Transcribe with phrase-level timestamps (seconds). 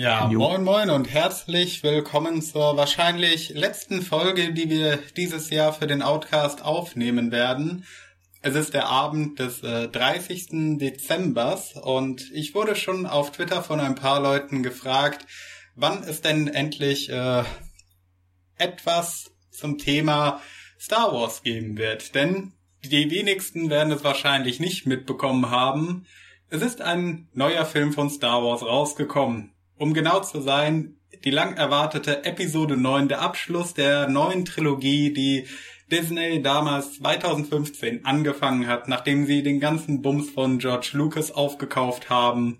[0.00, 0.38] Ja, jo.
[0.38, 6.00] moin moin und herzlich willkommen zur wahrscheinlich letzten Folge, die wir dieses Jahr für den
[6.00, 7.84] Outcast aufnehmen werden.
[8.40, 10.78] Es ist der Abend des äh, 30.
[10.78, 15.26] Dezembers und ich wurde schon auf Twitter von ein paar Leuten gefragt,
[15.74, 17.44] wann es denn endlich äh,
[18.56, 20.40] etwas zum Thema
[20.80, 22.14] Star Wars geben wird.
[22.14, 26.06] Denn die wenigsten werden es wahrscheinlich nicht mitbekommen haben.
[26.48, 29.52] Es ist ein neuer Film von Star Wars rausgekommen.
[29.80, 35.46] Um genau zu sein, die lang erwartete Episode 9, der Abschluss der neuen Trilogie, die
[35.90, 42.58] Disney damals 2015 angefangen hat, nachdem sie den ganzen Bums von George Lucas aufgekauft haben.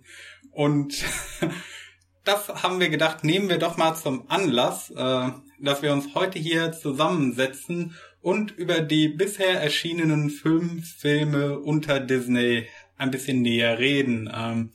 [0.51, 1.05] Und
[2.24, 5.29] das haben wir gedacht, nehmen wir doch mal zum Anlass, äh,
[5.60, 12.66] dass wir uns heute hier zusammensetzen und über die bisher erschienenen fünf Filme unter Disney
[12.96, 14.71] ein bisschen näher reden.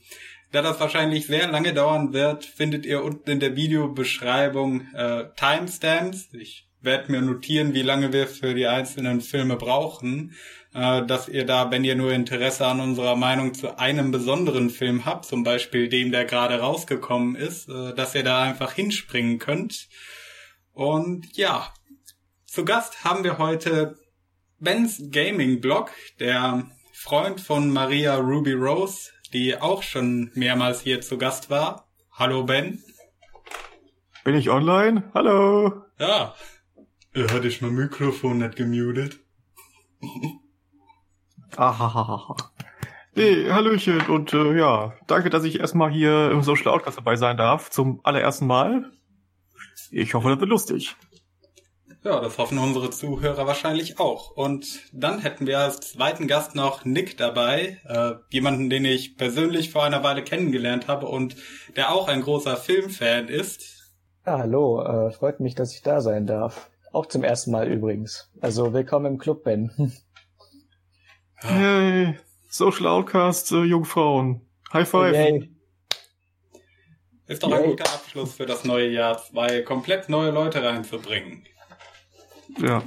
[0.52, 6.28] Da das wahrscheinlich sehr lange dauern wird, findet ihr unten in der Videobeschreibung äh, Timestamps.
[6.32, 10.34] Ich werde mir notieren, wie lange wir für die einzelnen Filme brauchen,
[10.72, 15.04] äh, dass ihr da, wenn ihr nur Interesse an unserer Meinung zu einem besonderen Film
[15.04, 19.88] habt, zum Beispiel dem, der gerade rausgekommen ist, äh, dass ihr da einfach hinspringen könnt.
[20.72, 21.72] Und ja,
[22.46, 23.98] zu Gast haben wir heute
[24.58, 31.18] Bens Gaming Blog, der Freund von Maria Ruby Rose, die auch schon mehrmals hier zu
[31.18, 31.88] Gast war.
[32.12, 32.82] Hallo Ben.
[34.24, 35.10] Bin ich online?
[35.14, 35.82] Hallo.
[35.98, 36.34] Ja.
[37.14, 39.20] Hatte ich mein Mikrofon nicht gemutet.
[41.56, 42.36] Ahahaha.
[43.14, 47.38] Nee, Hallöchen und äh, ja, danke, dass ich erstmal hier im Social Outcast dabei sein
[47.38, 48.92] darf, zum allerersten Mal.
[49.90, 50.96] Ich hoffe, das wird lustig.
[52.06, 54.30] Ja, das hoffen unsere Zuhörer wahrscheinlich auch.
[54.30, 59.72] Und dann hätten wir als zweiten Gast noch Nick dabei, äh, jemanden, den ich persönlich
[59.72, 61.34] vor einer Weile kennengelernt habe und
[61.74, 63.92] der auch ein großer Filmfan ist.
[64.24, 66.70] Ja, hallo, äh, freut mich, dass ich da sein darf.
[66.92, 68.30] Auch zum ersten Mal übrigens.
[68.40, 69.72] Also willkommen im Club, Ben.
[71.38, 72.16] Hey,
[72.48, 74.48] Social Outcast, äh, Jungfrauen.
[74.72, 75.12] High five.
[75.12, 75.50] Yay.
[77.26, 77.64] Ist doch Yay.
[77.64, 81.44] ein guter Abschluss für das neue Jahr, zwei komplett neue Leute reinzubringen.
[82.58, 82.82] Ja.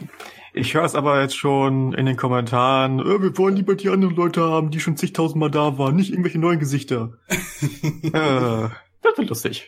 [0.54, 4.16] Ich höre es aber jetzt schon in den Kommentaren, äh, wir wollen lieber die anderen
[4.16, 7.20] Leute haben, die schon zigtausendmal da waren, nicht irgendwelche neuen Gesichter.
[7.30, 8.70] äh,
[9.02, 9.68] das wird lustig.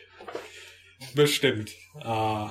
[1.14, 1.72] Bestimmt.
[1.96, 2.48] Uh,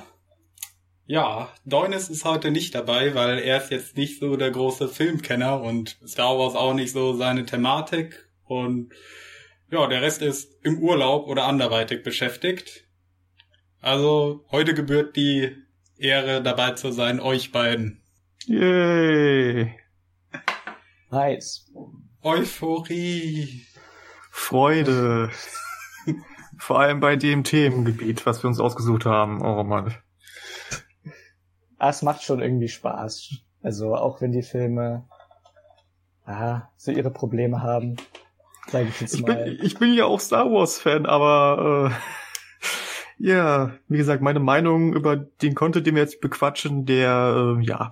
[1.06, 5.60] ja, Deunis ist heute nicht dabei, weil er ist jetzt nicht so der große Filmkenner
[5.60, 8.92] und Star Wars auch nicht so seine Thematik und
[9.70, 12.84] ja, der Rest ist im Urlaub oder anderweitig beschäftigt.
[13.80, 15.56] Also heute gebührt die
[16.02, 18.02] Ehre dabei zu sein, euch beiden.
[18.46, 19.74] Yay.
[21.10, 21.70] Nice.
[22.22, 23.62] Euphorie.
[24.30, 25.30] Freude.
[26.58, 29.42] Vor allem bei dem Themengebiet, was wir uns ausgesucht haben.
[29.42, 29.94] Oh Mann.
[31.78, 33.30] Ah, es macht schon irgendwie Spaß.
[33.62, 35.04] Also auch wenn die Filme
[36.24, 37.96] ah, so ihre Probleme haben,
[38.68, 39.48] sage ich jetzt mal.
[39.48, 42.21] Ich bin, ich bin ja auch Star Wars Fan, aber äh,
[43.18, 47.90] ja, wie gesagt, meine Meinung über den Content, den wir jetzt bequatschen, der, äh, ja,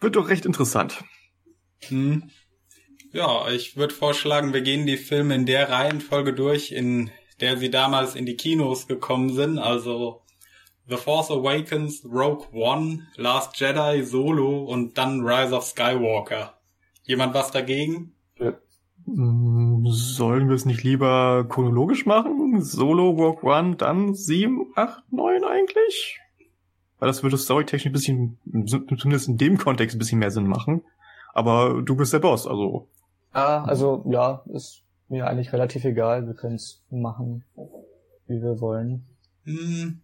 [0.00, 1.02] wird doch recht interessant.
[1.88, 2.30] Hm.
[3.12, 7.10] Ja, ich würde vorschlagen, wir gehen die Filme in der Reihenfolge durch, in
[7.40, 9.58] der sie damals in die Kinos gekommen sind.
[9.58, 10.22] Also
[10.88, 16.58] The Force Awakens, Rogue One, Last Jedi, Solo und dann Rise of Skywalker.
[17.04, 18.14] Jemand was dagegen?
[18.38, 18.54] Ja.
[19.06, 22.62] Mm, sollen wir es nicht lieber chronologisch machen?
[22.62, 26.18] Solo, Walk One, dann 7, 8, 9 eigentlich?
[26.98, 30.82] Weil das würde storytechnisch ein bisschen, zumindest in dem Kontext ein bisschen mehr Sinn machen.
[31.32, 32.88] Aber du bist der Boss, also.
[33.32, 36.26] Ah, also ja, ist mir eigentlich relativ egal.
[36.26, 37.44] Wir können es machen,
[38.26, 39.06] wie wir wollen.
[39.44, 40.00] Hm.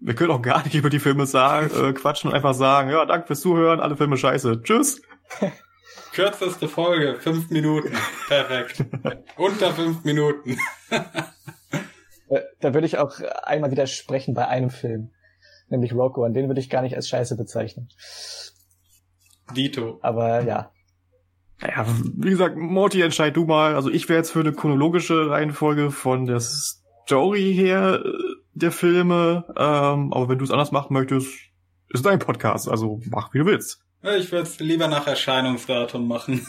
[0.00, 3.04] Wir können auch gar nicht über die Filme sagen, äh, quatschen und einfach sagen, ja,
[3.04, 4.62] danke fürs Zuhören, alle Filme scheiße.
[4.62, 5.02] Tschüss.
[6.12, 7.96] Kürzeste Folge, fünf Minuten.
[8.28, 8.84] Perfekt.
[9.36, 10.58] Unter fünf Minuten.
[12.28, 15.10] Äh, da würde ich auch einmal widersprechen bei einem Film.
[15.68, 16.24] Nämlich Rocco.
[16.24, 17.88] Und den würde ich gar nicht als Scheiße bezeichnen.
[19.54, 19.98] Dito.
[20.02, 20.72] Aber ja.
[21.60, 21.86] Naja,
[22.16, 23.74] wie gesagt, Morty, entscheid du mal.
[23.74, 28.12] Also ich wäre jetzt für eine chronologische Reihenfolge von der Story her äh,
[28.52, 29.44] der Filme.
[29.56, 31.28] Ähm, aber wenn du es anders machen möchtest,
[31.88, 32.68] ist dein Podcast.
[32.68, 33.82] Also mach, wie du willst.
[34.02, 36.46] Ich würde es lieber nach Erscheinungsdatum machen.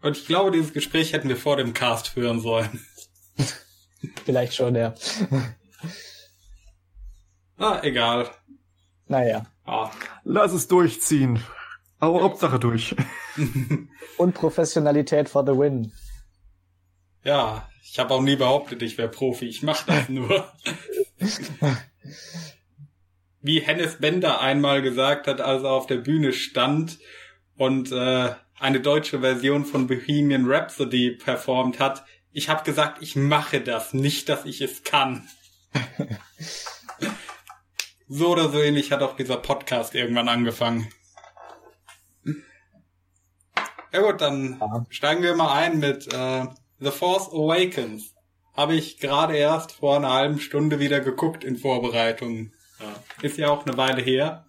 [0.00, 2.84] Und ich glaube, dieses Gespräch hätten wir vor dem Cast führen sollen.
[4.24, 4.94] Vielleicht schon, ja.
[7.56, 8.30] Ah, egal.
[9.06, 9.46] Naja.
[9.64, 9.90] Ah.
[10.24, 11.42] Lass es durchziehen.
[11.98, 12.22] Aber.
[12.22, 12.94] Hauptsache durch.
[14.18, 15.92] Und Professionalität for the win.
[17.22, 19.46] Ja, ich habe auch nie behauptet, ich wäre Profi.
[19.46, 20.52] Ich mache das nur.
[23.44, 26.98] Wie Hennes Bender einmal gesagt hat, als er auf der Bühne stand
[27.56, 32.06] und äh, eine deutsche Version von Bohemian Rhapsody performt hat.
[32.32, 35.28] Ich habe gesagt, ich mache das, nicht, dass ich es kann.
[38.08, 40.88] so oder so ähnlich hat auch dieser Podcast irgendwann angefangen.
[43.92, 46.46] Ja gut, dann steigen wir mal ein mit äh,
[46.78, 48.14] The Force Awakens.
[48.54, 52.53] Habe ich gerade erst vor einer halben Stunde wieder geguckt in Vorbereitung.
[52.80, 52.86] Ja.
[53.22, 54.46] Ist ja auch eine Weile her,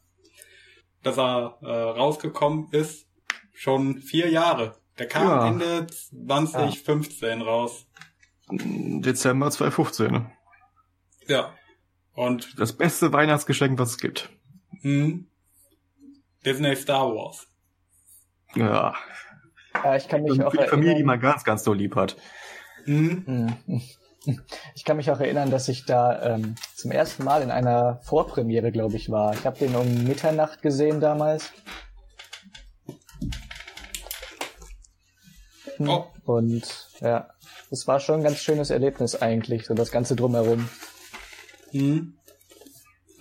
[1.04, 3.08] dass er äh, rausgekommen ist.
[3.54, 4.76] Schon vier Jahre.
[4.98, 5.48] Der kam ja.
[5.48, 7.46] Ende 2015 ja.
[7.46, 7.86] raus.
[8.50, 10.32] Dezember 2015.
[11.28, 11.54] Ja.
[12.14, 14.30] Und das beste Weihnachtsgeschenk, was es gibt.
[14.82, 15.28] Hm.
[16.46, 17.48] Disney Star Wars.
[18.56, 18.96] Ja.
[19.74, 22.16] Ja, ich kann mich auch für die Familie, die man ganz, ganz so lieb hat.
[22.86, 23.82] Mhm.
[24.76, 28.72] Ich kann mich auch erinnern, dass ich da ähm, zum ersten Mal in einer Vorpremiere,
[28.72, 29.34] glaube ich, war.
[29.34, 31.52] Ich habe den um Mitternacht gesehen damals.
[35.80, 36.06] Oh.
[36.26, 37.30] Und ja,
[37.70, 40.70] es war schon ein ganz schönes Erlebnis eigentlich, so das Ganze drumherum.
[41.72, 42.16] Mhm.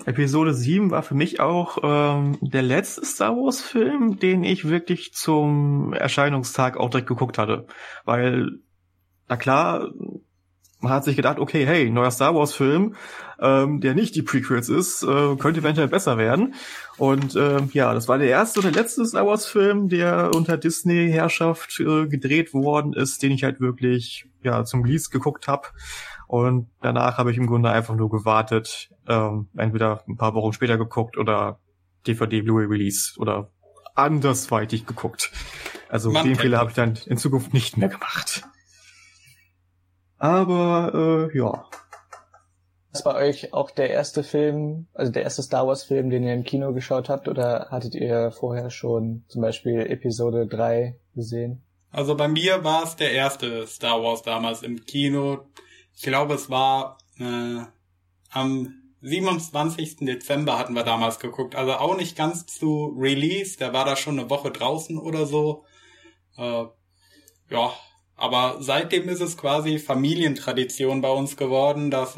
[0.07, 5.15] Episode 7 war für mich auch ähm, der letzte Star Wars Film, den ich wirklich
[5.15, 7.67] zum Erscheinungstag auch direkt geguckt hatte.
[8.05, 8.59] Weil,
[9.29, 9.89] na klar,
[10.85, 12.95] man hat sich gedacht, okay, hey, neuer Star Wars Film,
[13.41, 16.55] ähm, der nicht die Prequels ist, äh, könnte eventuell besser werden.
[16.99, 20.57] Und äh, ja, das war der erste und der letzte Star Wars Film, der unter
[20.57, 25.69] Disney Herrschaft äh, gedreht worden ist, den ich halt wirklich ja zum Release geguckt habe.
[26.29, 30.79] Und danach habe ich im Grunde einfach nur gewartet, ähm, entweder ein paar Wochen später
[30.79, 31.61] geguckt oder
[32.07, 33.51] DVD Blu-ray Release oder
[33.95, 35.33] andersweitig geguckt.
[35.89, 38.45] Also Man den Fehler habe ich dann in Zukunft nicht mehr gemacht.
[40.25, 41.67] Aber äh, ja.
[42.93, 46.33] Das war euch auch der erste Film, also der erste Star Wars Film, den ihr
[46.33, 51.63] im Kino geschaut habt, oder hattet ihr vorher schon zum Beispiel Episode 3 gesehen?
[51.91, 55.41] Also bei mir war es der erste Star Wars damals im Kino.
[55.95, 57.61] Ich glaube, es war äh,
[58.31, 58.73] am
[59.03, 59.97] 27.
[60.07, 61.55] Dezember hatten wir damals geguckt.
[61.55, 63.59] Also auch nicht ganz zu Release.
[63.59, 65.67] Der war da schon eine Woche draußen oder so.
[66.39, 66.65] Äh,
[67.51, 67.73] ja,
[68.17, 72.17] aber seitdem ist es quasi Familientradition bei uns geworden, dass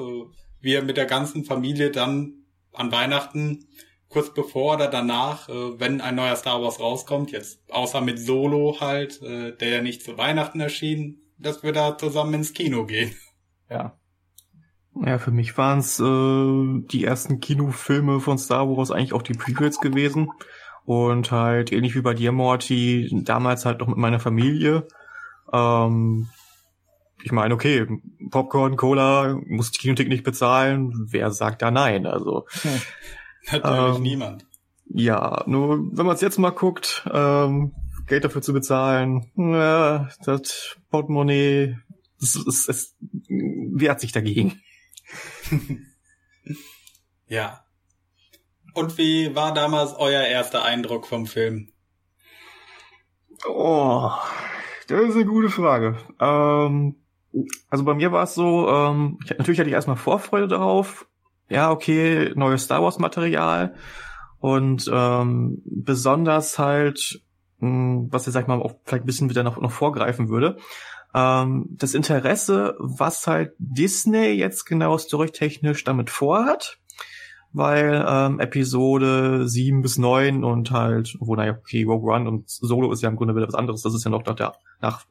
[0.60, 3.66] wir mit der ganzen Familie dann an Weihnachten
[4.08, 8.76] kurz bevor oder danach, äh, wenn ein neuer Star Wars rauskommt, jetzt außer mit Solo
[8.80, 13.14] halt, äh, der ja nicht zu Weihnachten erschien, dass wir da zusammen ins Kino gehen.
[13.68, 13.98] Ja.
[15.04, 19.34] Ja, für mich waren es äh, die ersten Kinofilme von Star Wars eigentlich auch die
[19.34, 20.30] Prequels gewesen.
[20.84, 24.86] Und halt ähnlich wie bei dir, Morty, damals halt noch mit meiner Familie.
[25.52, 26.28] Ähm,
[27.22, 27.86] ich meine, okay,
[28.30, 31.08] Popcorn, Cola, muss die Kinothek nicht bezahlen.
[31.10, 32.06] Wer sagt da nein?
[32.06, 32.80] Also hm.
[33.50, 34.46] natürlich ähm, niemand.
[34.88, 37.74] Ja, nur wenn man es jetzt mal guckt, ähm,
[38.06, 41.76] Geld dafür zu bezahlen, ja, das Portemonnaie,
[42.22, 42.96] es, es, es
[43.28, 44.60] wehrt sich dagegen.
[47.26, 47.64] ja.
[48.74, 51.72] Und wie war damals euer erster Eindruck vom Film?
[53.48, 54.12] Oh,
[54.88, 55.96] das ist eine gute Frage.
[56.20, 56.96] Ähm,
[57.68, 61.06] also bei mir war es so, ähm, ich, natürlich hatte ich erstmal Vorfreude darauf.
[61.48, 63.74] Ja, okay, neues Star Wars Material
[64.40, 67.20] und ähm, besonders halt,
[67.60, 70.56] mh, hm, was ich sag mal auch vielleicht ein bisschen wieder noch, noch vorgreifen würde,
[71.14, 76.78] ähm, das Interesse, was halt Disney jetzt genau storytechnisch damit vorhat,
[77.56, 82.92] weil ähm, Episode 7 bis 9 und halt, wo naja, okay, Rogue One und Solo
[82.92, 85.06] ist ja im Grunde wieder was anderes, das ist ja noch nach, der, nach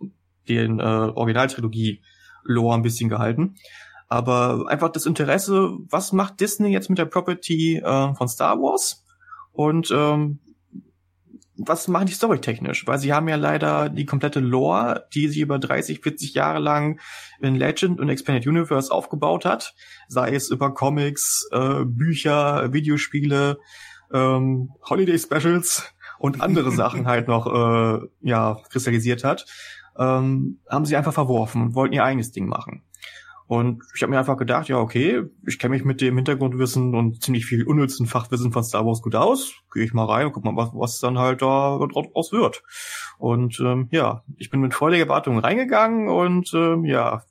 [0.47, 2.01] den äh, Originaltrilogie
[2.43, 3.55] Lore ein bisschen gehalten.
[4.07, 9.03] Aber einfach das Interesse, was macht Disney jetzt mit der Property äh, von Star Wars?
[9.51, 10.39] Und ähm,
[11.57, 12.87] was machen die storytechnisch?
[12.87, 16.99] Weil sie haben ja leider die komplette Lore, die sie über 30, 40 Jahre lang
[17.39, 19.73] in Legend und Expanded Universe aufgebaut hat.
[20.07, 23.57] Sei es über Comics, äh, Bücher, Videospiele,
[24.13, 29.45] ähm, Holiday Specials und andere Sachen halt noch äh, ja kristallisiert hat,
[29.97, 32.83] ähm, haben sie einfach verworfen, wollten ihr eigenes Ding machen.
[33.47, 37.21] Und ich habe mir einfach gedacht, ja, okay, ich kenne mich mit dem Hintergrundwissen und
[37.21, 39.53] ziemlich viel unnützen Fachwissen von Star Wars gut aus.
[39.71, 42.63] Gehe ich mal rein und guck mal, was, was dann halt da draus wird.
[43.19, 47.23] Und ähm, ja, ich bin mit freudiger Erwartung reingegangen und ähm, ja,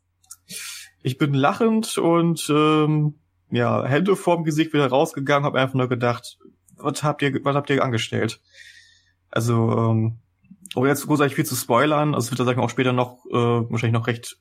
[1.02, 3.16] ich bin lachend und ähm,
[3.50, 6.38] ja, Hände vorm Gesicht wieder rausgegangen, habe einfach nur gedacht,
[6.76, 8.40] was habt ihr, was habt ihr angestellt?
[9.30, 10.18] Also, ähm,
[10.76, 13.24] ohne jetzt großartig viel zu spoilern, also es wird da sagen wir auch später noch
[13.30, 14.38] äh, wahrscheinlich noch recht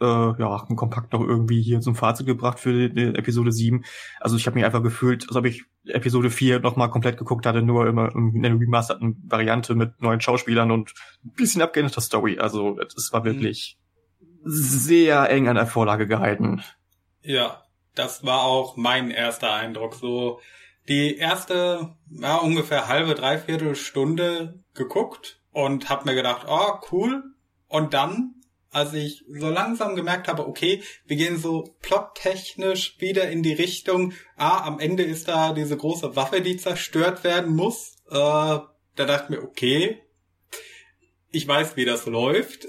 [0.00, 3.84] äh, ja, kompakt noch irgendwie hier zum Fazit gebracht für die, die Episode 7.
[4.20, 7.62] Also ich habe mich einfach gefühlt, als ob ich Episode 4 nochmal komplett geguckt hatte,
[7.62, 10.92] nur immer in einer remasterten Variante mit neuen Schauspielern und
[11.24, 12.38] ein bisschen abgeänderter Story.
[12.38, 13.24] Also es war mhm.
[13.26, 13.78] wirklich
[14.20, 14.26] mhm.
[14.44, 16.62] sehr eng an der Vorlage gehalten.
[17.22, 17.62] Ja,
[17.94, 19.94] das war auch mein erster Eindruck.
[19.94, 20.40] So
[20.88, 27.22] die erste, ja, ungefähr halbe, dreiviertel Stunde geguckt und hab mir gedacht, oh, cool.
[27.68, 28.34] Und dann,
[28.70, 34.12] als ich so langsam gemerkt habe, okay, wir gehen so plottechnisch wieder in die Richtung,
[34.36, 37.96] ah, am Ende ist da diese große Waffe, die zerstört werden muss.
[38.08, 40.00] Äh, da dachte ich mir, okay,
[41.30, 42.66] ich weiß, wie das läuft.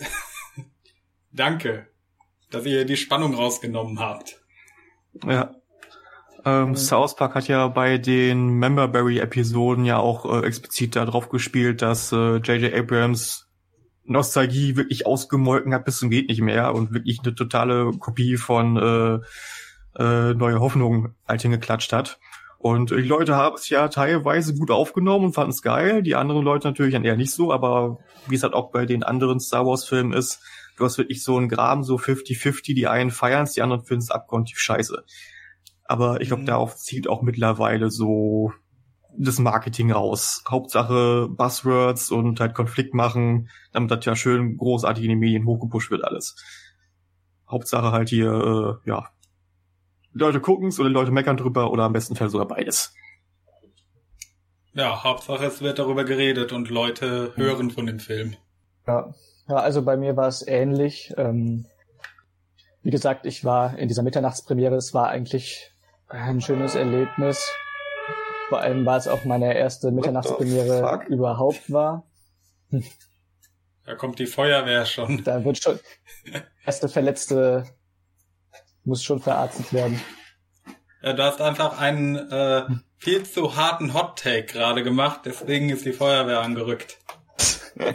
[1.31, 1.88] Danke,
[2.50, 4.41] dass ihr die Spannung rausgenommen habt.
[5.25, 5.55] Ja.
[6.43, 6.75] Ähm.
[6.75, 12.50] South Park hat ja bei den Memberberry-Episoden ja auch äh, explizit darauf gespielt, dass J.J.
[12.50, 13.50] Äh, Abrams
[14.12, 18.77] Nostalgie wirklich ausgemolken hat bis zum geht nicht mehr und wirklich eine totale Kopie von
[18.77, 19.20] äh,
[20.01, 22.20] äh, Neue Hoffnung halt hingeklatscht hat.
[22.58, 26.03] Und die Leute haben es ja teilweise gut aufgenommen und fanden es geil.
[26.03, 29.01] Die anderen Leute natürlich dann eher nicht so, aber wie es halt auch bei den
[29.01, 30.41] anderen Star Wars Filmen ist,
[30.77, 34.12] du hast wirklich so einen Graben, so 50-50, die einen feiern die anderen finden es
[34.12, 35.03] abgrundtief scheiße.
[35.86, 36.48] Aber ich glaube, mhm.
[36.48, 38.53] darauf zielt auch mittlerweile so
[39.18, 40.44] das Marketing raus.
[40.50, 45.91] Hauptsache Buzzwords und halt Konflikt machen, damit das ja schön großartig in den Medien hochgepusht
[45.91, 46.36] wird alles.
[47.50, 49.10] Hauptsache halt hier, äh, ja,
[50.13, 52.94] die Leute gucken's oder die Leute meckern drüber oder am besten Fall sogar beides.
[54.74, 58.36] Ja, Hauptsache es wird darüber geredet und Leute hören von dem Film.
[58.88, 59.13] Ja,
[59.50, 61.13] ja also bei mir war es ähnlich.
[61.18, 61.65] Ähm,
[62.82, 65.72] wie gesagt, ich war in dieser Mitternachtspremiere, es war eigentlich
[66.08, 67.51] ein schönes Erlebnis.
[68.51, 72.05] Vor allem war es auch meine erste Mitternachtspremiere überhaupt war.
[73.86, 75.24] Da kommt die Feuerwehr schon.
[75.24, 75.79] Da wird schon
[76.65, 77.63] erste Verletzte
[78.84, 80.01] muss schon verarztet werden.
[81.01, 82.65] Ja, du hast einfach einen äh,
[82.98, 87.00] viel zu harten Hot Take gerade gemacht, deswegen ist die Feuerwehr angerückt.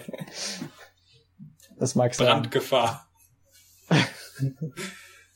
[1.79, 2.27] das mag sein.
[2.27, 3.07] Brandgefahr.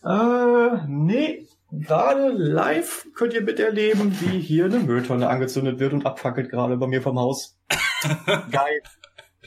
[0.02, 6.50] äh, nee, Gerade live könnt ihr miterleben, wie hier eine Mülltonne angezündet wird und abfackelt
[6.50, 7.58] gerade bei mir vom Haus.
[8.50, 8.82] geil.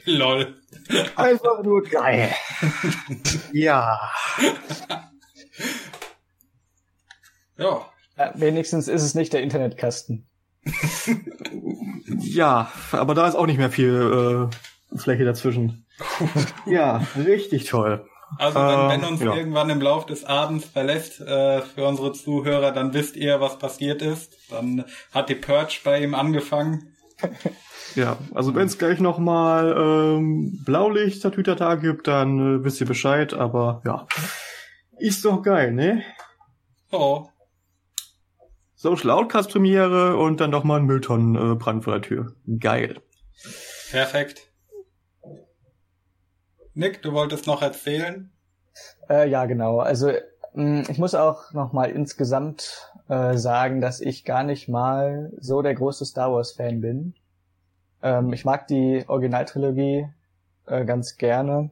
[0.06, 0.54] Lol.
[1.16, 2.30] Einfach nur geil.
[3.52, 3.98] ja.
[7.56, 7.90] Ja.
[8.16, 8.32] ja.
[8.34, 10.26] Wenigstens ist es nicht der Internetkasten.
[12.20, 14.50] ja, aber da ist auch nicht mehr viel
[14.92, 15.86] äh, Fläche dazwischen.
[16.66, 18.06] ja, richtig toll.
[18.38, 19.34] Also wenn Ben ähm, uns ja.
[19.34, 24.02] irgendwann im Lauf des Abends verlässt, äh, für unsere Zuhörer, dann wisst ihr, was passiert
[24.02, 24.36] ist.
[24.50, 26.94] Dann hat die Purge bei ihm angefangen.
[27.94, 33.34] Ja, also wenn es gleich nochmal ähm, Blaulicht Tatütata gibt, dann äh, wisst ihr Bescheid,
[33.34, 34.06] aber ja.
[34.98, 36.02] Ist doch geil, ne?
[36.90, 37.28] Oh.
[38.74, 42.34] Social Outcast Premiere und dann nochmal ein Mülltonnenbrand äh, vor der Tür.
[42.58, 43.00] Geil.
[43.90, 44.53] Perfekt.
[46.74, 48.30] Nick, du wolltest noch erzählen?
[49.08, 49.78] Äh, ja, genau.
[49.78, 50.10] Also
[50.54, 55.62] mm, ich muss auch noch mal insgesamt äh, sagen, dass ich gar nicht mal so
[55.62, 57.14] der große Star Wars Fan bin.
[58.02, 60.08] Ähm, ich mag die Originaltrilogie
[60.66, 61.70] äh, ganz gerne,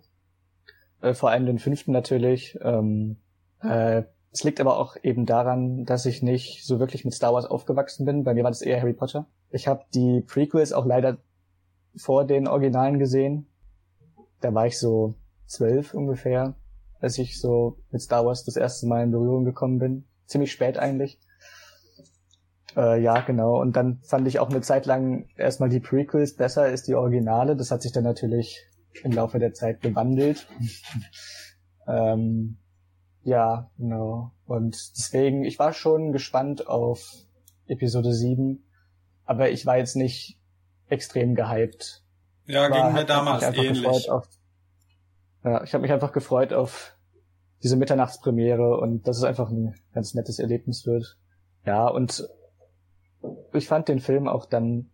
[1.01, 2.57] äh, vor allem den fünften natürlich.
[2.63, 3.17] Ähm,
[3.61, 7.47] äh, es liegt aber auch eben daran, dass ich nicht so wirklich mit Star Wars
[7.47, 8.23] aufgewachsen bin.
[8.23, 9.27] Bei mir war das eher Harry Potter.
[9.51, 11.19] Ich habe die Prequels auch leider
[11.97, 13.49] vor den Originalen gesehen
[14.43, 15.15] da war ich so
[15.47, 16.55] zwölf ungefähr,
[17.01, 20.05] als ich so mit Star Wars das erste Mal in Berührung gekommen bin.
[20.27, 21.19] Ziemlich spät eigentlich.
[22.77, 23.61] Äh, ja, genau.
[23.61, 27.57] Und dann fand ich auch eine Zeit lang erstmal die Prequels besser als die Originale.
[27.57, 28.65] Das hat sich dann natürlich
[29.03, 30.49] im Laufe der Zeit gewandelt.
[31.87, 32.59] ähm,
[33.23, 34.33] ja, genau.
[34.47, 37.13] Und deswegen, ich war schon gespannt auf
[37.67, 38.65] Episode 7,
[39.25, 40.41] aber ich war jetzt nicht
[40.89, 42.02] extrem gehypt
[42.53, 44.11] ja, war, ging mir damals ähnlich.
[44.11, 44.29] Auf,
[45.45, 46.97] ja, ich habe mich einfach gefreut auf
[47.63, 51.17] diese Mitternachtspremiere und dass es einfach ein ganz nettes Erlebnis wird.
[51.65, 52.29] Ja, und
[53.53, 54.91] ich fand den Film auch dann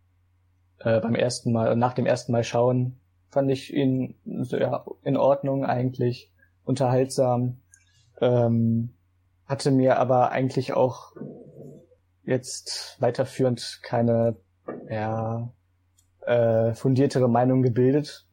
[0.79, 3.01] äh, beim ersten Mal, nach dem ersten Mal schauen,
[3.31, 6.33] fand ich ihn ja, in Ordnung eigentlich,
[6.65, 7.63] unterhaltsam,
[8.21, 8.95] ähm,
[9.47, 11.13] hatte mir aber eigentlich auch
[12.23, 14.37] jetzt weiterführend keine
[14.91, 15.51] ja,
[16.29, 18.27] äh, fundiertere Meinung gebildet.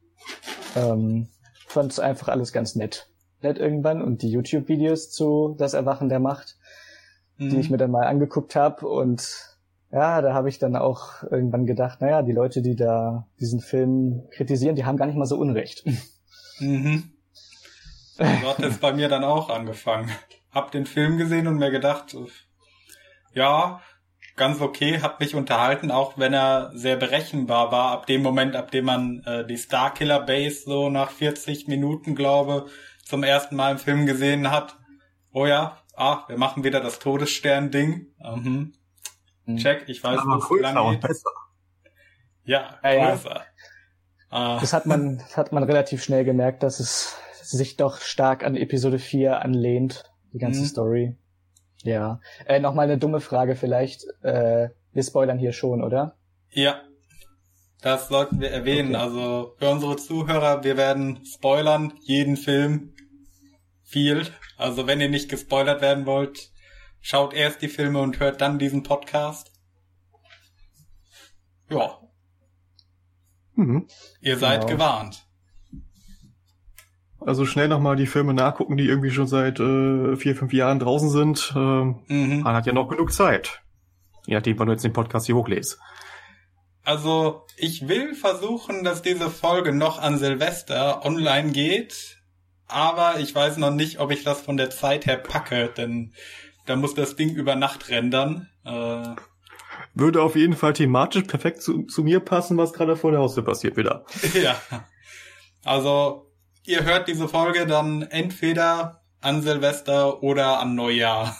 [0.76, 1.28] Ähm,
[1.66, 3.08] fand es einfach alles ganz nett.
[3.40, 6.56] Nett irgendwann und die YouTube-Videos zu Das Erwachen der Macht,
[7.38, 7.50] mhm.
[7.50, 9.56] die ich mir dann mal angeguckt habe und
[9.92, 14.24] ja, da habe ich dann auch irgendwann gedacht, naja, die Leute, die da diesen Film
[14.30, 15.84] kritisieren, die haben gar nicht mal so Unrecht.
[16.58, 17.10] Mhm.
[18.16, 20.10] So hat es bei mir dann auch angefangen.
[20.50, 22.16] Hab den Film gesehen und mir gedacht,
[23.34, 23.82] ja,
[24.36, 27.90] ganz okay, hat mich unterhalten, auch wenn er sehr berechenbar war.
[27.92, 32.66] Ab dem Moment, ab dem man äh, die Starkiller Base so nach 40 Minuten, glaube
[33.04, 34.76] zum ersten Mal im Film gesehen hat.
[35.32, 38.06] Oh ja, ah, wir machen wieder das Todesstern-Ding.
[38.18, 38.72] Mhm.
[39.44, 39.56] Hm.
[39.56, 41.00] Check, ich weiß, wo es lang geht.
[41.00, 41.30] Besser.
[42.44, 43.44] Ja, ja, größer.
[44.32, 44.58] Ja.
[44.60, 48.98] Das hat man, hat man relativ schnell gemerkt, dass es sich doch stark an Episode
[48.98, 50.66] 4 anlehnt, die ganze mhm.
[50.66, 51.16] Story.
[51.86, 52.20] Ja.
[52.44, 54.04] Äh, Nochmal eine dumme Frage vielleicht.
[54.22, 56.16] Äh, wir spoilern hier schon, oder?
[56.50, 56.82] Ja.
[57.82, 58.94] Das sollten wir erwähnen.
[58.94, 59.04] Okay.
[59.04, 62.94] Also für unsere Zuhörer, wir werden spoilern, jeden Film
[63.84, 64.26] viel.
[64.56, 66.50] Also wenn ihr nicht gespoilert werden wollt,
[67.00, 69.52] schaut erst die Filme und hört dann diesen Podcast.
[71.70, 72.00] Ja.
[73.54, 73.86] Mhm.
[74.20, 74.72] Ihr seid genau.
[74.72, 75.25] gewarnt.
[77.26, 81.10] Also schnell nochmal die Filme nachgucken, die irgendwie schon seit äh, vier, fünf Jahren draußen
[81.10, 81.52] sind.
[81.56, 82.40] Ähm, mhm.
[82.42, 83.62] Man hat ja noch genug Zeit.
[84.26, 85.80] Je nachdem, wann du jetzt den Podcast hier hochlässt.
[86.84, 92.18] Also ich will versuchen, dass diese Folge noch an Silvester online geht,
[92.68, 96.12] aber ich weiß noch nicht, ob ich das von der Zeit her packe, denn
[96.64, 98.48] da muss das Ding über Nacht rendern.
[98.64, 99.16] Äh,
[99.94, 103.44] Würde auf jeden Fall thematisch perfekt zu, zu mir passen, was gerade vor der Haustür
[103.44, 104.04] passiert wieder.
[104.40, 104.56] ja.
[105.64, 106.25] Also,
[106.66, 111.36] ihr hört diese Folge dann entweder an Silvester oder an Neujahr.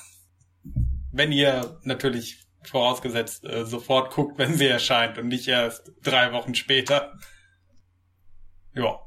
[1.12, 6.54] Wenn ihr natürlich vorausgesetzt äh, sofort guckt, wenn sie erscheint und nicht erst drei Wochen
[6.54, 7.12] später.
[8.74, 8.98] Ja.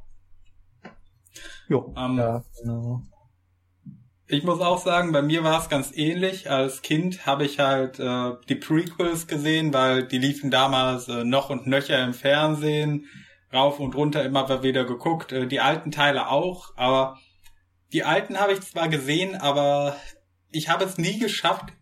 [1.68, 1.94] Jo.
[1.98, 3.04] Ähm, ja, genau.
[4.32, 6.50] Ich muss auch sagen, bei mir war es ganz ähnlich.
[6.50, 11.50] Als Kind habe ich halt äh, die Prequels gesehen, weil die liefen damals äh, noch
[11.50, 13.08] und nöcher im Fernsehen,
[13.54, 15.32] rauf und runter immer wieder geguckt.
[15.32, 17.18] Äh, die alten Teile auch, aber
[17.92, 19.96] die alten habe ich zwar gesehen, aber
[20.52, 21.74] ich habe es nie geschafft,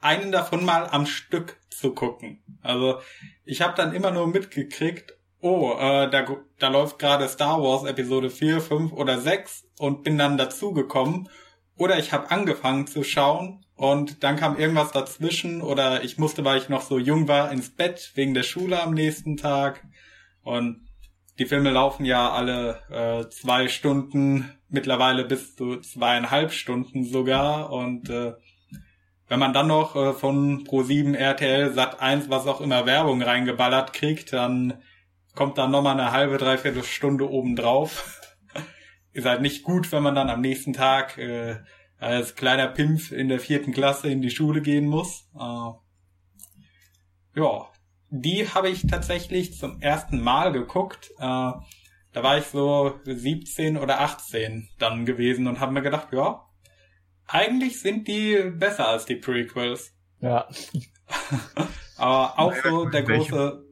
[0.00, 2.42] einen davon mal am Stück zu gucken.
[2.62, 3.00] Also
[3.44, 6.24] ich habe dann immer nur mitgekriegt, oh, äh, da,
[6.58, 11.28] da läuft gerade Star Wars Episode 4, 5 oder 6 und bin dann dazugekommen.
[11.76, 16.58] Oder ich habe angefangen zu schauen und dann kam irgendwas dazwischen oder ich musste, weil
[16.58, 19.86] ich noch so jung war, ins Bett wegen der Schule am nächsten Tag.
[20.42, 20.85] Und
[21.38, 27.70] die Filme laufen ja alle äh, zwei Stunden, mittlerweile bis zu zweieinhalb Stunden sogar.
[27.72, 28.34] Und äh,
[29.28, 33.92] wenn man dann noch äh, von Pro7, RTL, Sat 1, was auch immer Werbung reingeballert
[33.92, 34.82] kriegt, dann
[35.34, 38.20] kommt dann nochmal eine halbe, dreiviertel Stunde obendrauf.
[39.12, 41.56] Ist halt nicht gut, wenn man dann am nächsten Tag äh,
[41.98, 45.28] als kleiner Pimpf in der vierten Klasse in die Schule gehen muss.
[45.34, 45.70] Äh,
[47.40, 47.68] ja,
[48.10, 51.10] die habe ich tatsächlich zum ersten Mal geguckt.
[51.18, 51.22] Äh,
[52.16, 56.46] da war ich so 17 oder 18 dann gewesen und habe mir gedacht, ja,
[57.26, 59.92] eigentlich sind die besser als die Prequels.
[60.20, 60.48] Ja.
[61.98, 63.64] Aber auch so der große,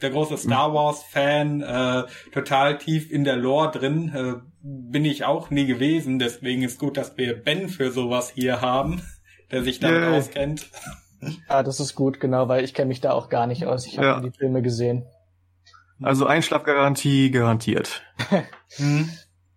[0.00, 5.24] der große Star Wars Fan, äh, total tief in der Lore drin, äh, bin ich
[5.24, 6.18] auch nie gewesen.
[6.18, 9.02] Deswegen ist gut, dass wir Ben für sowas hier haben,
[9.50, 10.16] der sich damit yeah.
[10.16, 10.70] auskennt.
[11.48, 13.86] Ja, das ist gut, genau, weil ich kenne mich da auch gar nicht aus.
[13.86, 14.20] Ich habe ja.
[14.20, 15.06] die Filme gesehen.
[16.02, 18.02] Also Einschlafgarantie garantiert.
[18.76, 19.08] hm.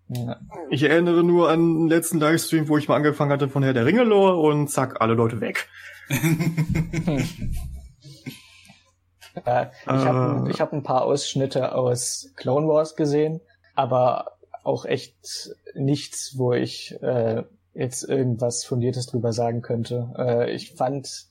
[0.08, 0.40] Ja.
[0.70, 3.88] Ich erinnere nur an den letzten Livestream, wo ich mal angefangen hatte von Herr der
[3.88, 5.68] Ringe Lore und zack, alle Leute weg.
[9.46, 10.52] ja, ich habe äh.
[10.52, 13.42] ich hab ein paar Ausschnitte aus Clone Wars gesehen,
[13.74, 20.14] aber auch echt nichts, wo ich äh, jetzt irgendwas Fundiertes drüber sagen könnte.
[20.18, 21.26] Äh, ich fand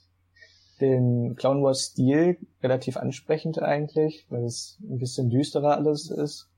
[0.84, 6.48] den Clone Wars Stil relativ ansprechend eigentlich, weil es ein bisschen düsterer alles ist.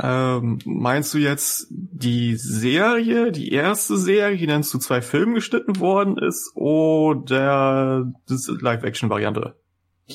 [0.00, 5.80] Ähm, meinst du jetzt die Serie, die erste Serie, die dann zu zwei Filmen geschnitten
[5.80, 9.56] worden ist, oder das Live-Action-Variante?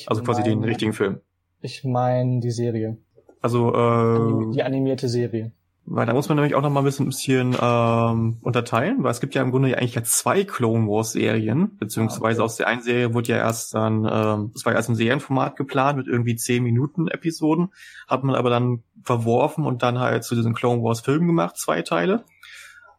[0.07, 1.19] Also quasi mein, den richtigen Film.
[1.61, 2.97] Ich meine die Serie.
[3.41, 5.51] Also äh, die animierte Serie.
[5.87, 9.11] Weil da muss man nämlich auch noch mal ein bisschen, ein bisschen ähm, unterteilen, weil
[9.11, 12.45] es gibt ja im Grunde ja eigentlich ja zwei Clone Wars Serien, beziehungsweise ah, okay.
[12.45, 15.55] aus der einen Serie wurde ja erst dann, ähm, das war ja erst im Serienformat
[15.55, 17.69] geplant mit irgendwie zehn Minuten Episoden,
[18.07, 21.83] hat man aber dann verworfen und dann halt zu diesen Clone Wars Filmen gemacht, zwei
[21.83, 22.23] Teile.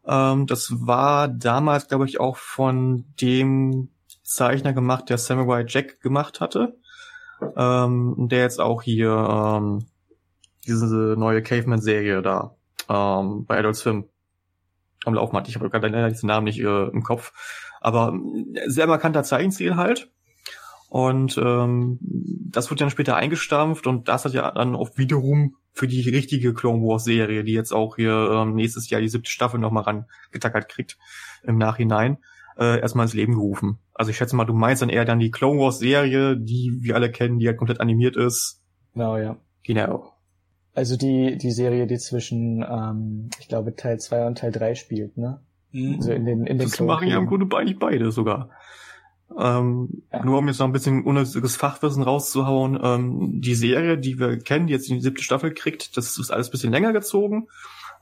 [0.06, 3.88] Ähm, das war damals, glaube ich, auch von dem
[4.22, 6.76] Zeichner gemacht, der Samurai Jack gemacht hatte,
[7.56, 9.86] ähm, der jetzt auch hier ähm,
[10.68, 12.55] diese neue Caveman-Serie da
[12.88, 14.08] ähm, bei Adult Swim
[15.04, 15.50] am Laufen hatte.
[15.50, 17.32] Ich habe gerade leider diesen Namen nicht äh, im Kopf.
[17.80, 18.18] Aber
[18.54, 20.10] äh, sehr markanter Zeichenstil halt.
[20.88, 25.88] Und ähm, das wurde dann später eingestampft und das hat ja dann auch wiederum für
[25.88, 29.58] die richtige Clone Wars Serie, die jetzt auch hier ähm, nächstes Jahr die siebte Staffel
[29.58, 30.96] nochmal rangetackert kriegt
[31.42, 32.18] im Nachhinein,
[32.56, 33.78] äh, erstmal ins Leben gerufen.
[33.94, 36.94] Also ich schätze mal, du meinst dann eher dann die Clone Wars Serie, die wir
[36.94, 38.62] alle kennen, die halt komplett animiert ist.
[38.94, 39.36] Genau, ja.
[39.64, 40.15] Genau.
[40.76, 45.16] Also die, die Serie, die zwischen, ähm, ich glaube, Teil 2 und Teil 3 spielt,
[45.16, 45.40] ne?
[45.72, 45.94] Mhm.
[45.96, 47.26] Also in den, in den Das machen ja im.
[47.26, 48.50] Grunde eigentlich beide sogar.
[49.38, 50.22] Ähm, Ja.
[50.22, 54.66] Nur um jetzt noch ein bisschen unnötiges Fachwissen rauszuhauen, ähm, die Serie, die wir kennen,
[54.66, 57.48] die jetzt die siebte Staffel kriegt, das ist alles ein bisschen länger gezogen.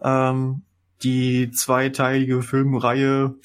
[0.03, 0.63] Ähm,
[1.05, 3.37] die zweiteilige Filmreihe,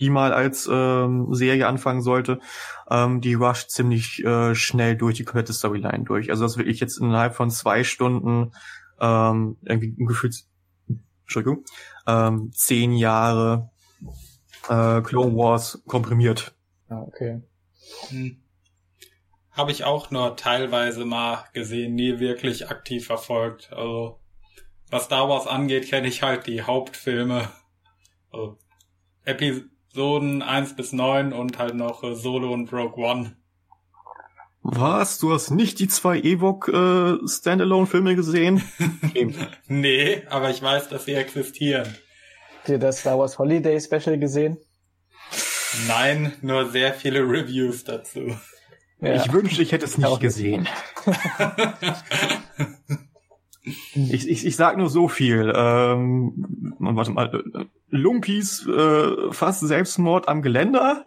[0.00, 2.40] die mal als ähm, Serie anfangen sollte,
[2.90, 6.30] ähm, die rusht ziemlich äh, schnell durch die komplette Storyline durch.
[6.30, 8.52] Also das will ich jetzt innerhalb von zwei Stunden
[9.00, 10.44] ähm, irgendwie gefühlt,
[11.22, 11.64] Entschuldigung,
[12.06, 13.70] ähm, zehn Jahre
[14.68, 16.54] äh, Clone Wars komprimiert.
[16.88, 17.42] Ah, okay.
[18.08, 18.42] Hm.
[19.52, 23.72] Habe ich auch nur teilweise mal gesehen, nie wirklich aktiv verfolgt.
[23.72, 24.20] Also,
[24.90, 27.50] was Star Wars angeht, kenne ich halt die Hauptfilme.
[28.32, 28.58] Also,
[29.90, 33.36] Episoden 1 bis 9 und halt noch äh, Solo und Rogue One.
[34.62, 35.18] Was?
[35.18, 38.62] Du hast nicht die zwei Ewok äh, Standalone-Filme gesehen?
[39.66, 41.96] Nee, aber ich weiß, dass sie existieren.
[42.58, 44.58] Habt ihr das Star Wars Holiday Special gesehen?
[45.88, 48.36] Nein, nur sehr viele Reviews dazu.
[49.00, 49.14] Ja.
[49.16, 50.20] Ich wünschte, ich hätte es nicht.
[50.20, 50.68] gesehen.
[53.94, 55.52] ich, ich, ich sag nur so viel.
[55.54, 57.44] Ähm, warte mal.
[57.88, 61.06] Lumpis äh, fast Selbstmord am Geländer.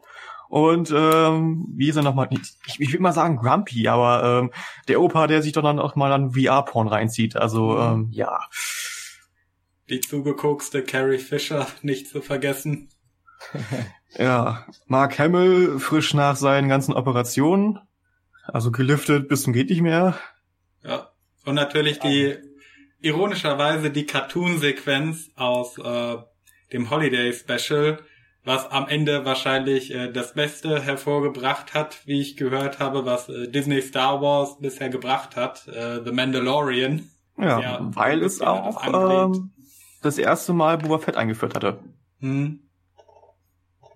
[0.49, 2.29] Und ähm, wie ist er nochmal?
[2.31, 4.51] Ich, ich will mal sagen Grumpy, aber ähm,
[4.87, 7.35] der Opa, der sich doch dann auch mal an VR-Porn reinzieht.
[7.35, 8.39] Also ähm, ja.
[9.89, 12.89] Die zugekokste Carrie Fisher nicht zu vergessen.
[14.17, 17.79] Ja, Mark Hamill frisch nach seinen ganzen Operationen,
[18.45, 20.17] also geliftet bis zum geht nicht mehr.
[20.83, 21.09] Ja.
[21.45, 22.37] Und natürlich die,
[23.03, 26.17] ironischerweise die Cartoon-Sequenz aus äh,
[26.71, 27.99] dem Holiday Special,
[28.43, 33.47] was am Ende wahrscheinlich äh, das Beste hervorgebracht hat, wie ich gehört habe, was äh,
[33.49, 37.09] Disney Star Wars bisher gebracht hat, äh, The Mandalorian.
[37.37, 39.51] Ja, Ja, weil es auch ähm,
[40.01, 41.79] das erste Mal Boba Fett eingeführt hatte.
[42.19, 42.59] Hm.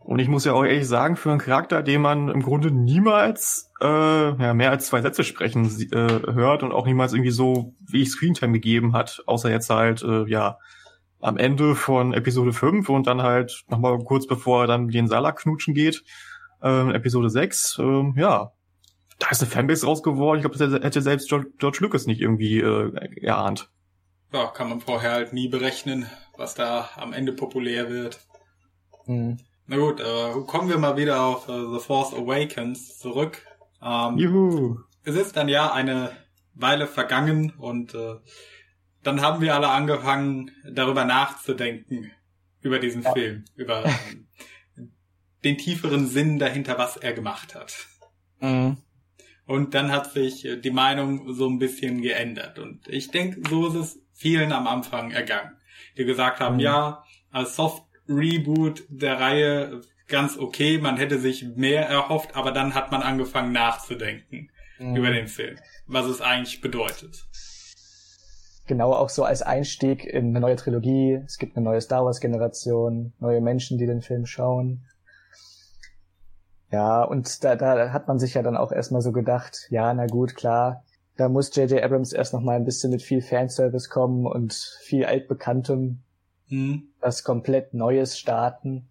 [0.08, 3.74] Und ich muss ja auch ehrlich sagen, für einen Charakter, den man im Grunde niemals
[3.82, 8.04] äh, ja, mehr als zwei Sätze sprechen äh, hört und auch niemals irgendwie so wie
[8.04, 10.60] ich Screentime gegeben hat, außer jetzt halt, äh, ja,
[11.20, 15.10] am Ende von Episode 5 und dann halt nochmal kurz bevor er dann mit den
[15.10, 16.06] Salah knutschen geht,
[16.64, 18.54] äh, Episode 6, äh, ja,
[19.20, 20.38] da ist eine Fanbase raus geworden.
[20.38, 22.94] Ich glaube, das hätte selbst George, George Lucas nicht irgendwie äh,
[23.24, 23.70] erahnt.
[24.32, 26.06] Ja, kann man vorher halt nie berechnen,
[26.38, 28.22] was da am Ende populär wird.
[29.04, 29.40] Hm.
[29.68, 33.42] Na gut, äh, kommen wir mal wieder auf äh, The Force Awakens zurück.
[33.82, 34.80] Ähm, Juhu.
[35.04, 36.12] es ist dann ja eine
[36.54, 38.16] Weile vergangen und äh,
[39.04, 42.12] dann haben wir alle angefangen, darüber nachzudenken,
[42.62, 43.12] über diesen Ja.
[43.14, 44.28] Film, über ähm,
[45.44, 47.74] den tieferen Sinn dahinter, was er gemacht hat.
[48.40, 48.78] Mhm.
[49.46, 52.58] Und dann hat sich äh, die Meinung so ein bisschen geändert.
[52.58, 55.58] Und ich denke, so ist es vielen am Anfang ergangen,
[55.98, 56.62] die gesagt haben, Mhm.
[56.62, 62.74] ja, als Soft Reboot der Reihe ganz okay, man hätte sich mehr erhofft, aber dann
[62.74, 64.96] hat man angefangen nachzudenken Mhm.
[64.96, 67.26] über den Film, was es eigentlich bedeutet.
[68.68, 71.22] Genau, auch so als Einstieg in eine neue Trilogie.
[71.26, 74.86] Es gibt eine neue Star Wars Generation, neue Menschen, die den Film schauen.
[76.72, 80.06] Ja, und da, da hat man sich ja dann auch erstmal so gedacht, ja, na
[80.06, 80.84] gut, klar,
[81.16, 81.82] da muss J.J.
[81.82, 86.00] Abrams erst noch mal ein bisschen mit viel Fanservice kommen und viel altbekanntem,
[86.50, 86.84] Hm.
[87.08, 88.90] Was komplett Neues starten.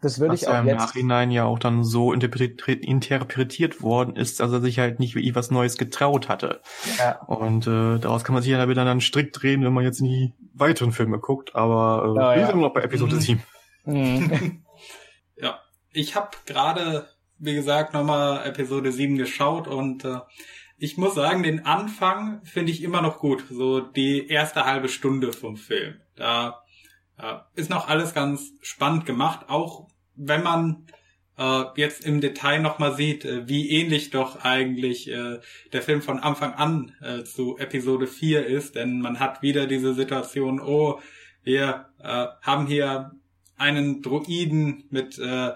[0.00, 0.78] Das würde Was ich ja auch im jetzt.
[0.78, 5.34] Nachhinein ja auch dann so interpretiert, interpretiert worden ist, dass er sich halt nicht wirklich
[5.34, 6.60] was Neues getraut hatte.
[6.98, 9.98] Ja, Und äh, daraus kann man sich ja wieder dann strikt drehen, wenn man jetzt
[10.00, 11.56] in die weiteren Filme guckt.
[11.56, 12.46] Aber äh, Ja, wir ja.
[12.46, 13.20] sind immer noch bei Episode Mhm.
[13.20, 13.42] 7.
[13.86, 14.64] Mhm.
[15.40, 15.58] Ja,
[15.92, 20.18] ich habe gerade, wie gesagt, nochmal Episode 7 geschaut und äh,
[20.78, 23.44] ich muss sagen, den Anfang finde ich immer noch gut.
[23.50, 25.94] So die erste halbe Stunde vom Film.
[26.14, 26.62] Da
[27.54, 30.86] ist noch alles ganz spannend gemacht, auch wenn man
[31.38, 35.38] äh, jetzt im Detail nochmal sieht, äh, wie ähnlich doch eigentlich äh,
[35.72, 39.94] der Film von Anfang an äh, zu Episode 4 ist, denn man hat wieder diese
[39.94, 41.00] Situation, oh,
[41.44, 43.12] wir äh, haben hier
[43.56, 45.52] einen Droiden mit äh,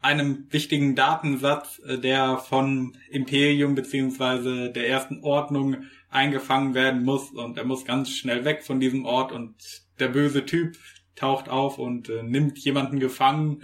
[0.00, 7.58] einem wichtigen Datensatz, äh, der von Imperium beziehungsweise der ersten Ordnung eingefangen werden muss und
[7.58, 10.76] er muss ganz schnell weg von diesem Ort und der böse Typ
[11.16, 13.62] taucht auf und äh, nimmt jemanden gefangen.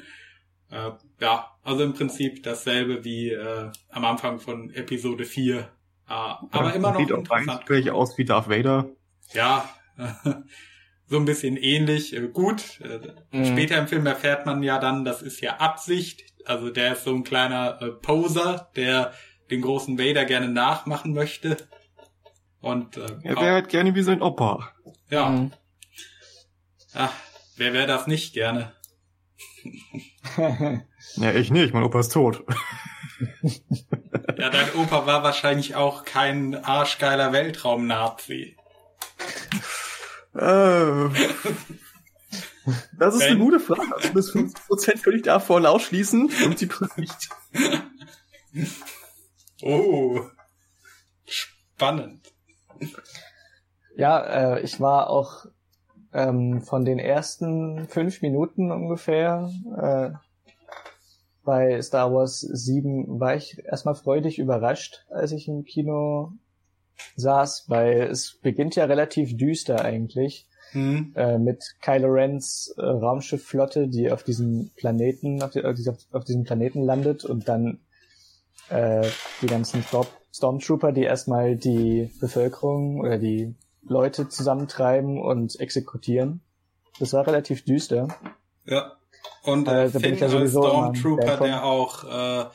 [0.70, 0.90] Äh,
[1.20, 5.68] ja, also im Prinzip dasselbe wie äh, am Anfang von Episode 4
[6.06, 7.50] Ah, aber immer noch Sieht interessant.
[7.70, 8.88] eigentlich aus wie Darth Vader.
[9.32, 9.68] Ja,
[11.06, 12.16] so ein bisschen ähnlich.
[12.16, 12.98] Äh, Gut, äh,
[13.36, 13.44] Mhm.
[13.44, 16.24] später im Film erfährt man ja dann, das ist ja Absicht.
[16.46, 19.12] Also der ist so ein kleiner äh, Poser, der
[19.52, 21.56] den großen Vader gerne nachmachen möchte.
[22.60, 24.70] Und äh, Er wäre halt gerne wie sein Opa.
[25.10, 25.52] ja, Mhm.
[26.94, 27.12] Ach,
[27.56, 28.74] wer wäre das nicht gerne?
[31.16, 32.44] Ja, ich nicht, mein Opa ist tot.
[34.38, 38.56] Ja, dein Opa war wahrscheinlich auch kein arschgeiler Weltraum-Nazi.
[40.34, 41.08] Äh,
[42.98, 43.30] das ist Ben?
[43.30, 43.94] eine gute Frage.
[43.94, 47.28] Also bis 50% würde ich davon ausschließen und sie nicht.
[49.62, 50.18] Oh,
[51.26, 52.32] spannend.
[53.94, 55.44] Ja, äh, ich war auch
[56.12, 60.10] ähm, von den ersten fünf Minuten ungefähr äh,
[61.44, 66.32] bei Star Wars 7 war ich erstmal freudig überrascht, als ich im Kino
[67.16, 71.12] saß, weil es beginnt ja relativ düster eigentlich Hm.
[71.16, 76.82] äh, mit Kylo Rens äh, Raumschiffflotte, die auf diesem Planeten, auf, die, auf, diesem- Planeten
[76.82, 77.80] landet und dann
[78.68, 79.04] äh,
[79.42, 86.42] die ganzen Storm Stormtrooper, die erstmal die Bevölkerung oder die Leute zusammentreiben und exekutieren.
[86.98, 88.08] Das war relativ düster.
[88.64, 88.96] Ja.
[89.42, 92.50] Und Äh, äh, Finn ja als Stormtrooper, der auch äh,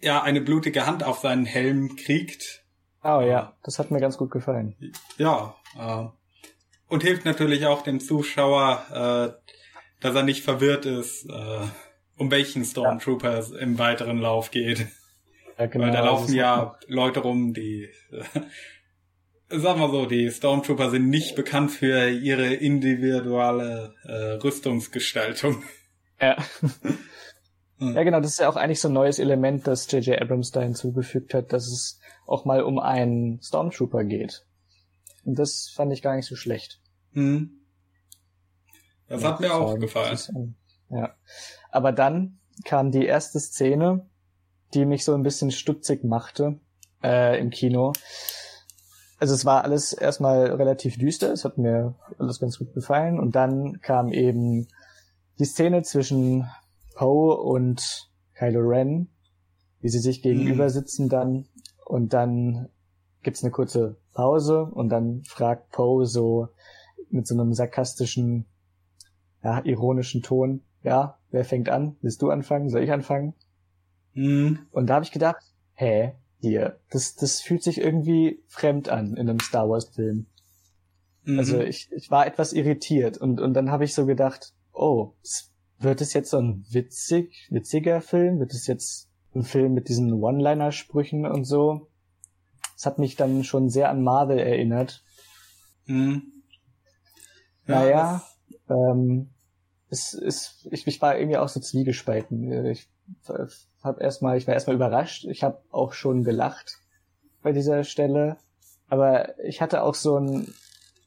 [0.00, 2.64] ja eine blutige Hand auf seinen Helm kriegt.
[3.02, 4.76] Oh ja, das hat mir ganz gut gefallen.
[5.18, 5.54] Ja.
[5.78, 6.06] Äh,
[6.88, 9.52] und hilft natürlich auch dem Zuschauer, äh,
[10.00, 11.60] dass er nicht verwirrt ist, äh,
[12.16, 14.86] um welchen Stormtrooper es im weiteren Lauf geht.
[15.58, 17.90] Ja, genau, Weil da laufen ja Leute rum, die,
[19.50, 25.62] sagen wir so, die Stormtrooper sind nicht bekannt für ihre individuelle äh, Rüstungsgestaltung.
[26.20, 26.36] Ja.
[27.82, 30.20] Ja, genau, das ist ja auch eigentlich so ein neues Element, das J.J.
[30.20, 34.44] Abrams da hinzugefügt hat, dass es auch mal um einen Stormtrooper geht.
[35.24, 36.78] Und das fand ich gar nicht so schlecht.
[37.12, 37.62] Hm.
[39.08, 40.56] Das hat mir Ja, auch gefallen.
[40.90, 41.14] Ja.
[41.70, 44.06] Aber dann kam die erste Szene,
[44.74, 46.60] die mich so ein bisschen stutzig machte
[47.02, 47.94] äh, im Kino.
[49.20, 53.20] Also es war alles erstmal relativ düster, es hat mir alles ganz gut gefallen.
[53.20, 54.66] Und dann kam eben
[55.38, 56.46] die Szene zwischen
[56.94, 59.08] Poe und Kylo Ren,
[59.80, 60.70] wie sie sich gegenüber Mhm.
[60.70, 61.46] sitzen dann.
[61.84, 62.70] Und dann
[63.22, 66.48] gibt's eine kurze Pause und dann fragt Poe so
[67.10, 68.46] mit so einem sarkastischen,
[69.42, 71.96] ja, ironischen Ton, ja, wer fängt an?
[72.00, 72.70] Willst du anfangen?
[72.70, 73.34] Soll ich anfangen?
[74.14, 74.60] Hm.
[74.70, 75.42] Und da habe ich gedacht,
[75.74, 80.26] hä, hier, das, das fühlt sich irgendwie fremd an in einem Star Wars Film.
[81.24, 81.38] Mhm.
[81.38, 85.14] Also ich, ich war etwas irritiert und, und dann habe ich so gedacht, oh,
[85.78, 88.38] wird es jetzt so ein witzig, witziger Film?
[88.38, 91.88] Wird es jetzt ein Film mit diesen One-Liner-Sprüchen und so?
[92.74, 95.04] Das hat mich dann schon sehr an Marvel erinnert.
[95.86, 96.22] Hm.
[97.66, 98.22] naja,
[98.68, 99.30] ähm,
[99.88, 102.66] es ist, ich, ich war irgendwie auch so zwiegespalten.
[102.66, 102.88] Ich
[103.82, 105.24] hab erstmal, ich war erstmal überrascht.
[105.24, 106.78] Ich habe auch schon gelacht
[107.42, 108.36] bei dieser Stelle,
[108.88, 110.54] aber ich hatte auch so einen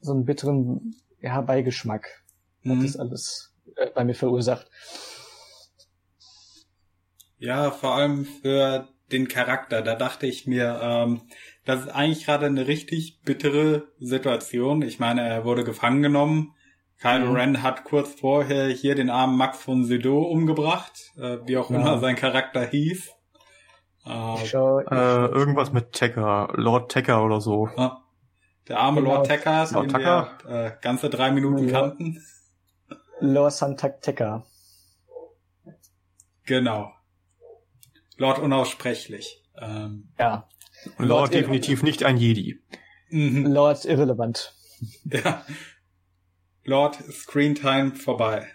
[0.01, 2.23] so einen bitteren ja, Beigeschmack,
[2.65, 2.83] hat Mhm.
[2.83, 4.69] das alles äh, bei mir verursacht.
[7.37, 9.81] Ja, vor allem für den Charakter.
[9.81, 11.21] Da dachte ich mir, ähm,
[11.65, 14.81] das ist eigentlich gerade eine richtig bittere Situation.
[14.81, 16.53] Ich meine, er wurde gefangen genommen.
[17.03, 17.35] Kylo Mhm.
[17.35, 21.75] Ren hat kurz vorher hier den armen Max von Sydow umgebracht, äh, wie auch Ja.
[21.75, 23.09] immer sein Charakter hieß.
[24.05, 27.67] Äh, Ich schau, Äh, irgendwas mit Tecker, Lord Tecker oder so.
[27.77, 27.99] ja.
[28.69, 29.15] der arme Genau.
[29.15, 30.37] Lord Tacker, Lord den Tucker?
[30.45, 31.81] wir äh, ganze drei Minuten Ja.
[31.81, 32.23] kannten.
[33.19, 34.45] Lor Santakteca.
[36.45, 36.91] Genau.
[38.17, 39.43] Lord unaussprechlich.
[39.61, 40.47] Ähm, Ja,
[40.97, 42.61] Lord, Lord definitiv nicht ein Jedi.
[43.09, 43.45] mhm.
[43.47, 44.53] Lord Irrelevant.
[45.11, 45.45] Ja.
[46.65, 48.47] Lord Screentime vorbei.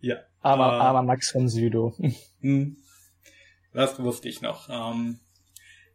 [0.00, 0.16] Ja.
[0.40, 0.80] Armer, Ah.
[0.88, 1.94] armer Max von Südo.
[2.42, 2.78] Hm.
[3.74, 4.68] Das wusste ich noch.
[4.70, 5.20] Ähm,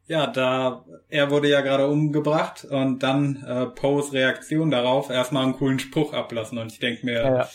[0.06, 5.54] ja, da er wurde ja gerade umgebracht und dann äh, Poes Reaktion darauf erstmal einen
[5.58, 7.50] coolen Spruch ablassen und ich denke mir, Ja, ja.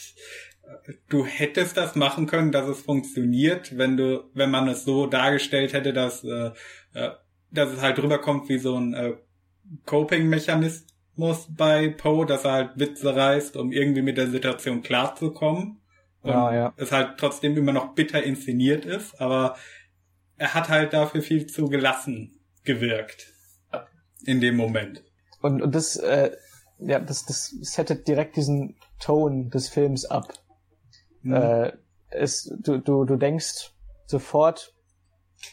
[1.08, 5.72] du hättest das machen können, dass es funktioniert, wenn du, wenn man es so dargestellt
[5.72, 6.50] hätte, dass, äh,
[6.94, 7.10] äh,
[7.52, 9.12] dass es halt rüberkommt wie so ein äh,
[9.86, 15.80] Coping-Mechanismus bei Poe, dass er halt Witze reißt, um irgendwie mit der Situation klarzukommen.
[16.22, 16.74] Und Ja, ja.
[16.76, 19.56] es halt trotzdem immer noch bitter inszeniert ist, aber
[20.36, 23.32] er hat halt dafür viel zu gelassen gewirkt.
[24.26, 25.02] In dem Moment.
[25.40, 26.36] Und, und das, äh,
[26.78, 30.32] ja, das, das settet direkt diesen Ton des Films ab.
[31.22, 31.34] Mhm.
[31.34, 31.72] Äh,
[32.10, 33.72] es, du, du, du denkst
[34.06, 34.74] sofort,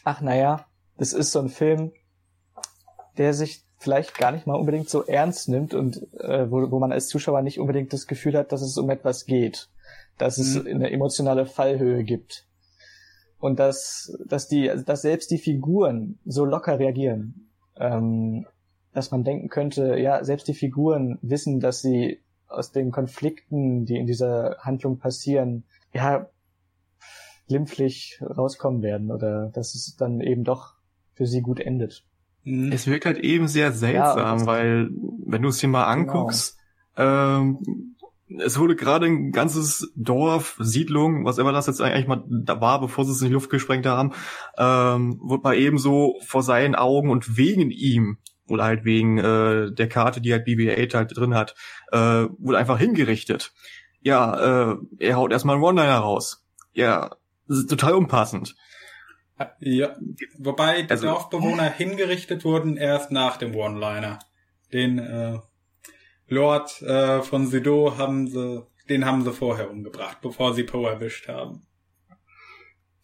[0.04, 0.66] ach naja,
[0.98, 1.92] das ist so ein Film,
[3.16, 6.92] der sich vielleicht gar nicht mal unbedingt so ernst nimmt und äh, wo, wo man
[6.92, 9.68] als Zuschauer nicht unbedingt das Gefühl hat, dass es um etwas geht,
[10.18, 10.66] dass es Mhm.
[10.66, 12.46] eine emotionale Fallhöhe gibt
[13.38, 18.46] und dass dass die dass selbst die Figuren so locker reagieren, ähm,
[18.92, 23.96] dass man denken könnte, ja selbst die Figuren wissen, dass sie aus den Konflikten, die
[23.96, 26.28] in dieser Handlung passieren, ja
[27.46, 30.74] glimpflich rauskommen werden oder dass es dann eben doch
[31.14, 32.04] für sie gut endet.
[32.44, 32.72] Mhm.
[32.72, 34.90] Es wirkt halt eben sehr seltsam, Ja, weil
[35.26, 36.56] wenn du es dir mal anguckst,
[36.96, 37.58] ähm,
[38.38, 42.80] es wurde gerade ein ganzes Dorf, Siedlung, was immer das jetzt eigentlich mal da war,
[42.80, 44.12] bevor sie es in die Luft gesprengt haben,
[44.58, 49.72] ähm, wurde mal eben so vor seinen Augen und wegen ihm oder halt wegen äh,
[49.72, 51.54] der Karte, die halt BB-8 halt drin hat,
[51.92, 53.52] äh, wurde einfach hingerichtet.
[54.00, 56.44] Ja, äh, er haut erstmal einen One-Liner raus.
[56.72, 58.56] Ja, das ist total unpassend.
[59.60, 59.96] Ja,
[60.38, 64.18] wobei die Also- Dorfbewohner hingerichtet wurden erst nach dem One-Liner.
[64.72, 65.38] Den äh,
[66.28, 71.28] Lord äh, von Sido haben sie, den haben sie vorher umgebracht, bevor sie Poe erwischt
[71.28, 71.62] haben.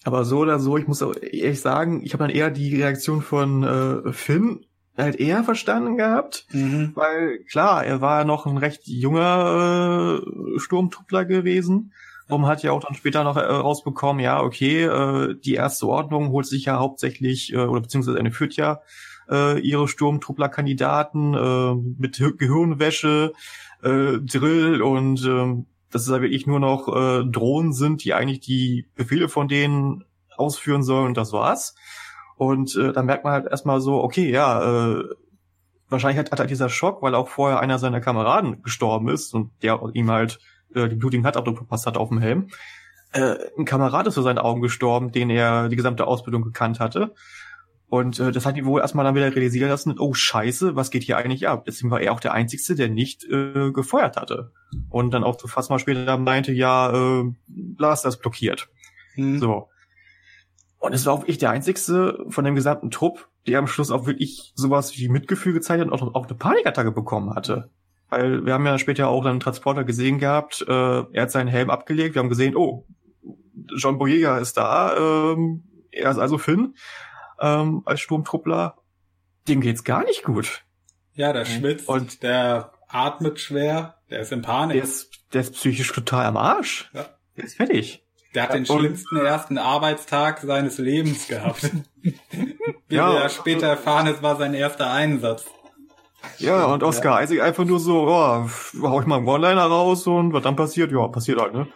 [0.05, 3.23] Aber so oder so, ich muss auch ehrlich sagen, ich habe dann eher die Reaktion
[3.23, 4.67] von äh, Finn
[4.97, 6.93] halt eher verstanden gehabt, Mhm.
[6.95, 11.93] weil klar, er war ja noch ein recht junger äh, Sturmtruppler gewesen.
[12.29, 16.31] Und hat ja auch dann später noch äh, rausbekommen, ja, okay, äh, die erste Ordnung
[16.31, 18.81] holt sich ja hauptsächlich, äh, oder beziehungsweise eine führt ja
[19.31, 23.33] äh, ihre Sturmtruppler-Kandidaten äh, mit Hi- Gehirnwäsche,
[23.83, 28.41] äh, Drill und ähm, dass es da wirklich nur noch äh, Drohnen sind, die eigentlich
[28.41, 30.05] die Befehle von denen
[30.37, 31.75] ausführen sollen und das war's.
[32.37, 35.05] Und äh, dann merkt man halt erstmal so, okay, ja, äh,
[35.89, 39.51] wahrscheinlich hat, hat halt dieser Schock, weil auch vorher einer seiner Kameraden gestorben ist und
[39.63, 40.41] der ihm halt
[40.75, 42.49] äh, die blutigen Handabdruck verpasst hat auf dem Helm.
[43.13, 47.15] Äh, ein Kamerad ist vor seinen Augen gestorben, den er die gesamte Ausbildung gekannt hatte.
[47.89, 51.05] Und äh, das hat ihn wohl erstmal dann wieder realisieren lassen, oh scheiße, was geht
[51.05, 51.65] hier eigentlich ab?
[51.65, 54.51] Deswegen war er auch der Einzige, der nicht äh, gefeuert hatte.
[54.89, 58.69] Und dann auch so fast mal später meinte, ja, äh, Blaster ist blockiert.
[59.15, 59.39] Mhm.
[59.39, 59.69] So.
[60.79, 64.07] Und es war auch ich der Einzige von dem gesamten Trupp, der am Schluss auch
[64.07, 67.71] wirklich sowas wie Mitgefühl gezeigt hat und auch, auch eine Panikattacke bekommen hatte.
[68.17, 71.71] Weil wir haben ja später auch einen Transporter gesehen gehabt, äh, er hat seinen Helm
[71.71, 72.87] abgelegt, wir haben gesehen, oh,
[73.77, 74.97] John Boyega ist da,
[75.33, 76.75] ähm, er ist also Finn,
[77.41, 78.77] ähm, als Sturmtruppler.
[79.49, 80.65] Dem geht's gar nicht gut.
[81.15, 84.77] Ja, der schwitzt Und- der atmet schwer, der ist in Panik.
[84.77, 86.91] Der ist, der ist psychisch total am Arsch.
[86.95, 87.07] Ja.
[87.37, 88.05] Der ist fertig.
[88.35, 91.71] Der hat den Und- schlimmsten ersten Arbeitstag seines Lebens gehabt.
[92.03, 92.15] Wie
[92.97, 93.13] Ja.
[93.13, 95.45] wir ja später erfahren, es war sein erster Einsatz.
[96.39, 98.49] Ja, und Oscar Isaac einfach nur so, oh,
[98.83, 100.93] hau ich mal einen One-Liner raus und was dann passiert?
[100.93, 101.67] Ja, passiert halt, ne?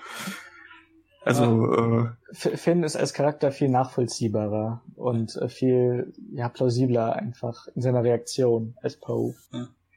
[1.24, 7.82] Also, äh, Finn ist als Charakter viel nachvollziehbarer und äh, viel ja, plausibler einfach in
[7.82, 9.34] seiner Reaktion als Poe.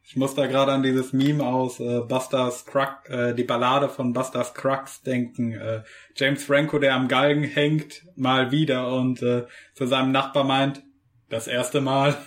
[0.03, 4.11] Ich muss da gerade an dieses Meme aus äh, Buster's Crux, äh, die Ballade von
[4.11, 5.53] Buster's Crux denken.
[5.53, 5.83] Äh,
[6.15, 10.83] James Franco, der am Galgen hängt, mal wieder und äh, zu seinem Nachbar meint,
[11.29, 12.17] das erste Mal,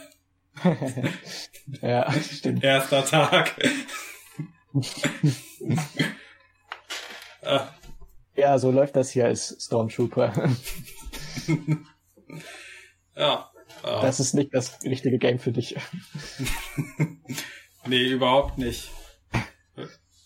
[1.82, 2.62] ja, stimmt.
[2.62, 3.54] erster Tag.
[7.42, 7.60] äh,
[8.36, 10.32] Ja, so läuft das hier als Stormtrooper.
[13.16, 13.50] ja.
[13.82, 15.76] Äh, Das ist nicht das richtige Game für dich.
[17.86, 18.90] Nee, überhaupt nicht.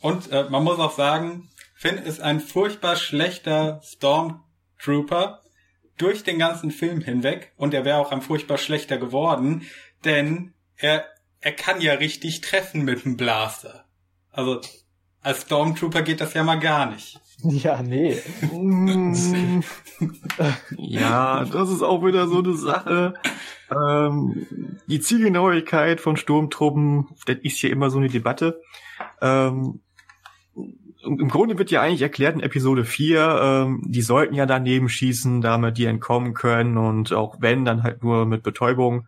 [0.01, 5.43] Und äh, man muss auch sagen, Finn ist ein furchtbar schlechter Stormtrooper
[5.97, 9.67] durch den ganzen Film hinweg und er wäre auch ein furchtbar schlechter geworden,
[10.05, 11.05] denn er
[11.41, 13.85] er kann ja richtig treffen mit dem Blaster.
[14.31, 14.61] Also
[15.23, 17.21] als Stormtrooper geht das ja mal gar nicht.
[17.45, 18.21] Ja, nee.
[20.77, 23.15] ja, das ist auch wieder so eine Sache.
[23.71, 28.61] Ähm, die Zielgenauigkeit von Sturmtruppen, das ist ja immer so eine Debatte.
[29.23, 29.79] Ähm,
[31.05, 35.41] im Grunde wird ja eigentlich erklärt in Episode 4, ähm, die sollten ja daneben schießen,
[35.41, 39.07] damit die entkommen können und auch wenn, dann halt nur mit Betäubung.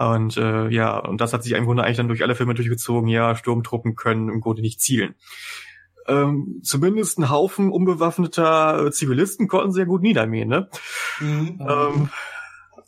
[0.00, 3.06] Und äh, ja, und das hat sich im Grunde eigentlich dann durch alle Filme durchgezogen,
[3.10, 5.14] ja, Sturmtruppen können im Grunde nicht zielen.
[6.08, 10.70] Ähm, zumindest ein Haufen unbewaffneter äh, Zivilisten konnten ja gut niedermähen, ne?
[11.20, 11.60] Mhm.
[11.60, 12.08] Ähm,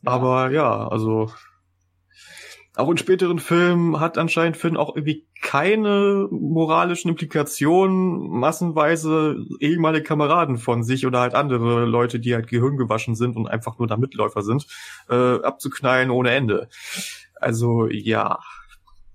[0.07, 1.31] aber ja, also
[2.75, 10.57] auch in späteren Filmen hat anscheinend Finn auch irgendwie keine moralischen Implikationen, massenweise ehemalige Kameraden
[10.57, 14.43] von sich oder halt andere Leute, die halt gehirngewaschen sind und einfach nur da Mitläufer
[14.43, 14.67] sind,
[15.11, 16.69] äh, abzuknallen ohne Ende.
[17.35, 18.39] Also ja.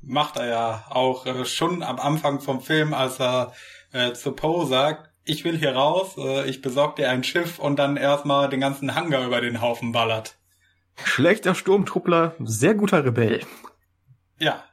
[0.01, 3.53] Macht er ja auch äh, schon am Anfang vom Film, als er
[3.91, 7.80] äh, zu Poe sagt, ich will hier raus, äh, ich besorg dir ein Schiff und
[7.80, 10.38] dann erstmal den ganzen Hangar über den Haufen ballert.
[11.04, 13.41] Schlechter Sturmtruppler, sehr guter Rebell.
[14.39, 14.64] Ja.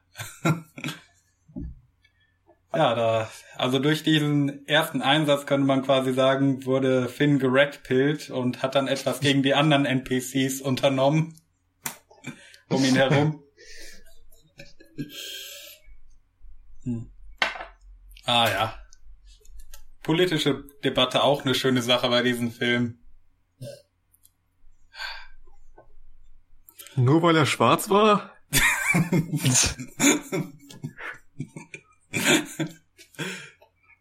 [2.73, 8.63] ja, da, also durch diesen ersten Einsatz könnte man quasi sagen, wurde Finn geredpillt und
[8.63, 11.41] hat dann etwas gegen die anderen NPCs unternommen.
[12.69, 13.43] um ihn herum.
[16.85, 17.11] Hm.
[18.25, 18.79] Ah ja.
[20.03, 23.04] Politische Debatte auch eine schöne Sache bei diesem Film.
[26.97, 28.31] Nur weil er schwarz war?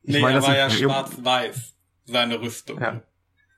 [0.03, 1.73] nee, meine, er war ja schwarz-weiß,
[2.05, 2.79] seine Rüstung.
[2.81, 3.01] Ja.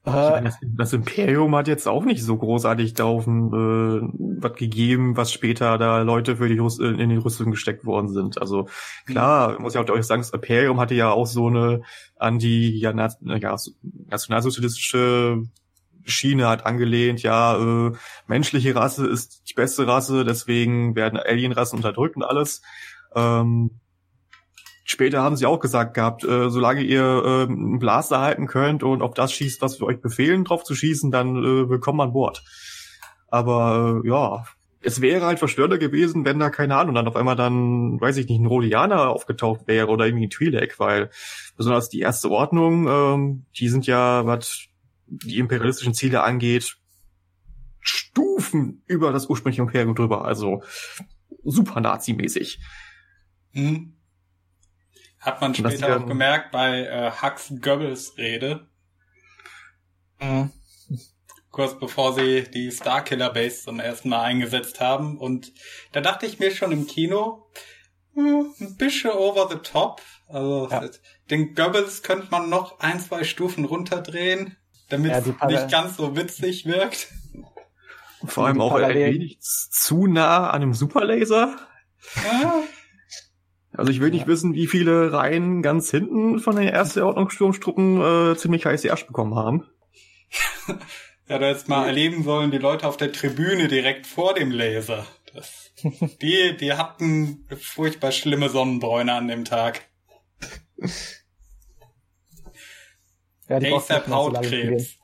[0.05, 5.33] Meine, das Imperium hat jetzt auch nicht so großartig da auf äh, was gegeben, was
[5.33, 8.39] später da Leute für die Rüst äh, in die Rüstung gesteckt worden sind.
[8.39, 8.67] Also
[9.07, 9.63] klar, mhm.
[9.63, 11.81] muss ich auch euch sagen, das Imperium hatte ja auch so eine
[12.17, 13.57] anti ja, ja
[14.07, 15.41] nationalsozialistische
[16.05, 17.91] Schiene hat angelehnt, ja, äh,
[18.27, 22.61] menschliche Rasse ist die beste Rasse, deswegen werden Alienrassen unterdrückt und alles.
[23.15, 23.79] Ähm,
[24.83, 29.01] später haben sie auch gesagt gehabt, äh, solange ihr äh, einen Blaster halten könnt und
[29.01, 32.43] auf das schießt, was wir euch befehlen, drauf zu schießen, dann äh, willkommen an Bord.
[33.27, 34.45] Aber äh, ja,
[34.85, 38.27] es wäre halt verstörender gewesen, wenn da, keine Ahnung, dann auf einmal dann, weiß ich
[38.27, 41.09] nicht, ein Rhodianer aufgetaucht wäre oder irgendwie ein Twi'lek, weil
[41.57, 44.67] besonders die erste Ordnung, ähm, die sind ja, was
[45.07, 46.77] die imperialistischen Ziele angeht,
[47.79, 50.63] Stufen über das ursprüngliche Imperium drüber, also
[51.43, 52.59] super Nazi-mäßig.
[53.53, 53.95] Mhm.
[55.19, 58.67] Hat man später auch gemerkt bei äh, Hux Goebbels Rede.
[60.19, 60.51] Mhm.
[61.49, 65.17] Kurz bevor sie die Starkiller Base zum ersten Mal eingesetzt haben.
[65.17, 65.53] Und
[65.93, 67.49] da dachte ich mir schon im Kino,
[68.13, 70.01] hm, ein bisschen over the top.
[70.27, 70.89] Also ja.
[71.29, 74.57] den Goebbels könnte man noch ein, zwei Stufen runterdrehen,
[74.89, 77.07] damit ja, es nicht ganz so witzig wirkt.
[78.25, 81.55] Vor allem auch ein wenig zu nah an einem Superlaser.
[82.23, 82.63] Ja.
[83.73, 88.37] Also ich will nicht wissen, wie viele Reihen ganz hinten von den ersten Ordnungssturmstruppen äh,
[88.37, 89.67] ziemlich heiße Arsch bekommen haben.
[91.27, 95.05] ja, da jetzt mal erleben sollen, die Leute auf der Tribüne direkt vor dem Laser.
[95.33, 95.73] Das,
[96.21, 99.81] die, die hatten furchtbar schlimme Sonnenbräune an dem Tag.
[103.47, 104.95] Ja, die ASAP Hautkrebs.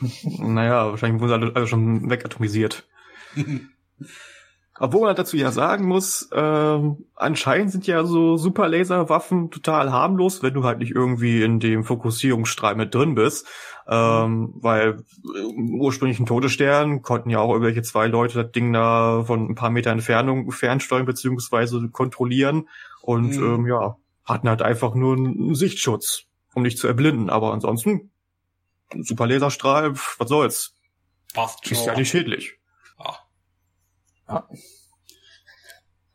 [0.38, 2.88] naja, wahrscheinlich wurden sie alle, alle schon wegatomisiert.
[4.78, 10.54] Obwohl man dazu ja sagen muss, ähm, anscheinend sind ja so Superlaserwaffen total harmlos, wenn
[10.54, 13.46] du halt nicht irgendwie in dem Fokussierungsstrahl mit drin bist.
[13.86, 19.50] Ähm, weil im ursprünglichen Todesstern konnten ja auch irgendwelche zwei Leute das Ding da von
[19.50, 22.68] ein paar Meter Entfernung fernsteuern beziehungsweise kontrollieren
[23.02, 23.44] und mhm.
[23.44, 26.24] ähm, ja, hatten halt einfach nur einen Sichtschutz,
[26.54, 27.30] um nicht zu erblinden.
[27.30, 28.10] Aber ansonsten,
[29.00, 30.74] Superlaserstrahl, was soll's?
[31.34, 31.78] Passt schon.
[31.78, 32.58] Ist ja nicht schädlich.
[34.28, 34.48] Ja.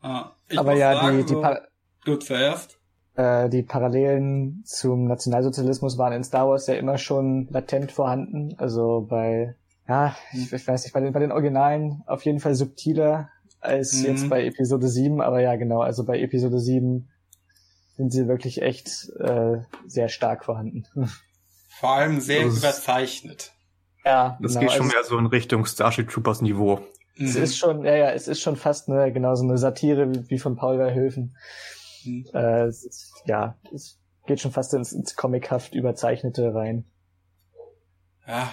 [0.00, 1.44] Ah, Aber ja, sagen, die, die so,
[2.04, 2.78] du zuerst.
[3.14, 8.54] Äh, die Parallelen zum Nationalsozialismus waren in Star Wars ja immer schon latent vorhanden.
[8.58, 9.56] Also bei,
[9.88, 13.28] ja, ich, ich weiß nicht, bei den, bei den Originalen auf jeden Fall subtiler
[13.60, 14.06] als mhm.
[14.06, 15.20] jetzt bei Episode 7.
[15.20, 17.08] Aber ja, genau, also bei Episode 7
[17.98, 20.86] sind sie wirklich echt äh, sehr stark vorhanden.
[21.80, 23.52] Vor allem sehr also überzeichnet.
[24.04, 26.76] Ja, das genau, geht schon also, mehr so in Richtung Starship Troopers Niveau.
[27.16, 27.26] Mhm.
[27.26, 30.30] Es ist schon, ja, ja, es ist schon fast eine, genau so eine Satire wie,
[30.30, 31.36] wie von Paul Verhoeven.
[32.04, 32.26] Mhm.
[32.32, 36.84] Äh, es ist, ja, es geht schon fast ins, ins Comichaft überzeichnete rein.
[38.26, 38.52] Ja.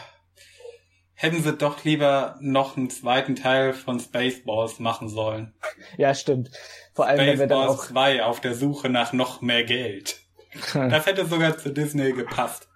[1.16, 5.53] Hätten sie doch lieber noch einen zweiten Teil von Spaceballs machen sollen.
[5.97, 6.51] Ja, stimmt.
[6.93, 10.20] Vor allem, Spaceballs wenn wir dann auch 2 auf der Suche nach noch mehr Geld.
[10.74, 12.68] das hätte sogar zu Disney gepasst.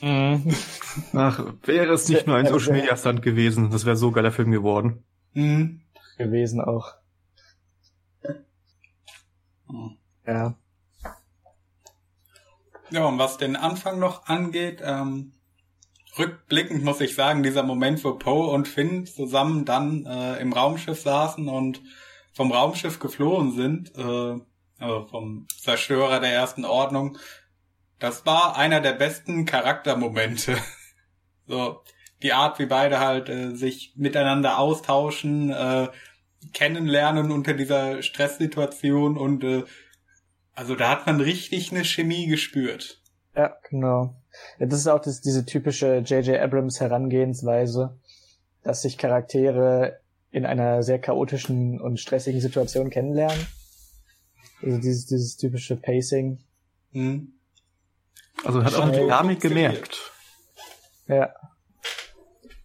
[0.00, 0.52] Mhm.
[1.12, 4.50] Ach, wäre es nicht nur ein Social Media Stand gewesen, das wäre so geiler Film
[4.50, 5.04] geworden.
[5.34, 5.82] Mhm.
[6.18, 6.94] Gewesen auch.
[9.68, 9.96] Mhm.
[10.26, 10.54] Ja.
[12.90, 15.32] Ja, und was den Anfang noch angeht, ähm,
[16.20, 21.00] rückblickend muss ich sagen, dieser Moment, wo Poe und Finn zusammen dann äh, im Raumschiff
[21.00, 21.82] saßen und
[22.32, 24.38] vom Raumschiff geflohen sind, äh,
[24.78, 27.18] also vom Zerstörer der ersten Ordnung,
[27.98, 30.56] das war einer der besten Charaktermomente.
[31.46, 31.82] so,
[32.22, 35.88] die Art, wie beide halt äh, sich miteinander austauschen, äh,
[36.52, 39.64] kennenlernen unter dieser Stresssituation und äh,
[40.54, 43.02] also da hat man richtig eine Chemie gespürt.
[43.34, 44.19] Ja, genau.
[44.58, 46.40] Ja, das ist auch das, diese typische J.J.
[46.40, 47.98] Abrams Herangehensweise,
[48.62, 53.46] dass sich Charaktere in einer sehr chaotischen und stressigen Situation kennenlernen.
[54.62, 56.38] Also dieses, dieses typische Pacing.
[56.92, 57.32] Mhm.
[58.44, 60.12] Also hat auch Dynamik gemerkt.
[61.08, 61.34] Ja.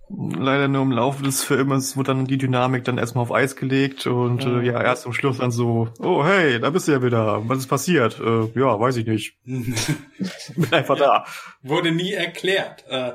[0.09, 4.05] Leider nur im Laufe des Filmes wird dann die Dynamik dann erstmal auf Eis gelegt
[4.07, 4.61] und mhm.
[4.61, 7.47] äh, ja, erst am Schluss dann so, oh hey, da bist du ja wieder.
[7.47, 8.19] Was ist passiert?
[8.19, 9.37] Äh, ja, weiß ich nicht.
[9.43, 11.25] Bin einfach ja, da.
[11.61, 12.85] Wurde nie erklärt.
[12.87, 13.13] Äh,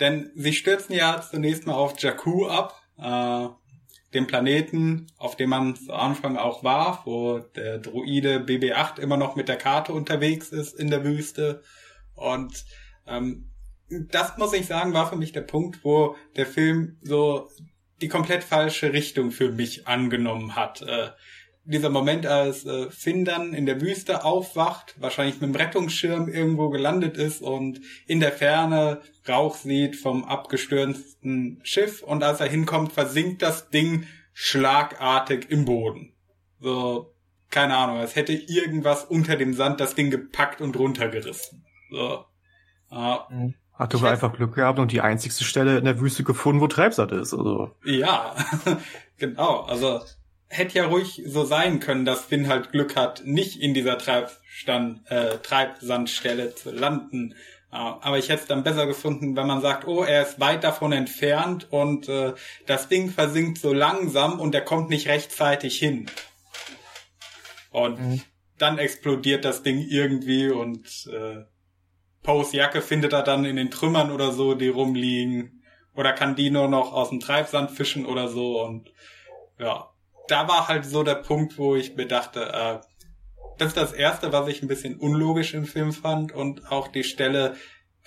[0.00, 3.48] denn sie stürzen ja zunächst mal auf Jakku ab, äh,
[4.12, 9.34] dem Planeten, auf dem man zu Anfang auch war, wo der Druide BB-8 immer noch
[9.34, 11.62] mit der Karte unterwegs ist in der Wüste.
[12.14, 12.64] Und
[13.06, 13.50] ähm,
[14.10, 17.48] das muss ich sagen, war für mich der Punkt, wo der Film so
[18.00, 20.82] die komplett falsche Richtung für mich angenommen hat.
[20.82, 21.10] Äh,
[21.64, 26.68] dieser Moment, als äh, Finn dann in der Wüste aufwacht, wahrscheinlich mit dem Rettungsschirm irgendwo
[26.68, 32.92] gelandet ist und in der Ferne Rauch sieht vom abgestürzten Schiff und als er hinkommt,
[32.92, 36.12] versinkt das Ding schlagartig im Boden.
[36.60, 37.14] So,
[37.50, 41.64] keine Ahnung, als hätte irgendwas unter dem Sand das Ding gepackt und runtergerissen.
[41.90, 42.24] So.
[42.90, 43.54] Äh, mhm.
[43.74, 47.10] Hat du einfach Glück gehabt und die einzigste Stelle in der Wüste gefunden, wo Treibsand
[47.10, 47.34] ist.
[47.34, 47.72] Also.
[47.84, 48.36] Ja,
[49.18, 49.62] genau.
[49.62, 50.00] Also
[50.48, 55.10] hätte ja ruhig so sein können, dass Finn halt Glück hat, nicht in dieser Treibstand,
[55.10, 57.32] äh, Treibsandstelle zu landen.
[57.72, 60.62] Äh, aber ich hätte es dann besser gefunden, wenn man sagt, oh, er ist weit
[60.62, 62.34] davon entfernt und äh,
[62.66, 66.06] das Ding versinkt so langsam und er kommt nicht rechtzeitig hin.
[67.72, 68.22] Und mhm.
[68.58, 71.44] dann explodiert das Ding irgendwie und äh,
[72.24, 75.62] Poes Jacke findet er dann in den Trümmern oder so, die rumliegen.
[75.94, 78.60] Oder kann die nur noch aus dem Treibsand fischen oder so.
[78.60, 78.92] Und
[79.58, 79.90] ja,
[80.26, 82.78] da war halt so der Punkt, wo ich mir dachte, äh,
[83.58, 86.32] das ist das Erste, was ich ein bisschen unlogisch im Film fand.
[86.32, 87.54] Und auch die Stelle,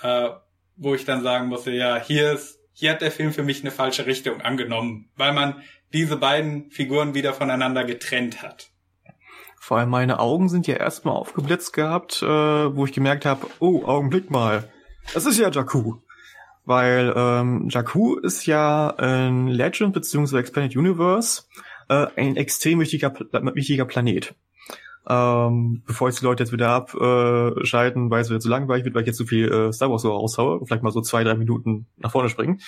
[0.01, 0.30] äh,
[0.76, 3.72] wo ich dann sagen musste, ja, hier ist, hier hat der Film für mich eine
[3.72, 5.63] falsche Richtung angenommen, weil man
[5.93, 8.72] diese beiden Figuren wieder voneinander getrennt hat.
[9.60, 13.84] Vor allem meine Augen sind ja erstmal aufgeblitzt gehabt, äh, wo ich gemerkt habe, oh,
[13.86, 14.70] Augenblick mal,
[15.14, 15.95] das ist ja Jakku.
[16.66, 20.39] Weil ähm, Jakku ist ja ein Legend bzw.
[20.39, 21.43] Expanded Universe
[21.89, 23.14] äh, ein extrem wichtiger,
[23.53, 24.36] wichtiger Planet.
[25.10, 29.03] Ähm, bevor ich die Leute jetzt wieder abschalten, weil es wieder zu langweilig wird, weil
[29.03, 31.88] ich jetzt so viel äh, Star Wars so raushaue, vielleicht mal so zwei, drei Minuten
[31.95, 32.60] nach vorne springen.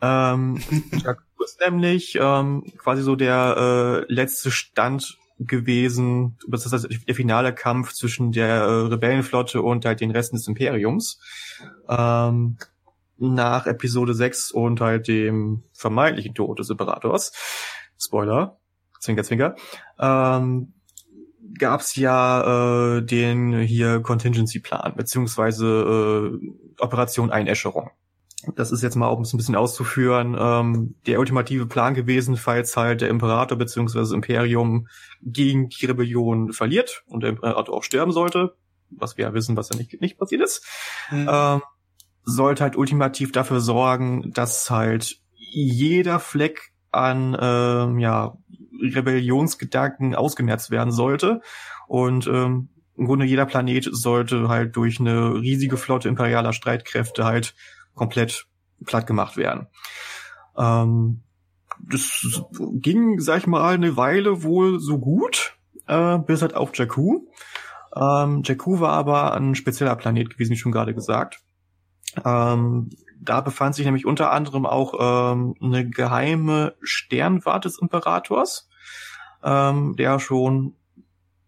[0.00, 0.60] Ähm,
[1.04, 6.36] Jakku ist nämlich ähm, quasi so der äh, letzte Stand gewesen.
[6.48, 11.18] Das ist der finale Kampf zwischen der äh, Rebellenflotte und halt den Resten des Imperiums.
[11.88, 12.58] Ähm,
[13.16, 17.32] nach Episode 6 und halt dem vermeintlichen Tod des Imperators.
[17.98, 18.58] Spoiler.
[18.98, 19.54] Zwinker, zwinker.
[19.98, 20.74] Ähm,
[21.58, 27.90] gab es ja äh, den hier Contingency-Plan, beziehungsweise äh, Operation Einäscherung
[28.56, 33.00] das ist jetzt mal auch ein bisschen auszuführen, ähm, der ultimative Plan gewesen, falls halt
[33.00, 34.14] der Imperator bzw.
[34.14, 34.88] Imperium
[35.22, 38.54] gegen die Rebellion verliert und der Imperator auch sterben sollte,
[38.90, 40.66] was wir ja wissen, was ja nicht, nicht passiert ist,
[41.10, 41.28] mhm.
[41.30, 41.62] ähm,
[42.24, 48.36] sollte halt ultimativ dafür sorgen, dass halt jeder Fleck an ähm, ja,
[48.80, 51.40] Rebellionsgedanken ausgemerzt werden sollte
[51.88, 57.54] und ähm, im Grunde jeder Planet sollte halt durch eine riesige Flotte imperialer Streitkräfte halt
[57.94, 58.46] komplett
[58.84, 59.66] platt gemacht werden.
[60.56, 61.22] Ähm,
[61.88, 67.26] das ging, sag ich mal, eine Weile wohl so gut, äh, bis halt auf Jakku.
[67.96, 71.40] Ähm, Jakku war aber ein spezieller Planet gewesen, wie schon gerade gesagt.
[72.24, 74.94] Ähm, da befand sich nämlich unter anderem auch
[75.32, 78.68] ähm, eine geheime Sternwarte des Imperators,
[79.42, 80.74] ähm, der schon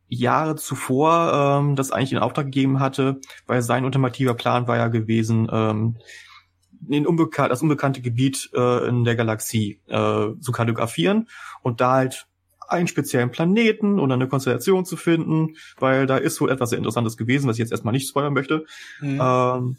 [0.08, 4.88] Jahre zuvor ähm, das eigentlich in Auftrag gegeben hatte, weil sein ultimativer Plan war ja
[4.88, 5.96] gewesen, ähm,
[6.88, 11.28] den unbekan das unbekannte Gebiet äh, in der Galaxie äh, zu kartografieren
[11.62, 12.26] und da halt
[12.68, 17.16] einen speziellen Planeten oder eine Konstellation zu finden, weil da ist wohl etwas sehr Interessantes
[17.16, 18.64] gewesen, was ich jetzt erstmal nicht spoilern möchte.
[19.00, 19.20] Mhm.
[19.22, 19.76] Ähm,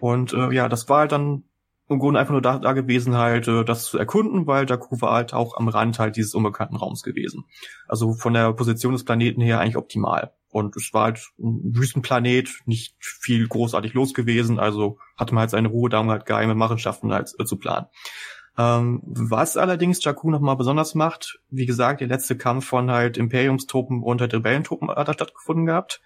[0.00, 1.44] und äh, ja, das war halt dann
[1.90, 5.12] im Grunde einfach nur da, da gewesen, halt äh, das zu erkunden, weil Jakku war
[5.12, 7.44] halt auch am Rand halt dieses unbekannten Raums gewesen.
[7.88, 10.32] Also von der Position des Planeten her eigentlich optimal.
[10.50, 15.50] Und es war halt ein Wüstenplanet, nicht viel großartig los gewesen, also hatte man halt
[15.50, 17.86] seine Ruhe, da um halt geheime Machenschaften halt äh, zu planen.
[18.56, 24.02] Ähm, was allerdings Jakku nochmal besonders macht, wie gesagt, der letzte Kampf von halt Imperiumstruppen
[24.02, 26.00] und halt Rebellentruppen hat da stattgefunden gehabt.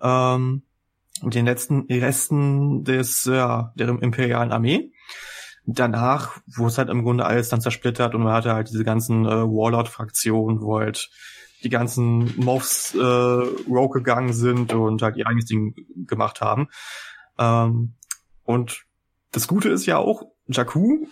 [0.00, 0.62] Ähm,
[1.22, 4.92] mit den letzten Resten des, ja, der imperialen Armee.
[5.64, 9.26] Danach, wo es halt im Grunde alles dann zersplittert und man hatte halt diese ganzen
[9.26, 11.10] äh, Warlord-Fraktionen, wo halt
[11.62, 15.74] die ganzen Moffs äh, Rogue gegangen sind und halt ihr eigenes Ding
[16.06, 16.68] gemacht haben.
[17.38, 17.94] Ähm,
[18.44, 18.84] und
[19.32, 21.06] das Gute ist ja auch, Jakku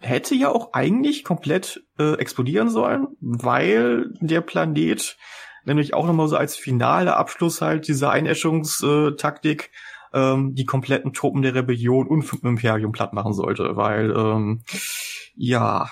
[0.00, 5.16] hätte ja auch eigentlich komplett äh, explodieren sollen, weil der Planet
[5.64, 9.70] nämlich auch nochmal so als finale Abschluss halt dieser Einäschungstaktik
[10.12, 14.62] ähm, die kompletten Truppen der Rebellion und vom Imperium platt machen sollte, weil ähm,
[15.34, 15.90] ja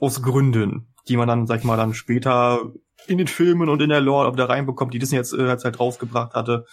[0.00, 2.72] aus Gründen, die man dann, sag ich mal, dann später
[3.06, 6.34] in den Filmen und in der Lore wieder reinbekommt, die Disney jetzt äh, halt rausgebracht
[6.34, 6.66] hatte,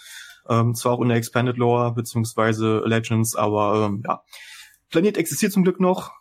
[0.48, 4.22] ähm, zwar auch in der Expanded Lore beziehungsweise Legends, aber ähm, ja,
[4.90, 6.12] Planet existiert zum Glück noch,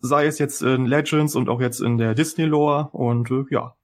[0.00, 3.74] sei es jetzt in Legends und auch jetzt in der Disney Lore und äh, ja,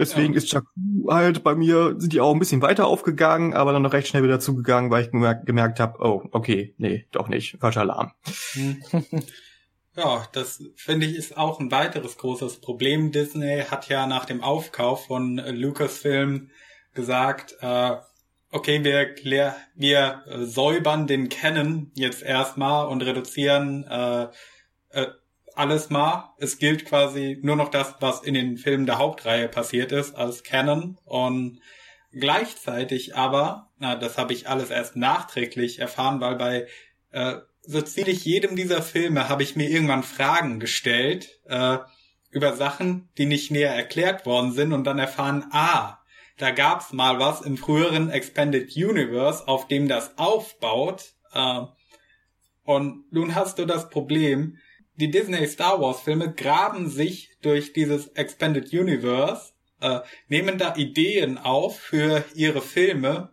[0.00, 0.38] Deswegen ja.
[0.38, 3.92] ist Jakku halt bei mir, sind die auch ein bisschen weiter aufgegangen, aber dann noch
[3.92, 7.82] recht schnell wieder zugegangen, weil ich gemerkt, gemerkt habe, oh, okay, nee, doch nicht, falscher
[7.82, 8.12] Alarm.
[9.96, 13.10] Ja, das finde ich ist auch ein weiteres großes Problem.
[13.10, 16.50] Disney hat ja nach dem Aufkauf von Lucasfilm
[16.94, 17.96] gesagt, äh,
[18.50, 24.28] okay, wir, wir säubern den Canon jetzt erstmal und reduzieren äh,
[24.90, 25.06] äh,
[25.60, 26.34] alles mal.
[26.38, 30.42] Es gilt quasi nur noch das, was in den Filmen der Hauptreihe passiert ist, als
[30.42, 30.98] Canon.
[31.04, 31.60] Und
[32.12, 36.66] gleichzeitig aber, na, das habe ich alles erst nachträglich erfahren, weil bei
[37.10, 41.78] äh, so ziemlich jedem dieser Filme habe ich mir irgendwann Fragen gestellt äh,
[42.30, 45.98] über Sachen, die nicht näher erklärt worden sind und dann erfahren, ah,
[46.38, 51.12] da gab's mal was im früheren Expanded Universe, auf dem das aufbaut.
[51.34, 51.60] Äh,
[52.64, 54.56] und nun hast du das Problem,
[55.00, 61.38] die Disney Star Wars Filme graben sich durch dieses Expanded Universe, äh, nehmen da Ideen
[61.38, 63.32] auf für ihre Filme,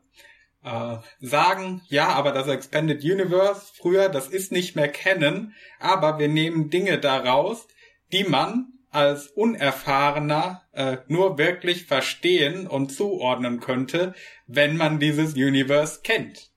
[0.63, 6.29] äh, sagen, ja, aber das Expanded Universe früher, das ist nicht mehr kennen, aber wir
[6.29, 7.67] nehmen Dinge daraus,
[8.13, 14.13] die man als Unerfahrener äh, nur wirklich verstehen und zuordnen könnte,
[14.47, 16.49] wenn man dieses Universe kennt.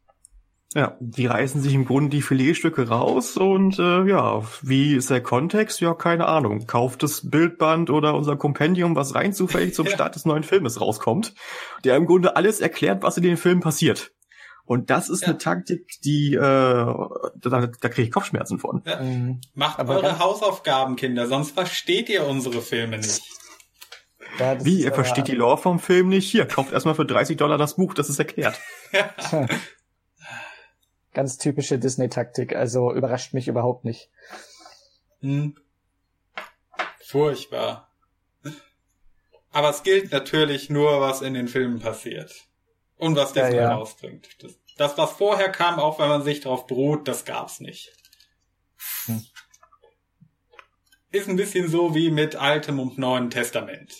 [0.72, 5.20] Ja, die reißen sich im Grunde die Filetstücke raus und äh, ja, wie ist der
[5.20, 5.80] Kontext?
[5.80, 6.68] Ja, keine Ahnung.
[6.68, 11.34] Kauft das Bildband oder unser Kompendium, was rein zufällig zum Start des neuen Filmes rauskommt,
[11.84, 14.12] der im Grunde alles erklärt, was in den Filmen passiert.
[14.64, 15.28] Und das ist ja.
[15.28, 18.82] eine Taktik, die äh, da, da kriege ich Kopfschmerzen von.
[18.86, 19.02] Ja.
[19.02, 19.40] Mhm.
[19.54, 23.22] Macht Aber eure Hausaufgaben, Kinder, sonst versteht ihr unsere Filme nicht.
[24.38, 26.30] Ja, Wie, ihr versteht die Lore vom Film nicht?
[26.30, 28.60] Hier, kauft erstmal für 30 Dollar das Buch, das ist erklärt.
[31.12, 34.11] Ganz typische Disney-Taktik, also überrascht mich überhaupt nicht.
[35.20, 35.56] Hm.
[37.04, 37.90] Furchtbar.
[39.52, 42.32] Aber es gilt natürlich nur, was in den Filmen passiert.
[42.96, 43.74] Und was Disney ja, ja.
[43.74, 44.28] rausbringt.
[44.42, 47.92] Das, das, was vorher kam, auch wenn man sich darauf beruht, das gab's nicht.
[49.06, 49.24] Hm.
[51.11, 53.92] Ist ein bisschen so wie mit Altem und Neuen Testament.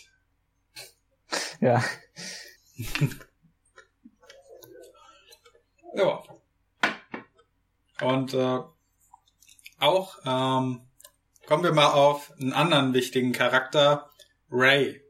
[1.61, 1.85] Ja.
[5.95, 6.23] ja.
[8.01, 8.61] Und äh,
[9.79, 10.83] auch ähm,
[11.47, 14.11] kommen wir mal auf einen anderen wichtigen Charakter,
[14.51, 15.03] Ray.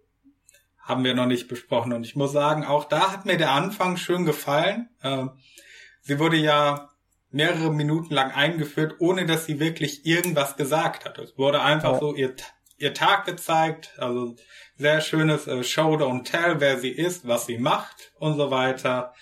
[0.78, 1.92] Haben wir noch nicht besprochen.
[1.92, 4.88] Und ich muss sagen, auch da hat mir der Anfang schön gefallen.
[5.02, 5.26] Äh,
[6.00, 6.90] sie wurde ja
[7.30, 11.18] mehrere Minuten lang eingeführt, ohne dass sie wirklich irgendwas gesagt hat.
[11.18, 11.98] Es wurde einfach ja.
[12.00, 12.34] so ihr,
[12.78, 14.34] ihr Tag gezeigt, also
[14.76, 19.14] sehr schönes äh, Show Don't Tell, wer sie ist, was sie macht und so weiter.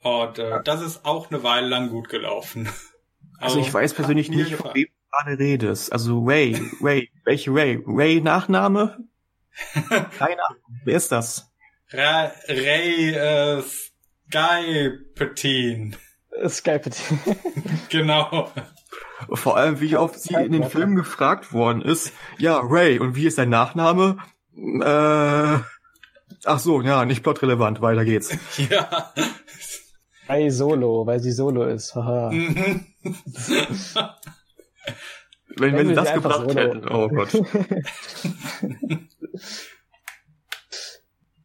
[0.00, 2.68] Und äh, das ist auch eine Weile lang gut gelaufen.
[3.38, 5.92] Also, ich weiß persönlich nicht, von wem du gerade redest.
[5.92, 7.82] Also Ray, Ray, welche Ray?
[7.86, 8.98] Ray Nachname?
[9.72, 10.62] Keine Ahnung.
[10.84, 11.50] Wer ist das?
[11.92, 15.96] Ra Ray äh, Sky Petin.
[16.48, 17.20] Sky Petin.
[17.88, 18.50] genau.
[19.32, 22.12] Vor allem, wie oft sie in den Filmen gefragt worden ist.
[22.38, 24.18] Ja, Ray, und wie ist dein Nachname?
[24.54, 25.58] Äh,
[26.44, 27.80] ach so, ja, nicht plotrelevant.
[27.80, 28.36] Weiter geht's.
[28.70, 29.12] ja.
[30.28, 31.94] Ray Solo, weil sie Solo ist.
[31.94, 32.30] Haha.
[32.30, 32.86] Mhm.
[35.56, 36.54] wenn, wenn sie das gebracht Solo.
[36.54, 36.88] hätten.
[36.88, 37.32] Oh Gott.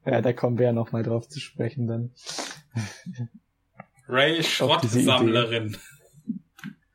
[0.06, 2.12] ja, da kommen wir ja noch mal drauf zu sprechen dann.
[4.08, 5.78] Ray Schrottsammlerin.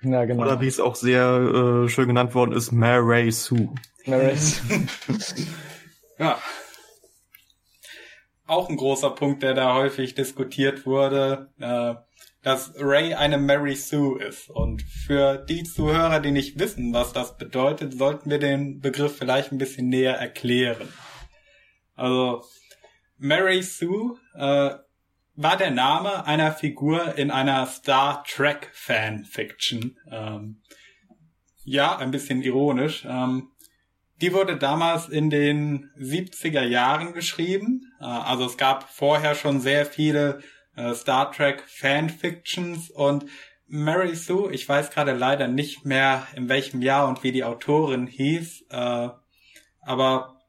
[0.03, 0.43] Ja, genau.
[0.43, 3.75] Oder wie es auch sehr äh, schön genannt worden ist, Mary Sue.
[4.07, 4.87] Mary Sue.
[6.19, 6.39] ja
[8.47, 11.95] auch ein großer Punkt, der da häufig diskutiert wurde, äh,
[12.43, 14.51] dass Ray eine Mary Sue ist.
[14.51, 19.51] Und für die Zuhörer, die nicht wissen, was das bedeutet, sollten wir den Begriff vielleicht
[19.51, 20.89] ein bisschen näher erklären.
[21.95, 22.45] Also
[23.19, 24.75] Mary Sue äh,
[25.35, 29.99] war der Name einer Figur in einer Star Trek Fanfiction.
[30.11, 30.63] Ähm,
[31.65, 33.05] ja, ein bisschen ironisch.
[33.09, 33.51] Ähm,
[34.21, 37.93] die wurde damals in den 70er Jahren geschrieben.
[38.01, 40.41] Äh, also es gab vorher schon sehr viele
[40.77, 43.27] äh, Star Trek Fanfictions und
[43.69, 48.07] Mary Sue, ich weiß gerade leider nicht mehr in welchem Jahr und wie die Autorin
[48.07, 49.09] hieß, äh,
[49.81, 50.41] aber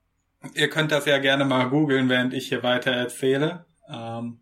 [0.54, 3.66] ihr könnt das ja gerne mal googeln, während ich hier weiter erzähle.
[3.90, 4.40] Ähm,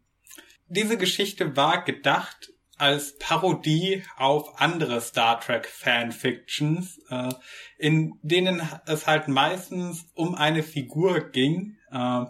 [0.67, 7.29] diese Geschichte war gedacht als Parodie auf andere Star Trek Fanfictions, äh,
[7.77, 12.25] in denen es halt meistens um eine Figur ging, äh,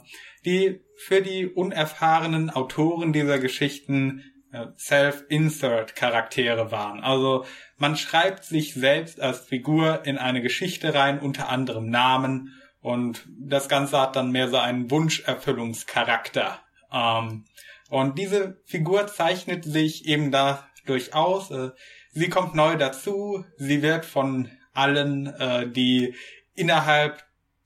[0.46, 7.02] die für die unerfahrenen Autoren dieser Geschichten äh, Self-Insert-Charaktere waren.
[7.02, 7.46] Also
[7.78, 13.68] man schreibt sich selbst als Figur in eine Geschichte rein unter anderem Namen und das
[13.68, 16.60] Ganze hat dann mehr so einen Wunscherfüllungscharakter.
[16.92, 17.46] Ähm,
[17.90, 21.52] und diese Figur zeichnet sich eben dadurch aus.
[21.52, 21.70] Äh,
[22.12, 23.46] sie kommt neu dazu.
[23.58, 26.16] Sie wird von allen, äh, die
[26.56, 27.24] innerhalb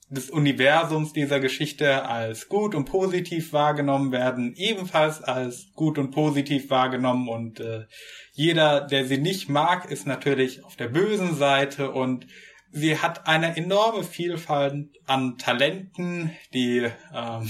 [0.09, 6.69] des Universums dieser Geschichte als gut und positiv wahrgenommen werden, ebenfalls als gut und positiv
[6.71, 7.85] wahrgenommen und äh,
[8.33, 12.25] jeder, der sie nicht mag, ist natürlich auf der bösen Seite und
[12.71, 17.49] sie hat eine enorme Vielfalt an Talenten, die ähm,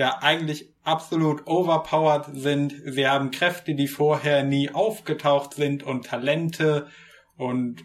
[0.00, 2.74] ja eigentlich absolut overpowered sind.
[2.86, 6.88] Sie haben Kräfte, die vorher nie aufgetaucht sind und Talente
[7.36, 7.84] und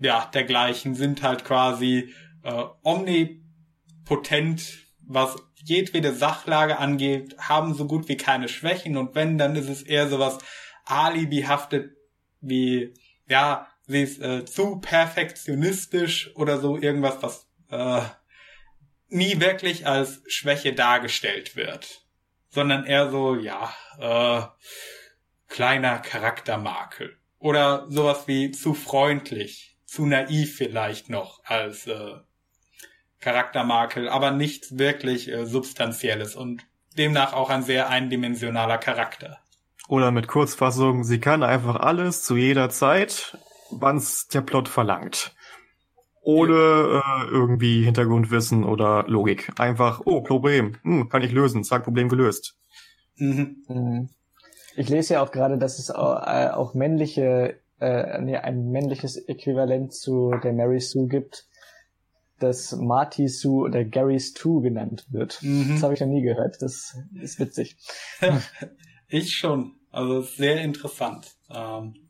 [0.00, 8.16] ja, dergleichen sind halt quasi äh, omnipotent, was jedwede Sachlage angeht, haben so gut wie
[8.16, 10.38] keine Schwächen und wenn, dann ist es eher sowas
[10.84, 11.92] alibihaftet
[12.40, 12.92] wie,
[13.28, 18.02] ja, sie ist äh, zu perfektionistisch oder so irgendwas, was äh,
[19.08, 22.02] nie wirklich als Schwäche dargestellt wird,
[22.50, 24.42] sondern eher so, ja, äh,
[25.48, 27.16] kleiner Charaktermakel.
[27.38, 32.14] Oder sowas wie zu freundlich, zu naiv vielleicht noch als äh,
[33.20, 36.62] Charaktermakel, aber nichts wirklich äh, Substanzielles und
[36.96, 39.38] demnach auch ein sehr eindimensionaler Charakter.
[39.88, 43.36] Oder mit Kurzfassung, sie kann einfach alles zu jeder Zeit,
[43.70, 45.34] wann's der Plot verlangt
[46.24, 49.52] ohne äh, irgendwie Hintergrundwissen oder Logik.
[49.58, 52.56] Einfach, oh, Problem, hm, kann ich lösen, zack, Problem gelöst.
[53.16, 53.64] Mhm.
[53.68, 54.08] mhm.
[54.76, 59.16] Ich lese ja auch gerade, dass es auch, äh, auch männliche, äh, nee, ein männliches
[59.16, 61.46] Äquivalent zu der Mary Sue gibt,
[62.40, 65.38] das Marty Sue oder Gary Stu genannt wird.
[65.42, 65.74] Mhm.
[65.74, 66.60] Das habe ich noch nie gehört.
[66.60, 67.76] Das ist witzig.
[69.08, 69.76] ich schon.
[69.90, 71.36] Also sehr interessant.
[71.48, 72.03] Ähm,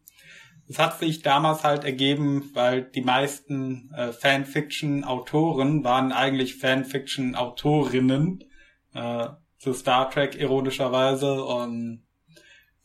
[0.68, 8.44] es hat sich damals halt ergeben, weil die meisten äh, Fanfiction-Autoren waren eigentlich Fanfiction-Autorinnen
[8.94, 12.04] äh, zu Star Trek ironischerweise und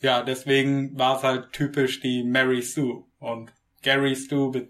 [0.02, 3.52] ja, deswegen war es halt typisch die Mary Sue und
[3.82, 4.70] Gary Stu be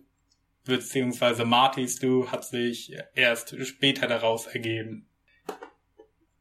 [0.66, 5.08] beziehungsweise Marty Stu hat sich erst später daraus ergeben.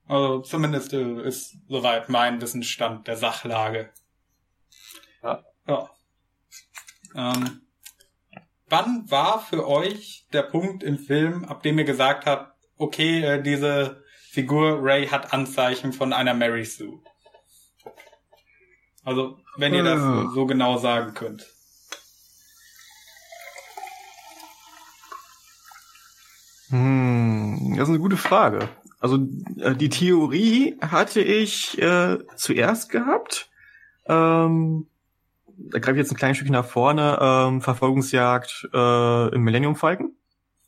[0.06, 3.90] Also zumindest äh, ist soweit mein Wissensstand der Sachlage.
[5.22, 5.44] Ja.
[5.66, 5.90] ja.
[7.14, 7.62] Ähm,
[8.68, 13.42] wann war für euch der Punkt im Film, ab dem ihr gesagt habt, okay, äh,
[13.42, 17.00] diese Figur Ray hat Anzeichen von einer Mary Sue?
[19.04, 20.34] Also, wenn ihr das äh.
[20.34, 21.46] so genau sagen könnt.
[26.68, 28.68] Hm, das ist eine gute Frage.
[29.00, 29.18] Also
[29.58, 33.48] äh, die Theorie hatte ich äh, zuerst gehabt.
[34.06, 34.88] Ähm,
[35.58, 40.12] da greife ich jetzt ein kleines Stückchen nach vorne, ähm, Verfolgungsjagd äh, im Millennium Falcon,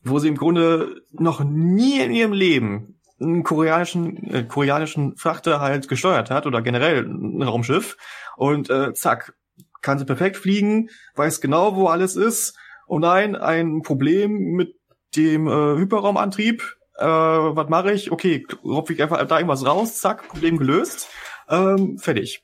[0.03, 5.87] wo sie im Grunde noch nie in ihrem Leben einen koreanischen, äh, koreanischen Frachter halt
[5.87, 7.97] gesteuert hat oder generell ein Raumschiff
[8.35, 9.33] und äh, zack,
[9.81, 12.57] kann sie perfekt fliegen, weiß genau, wo alles ist.
[12.87, 14.75] Oh nein, ein Problem mit
[15.15, 16.77] dem äh, Hyperraumantrieb.
[16.97, 18.11] Äh, was mache ich?
[18.11, 21.09] Okay, ropfe ich einfach da irgendwas raus, zack, Problem gelöst.
[21.49, 22.43] Ähm, fertig.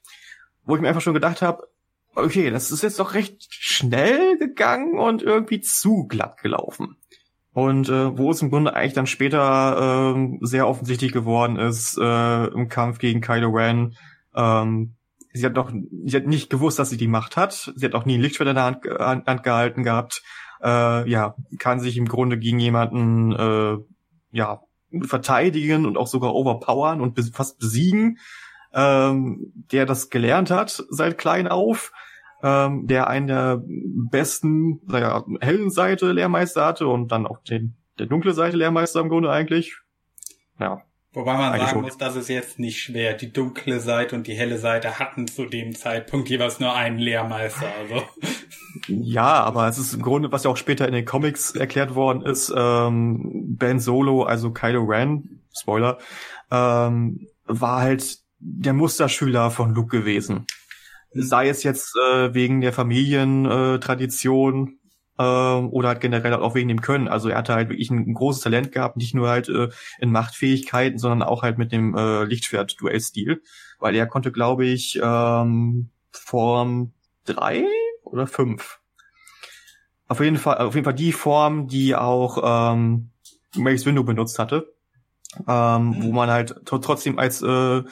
[0.64, 1.68] Wo ich mir einfach schon gedacht habe,
[2.18, 6.98] okay, das ist jetzt doch recht schnell gegangen und irgendwie zu glatt gelaufen.
[7.54, 12.46] Und äh, wo es im Grunde eigentlich dann später äh, sehr offensichtlich geworden ist äh,
[12.48, 13.96] im Kampf gegen Kylo Ren,
[14.36, 14.96] ähm,
[15.34, 15.72] sie hat doch,
[16.06, 17.72] sie hat nicht gewusst, dass sie die Macht hat.
[17.76, 18.86] Sie hat auch nie ein Lichtschwert in der Hand,
[19.28, 20.22] Hand gehalten gehabt.
[20.62, 23.78] Äh, ja, kann sich im Grunde gegen jemanden äh,
[24.32, 24.62] ja
[25.02, 28.20] verteidigen und auch sogar overpowern und fast besiegen,
[28.74, 31.92] ähm, der das gelernt hat seit klein auf
[32.44, 38.06] ähm, der einen der besten, naja, hellen Seite Lehrmeister hatte und dann auch den, der
[38.06, 39.78] dunkle Seite Lehrmeister im Grunde eigentlich.
[40.60, 40.82] Ja.
[41.14, 43.16] Wobei man sagen muss, das ist jetzt nicht schwer.
[43.16, 47.68] Die dunkle Seite und die helle Seite hatten zu dem Zeitpunkt jeweils nur einen Lehrmeister.
[47.80, 48.04] Also.
[48.88, 52.22] Ja, aber es ist im Grunde, was ja auch später in den Comics erklärt worden
[52.22, 55.98] ist, ähm, Ben Solo, also Kylo Ren, Spoiler,
[56.52, 60.46] ähm, war halt der Musterschüler von Luke gewesen
[61.14, 64.80] sei es jetzt äh, wegen der Familientradition
[65.18, 67.08] äh, oder halt generell auch wegen dem Können.
[67.08, 70.12] Also er hatte halt wirklich ein, ein großes Talent gehabt, nicht nur halt äh, in
[70.12, 73.42] Machtfähigkeiten, sondern auch halt mit dem äh, Lichtschwert-Duell-Stil,
[73.80, 76.94] weil er konnte, glaube ich, ähm, Form
[77.26, 77.66] drei
[78.04, 78.80] oder fünf.
[80.08, 83.10] Auf jeden Fall, auf jeden Fall die Form, die auch ähm,
[83.56, 84.74] Mace Window benutzt hatte,
[85.48, 86.04] ähm, mhm.
[86.04, 87.84] wo man halt trotzdem als äh,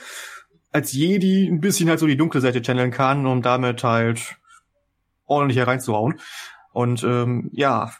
[0.76, 4.36] als Jedi ein bisschen halt so die dunkle Seite channeln kann, um damit halt
[5.26, 6.20] ordentlich hereinzuhauen.
[6.74, 7.92] Und ähm, ja,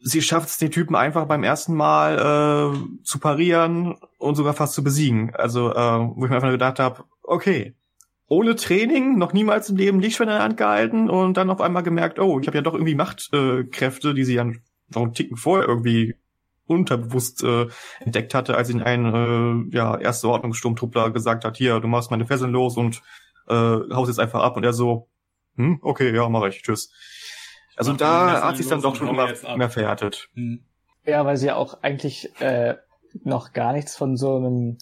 [0.00, 4.74] sie schafft es den Typen einfach beim ersten Mal äh, zu parieren und sogar fast
[4.74, 5.34] zu besiegen.
[5.34, 5.74] Also, äh,
[6.14, 7.74] wo ich mir einfach gedacht habe, okay,
[8.28, 11.82] ohne Training, noch niemals im Leben Lichtschwert in der Hand gehalten und dann auf einmal
[11.82, 15.36] gemerkt, oh, ich habe ja doch irgendwie Machtkräfte, äh, die sie ja noch einen Ticken
[15.36, 16.14] vorher irgendwie
[16.68, 17.66] unterbewusst äh,
[18.00, 22.26] entdeckt hatte, als ihn ein äh, ja, erste Ordnungssturmtruppler gesagt hat, hier, du machst meine
[22.26, 23.02] Fesseln los und
[23.48, 25.08] äh, haust jetzt einfach ab und er so,
[25.56, 26.92] hm, okay, ja, mach ich, tschüss.
[27.76, 30.28] Also da hat sich dann doch schon immer mehr verhärtet.
[30.34, 30.64] Hm.
[31.04, 32.76] Ja, weil sie ja auch eigentlich äh,
[33.24, 34.78] noch gar nichts von so einem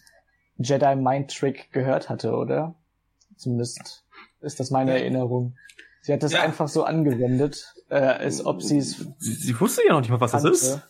[0.57, 2.75] Jedi Mind Trick gehört hatte, oder?
[3.37, 4.05] Zumindest
[4.41, 5.57] ist das meine Erinnerung.
[6.01, 6.41] Sie hat das ja.
[6.41, 9.07] einfach so angewendet, äh, als ob sie es.
[9.19, 10.51] Sie, sie wusste ja noch nicht mal, was kannte.
[10.51, 10.81] das ist.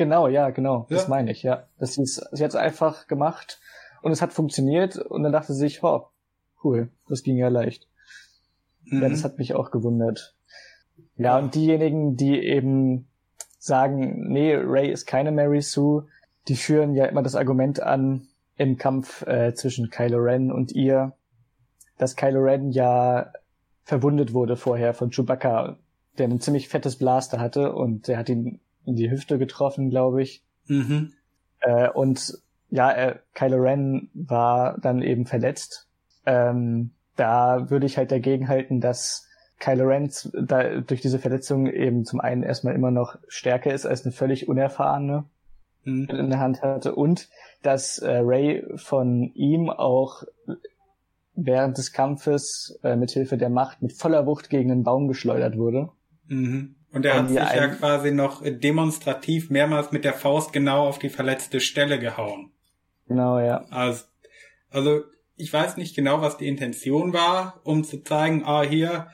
[0.00, 0.86] Genau, ja, genau.
[0.88, 0.96] Ja.
[0.96, 1.64] Das meine ich, ja.
[1.78, 3.60] Das sie, sie hat es einfach gemacht
[4.00, 6.06] und es hat funktioniert und dann dachte sie sich, oh,
[6.64, 7.86] cool, das ging ja leicht.
[8.86, 9.02] Mhm.
[9.02, 10.34] Ja, das hat mich auch gewundert.
[11.16, 13.10] Ja, und diejenigen, die eben
[13.58, 16.08] sagen, nee, Ray ist keine Mary Sue,
[16.48, 18.26] die führen ja immer das Argument an
[18.56, 21.12] im Kampf äh, zwischen Kylo Ren und ihr,
[21.98, 23.34] dass Kylo Ren ja
[23.84, 25.76] verwundet wurde vorher von Chewbacca,
[26.16, 30.22] der ein ziemlich fettes Blaster hatte und der hat ihn in die Hüfte getroffen, glaube
[30.22, 30.42] ich.
[30.66, 31.12] Mhm.
[31.60, 32.38] Äh, und
[32.70, 35.88] ja, äh, Kylo Ren war dann eben verletzt.
[36.26, 39.28] Ähm, da würde ich halt dagegen halten, dass
[39.58, 44.04] Kylo Ren da, durch diese Verletzung eben zum einen erstmal immer noch stärker ist als
[44.04, 45.24] eine völlig unerfahrene
[45.84, 46.08] mhm.
[46.08, 47.28] in der Hand hatte und
[47.62, 50.22] dass äh, Ray von ihm auch
[51.34, 55.56] während des Kampfes äh, mit Hilfe der Macht mit voller Wucht gegen einen Baum geschleudert
[55.56, 55.90] wurde.
[56.26, 56.76] Mhm.
[56.92, 61.08] Und er hat sich ja quasi noch demonstrativ mehrmals mit der Faust genau auf die
[61.08, 62.50] verletzte Stelle gehauen.
[63.06, 63.64] Genau, ja.
[63.70, 64.04] Also,
[64.70, 65.02] also
[65.36, 69.08] ich weiß nicht genau, was die Intention war, um zu zeigen, ah, hier,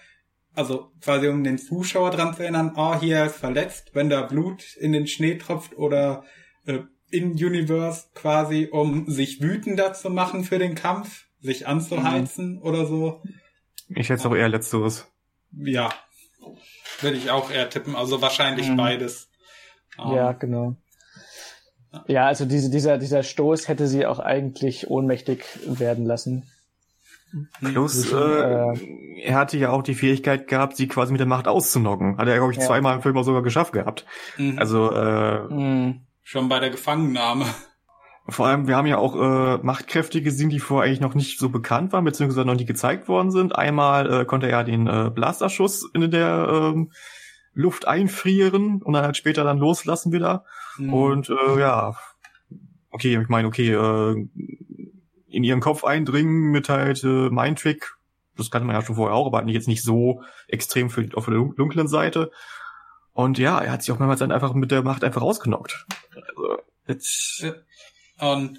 [0.55, 4.74] also quasi um den Zuschauer dran zu erinnern, ah, hier ist verletzt, wenn da Blut
[4.77, 6.24] in den Schnee tropft oder
[6.64, 12.62] äh, in Universe quasi, um sich wütender zu machen für den Kampf, sich anzuheizen mhm.
[12.62, 13.22] oder so.
[13.89, 15.07] Ich hätte auch eher letzteres.
[15.53, 15.91] Ja,
[17.01, 18.77] würde ich auch eher tippen, also wahrscheinlich mhm.
[18.77, 19.29] beides.
[19.97, 20.77] ja, um, genau.
[22.07, 26.45] Ja, also diese, dieser, dieser Stoß hätte sie auch eigentlich ohnmächtig werden lassen.
[27.61, 31.49] Plus, äh, äh, er hatte ja auch die Fähigkeit gehabt, sie quasi mit der Macht
[31.49, 32.19] auszunocken.
[32.19, 32.65] Hat er, glaube ich, ja.
[32.65, 34.07] zweimal im Film auch sogar geschafft gehabt.
[34.37, 34.59] Mhm.
[34.59, 36.01] Also, äh, mhm.
[36.23, 37.47] Schon bei der Gefangennahme.
[38.29, 41.49] Vor allem, wir haben ja auch äh, Machtkräfte gesehen, die vorher eigentlich noch nicht so
[41.49, 43.55] bekannt waren, beziehungsweise noch nicht gezeigt worden sind.
[43.55, 46.91] Einmal äh, konnte er ja den äh, Blasterschuss in der ähm,
[47.55, 50.45] Luft einfrieren und dann halt später dann loslassen wieder.
[50.77, 50.93] Mhm.
[50.93, 51.95] Und äh, ja,
[52.91, 54.29] okay, ich meine, okay, äh,
[55.29, 57.95] in ihren Kopf eindringen mit halt äh, Mindtrick.
[58.37, 61.35] Das kannte man ja schon vorher auch, aber jetzt nicht so extrem für, auf der
[61.35, 62.33] dunklen Seite.
[63.12, 65.87] Und ja, er hat sich auch mehrmals dann einfach mit der Macht einfach rausgenockt.
[66.14, 66.59] Also,
[66.89, 67.47] jetzt...
[68.19, 68.59] Und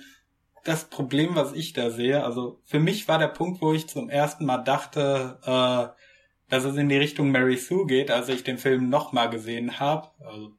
[0.64, 4.10] das Problem, was ich da sehe, also für mich war der Punkt, wo ich zum
[4.10, 5.97] ersten Mal dachte, äh,
[6.49, 10.10] dass es in die Richtung Mary Sue geht, als ich den Film nochmal gesehen habe.
[10.20, 10.51] Also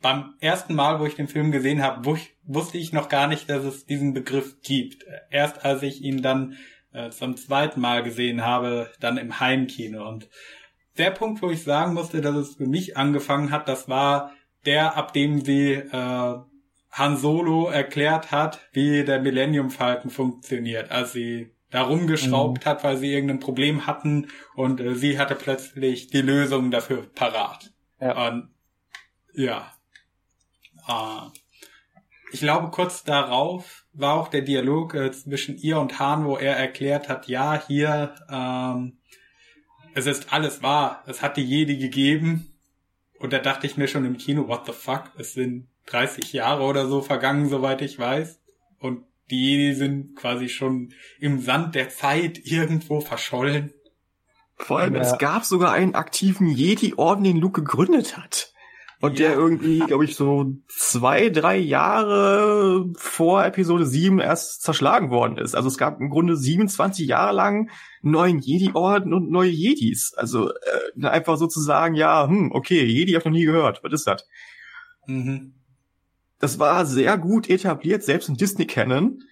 [0.00, 3.64] beim ersten Mal, wo ich den Film gesehen habe, wusste ich noch gar nicht, dass
[3.64, 5.04] es diesen Begriff gibt.
[5.30, 6.56] Erst als ich ihn dann
[6.92, 10.06] äh, zum zweiten Mal gesehen habe, dann im Heimkino.
[10.06, 10.28] Und
[10.98, 14.32] der Punkt, wo ich sagen musste, dass es für mich angefangen hat, das war
[14.66, 16.38] der, ab dem sie äh,
[16.94, 22.70] Han Solo erklärt hat, wie der Millennium Falcon funktioniert, als sie da rumgeschraubt mhm.
[22.70, 27.72] hat, weil sie irgendein Problem hatten und äh, sie hatte plötzlich die Lösung dafür parat.
[28.00, 28.28] Ja.
[28.28, 28.50] Und
[29.34, 29.72] ja,
[30.88, 31.30] äh,
[32.30, 36.56] ich glaube, kurz darauf war auch der Dialog äh, zwischen ihr und Hahn, wo er
[36.56, 38.98] erklärt hat, ja, hier, ähm,
[39.94, 42.52] es ist alles wahr, es hat die Jedi gegeben.
[43.18, 46.64] Und da dachte ich mir schon im Kino, what the fuck, es sind 30 Jahre
[46.64, 48.40] oder so vergangen, soweit ich weiß.
[48.78, 53.72] Und die Jedi sind quasi schon im Sand der Zeit irgendwo verschollen.
[54.56, 55.00] Vor allem, ja.
[55.00, 58.52] es gab sogar einen aktiven Jedi-Orden, den Luke gegründet hat.
[59.00, 59.28] Und ja.
[59.28, 65.54] der irgendwie, glaube ich, so zwei, drei Jahre vor Episode 7 erst zerschlagen worden ist.
[65.54, 67.70] Also es gab im Grunde 27 Jahre lang
[68.00, 70.14] neuen Jedi-Orden und neue Jedis.
[70.16, 73.82] Also äh, einfach sozusagen, ja, hm, okay, Jedi hab ich noch nie gehört.
[73.82, 74.26] Was ist das?
[75.06, 75.52] Mhm.
[76.44, 79.22] Das war sehr gut etabliert, selbst in Disney-Canon,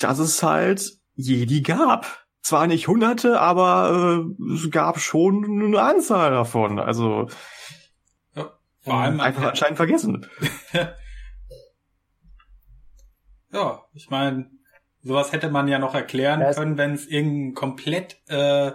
[0.00, 2.26] dass es halt Jedi gab.
[2.42, 6.80] zwar nicht hunderte, aber äh, es gab schon eine Anzahl davon.
[6.80, 7.28] Also
[8.34, 8.50] ja,
[8.80, 10.26] vor allem einfach anscheinend vergessen.
[13.52, 14.50] ja, ich meine,
[15.02, 18.72] sowas hätte man ja noch erklären ja, können, wenn es irgendein komplett äh,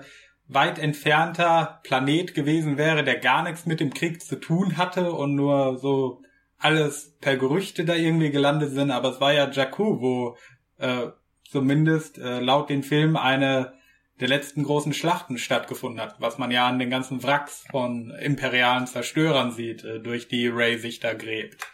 [0.47, 5.35] weit entfernter Planet gewesen wäre, der gar nichts mit dem Krieg zu tun hatte und
[5.35, 6.21] nur so
[6.61, 8.91] alles per Gerüchte da irgendwie gelandet sind.
[8.91, 10.37] Aber es war ja Jakku, wo
[10.77, 11.07] äh,
[11.49, 13.73] zumindest äh, laut den Film eine
[14.19, 18.85] der letzten großen Schlachten stattgefunden hat, was man ja an den ganzen Wracks von imperialen
[18.85, 21.67] Zerstörern sieht, äh, durch die Ray sich da gräbt.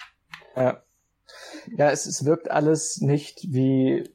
[0.55, 0.81] Ja,
[1.75, 4.09] ja es, es wirkt alles nicht wie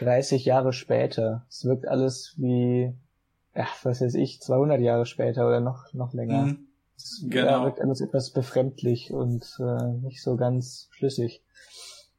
[0.00, 1.46] 30 Jahre später.
[1.48, 2.92] Es wirkt alles wie,
[3.54, 6.46] ja, was weiß ich, 200 Jahre später oder noch, noch länger.
[6.46, 6.65] Mhm.
[7.22, 7.64] Genau.
[7.64, 11.42] wirkt alles etwas befremdlich und äh, nicht so ganz schlüssig.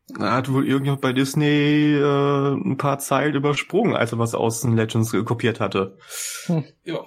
[0.08, 4.62] Da hat wohl irgendjemand bei Disney äh, ein paar Zeilen übersprungen, als er was aus
[4.62, 5.98] den Legends kopiert hatte.
[6.46, 6.64] Hm.
[6.84, 7.00] Ja.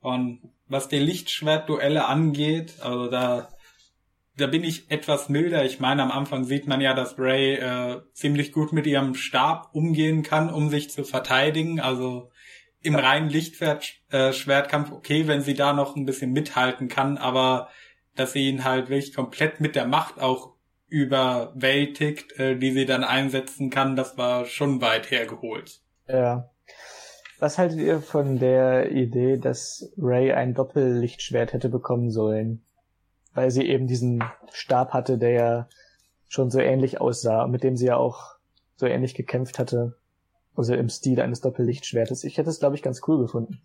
[0.00, 3.48] Und was die Lichtschwertduelle angeht, also da,
[4.36, 5.64] da bin ich etwas milder.
[5.64, 9.70] Ich meine, am Anfang sieht man ja, dass Ray äh, ziemlich gut mit ihrem Stab
[9.72, 11.80] umgehen kann, um sich zu verteidigen.
[11.80, 12.30] Also
[12.84, 17.68] im reinen Lichtschwertkampf äh, okay, wenn sie da noch ein bisschen mithalten kann, aber
[18.14, 20.52] dass sie ihn halt wirklich komplett mit der Macht auch
[20.86, 25.80] überwältigt, äh, die sie dann einsetzen kann, das war schon weit hergeholt.
[26.06, 26.50] Ja.
[27.40, 32.64] Was haltet ihr von der Idee, dass Ray ein Doppellichtschwert hätte bekommen sollen?
[33.32, 34.22] Weil sie eben diesen
[34.52, 35.68] Stab hatte, der ja
[36.28, 38.36] schon so ähnlich aussah, mit dem sie ja auch
[38.76, 39.96] so ähnlich gekämpft hatte.
[40.56, 42.24] Also im Stil eines Doppellichtschwertes.
[42.24, 43.60] Ich hätte es, glaube ich, ganz cool gefunden.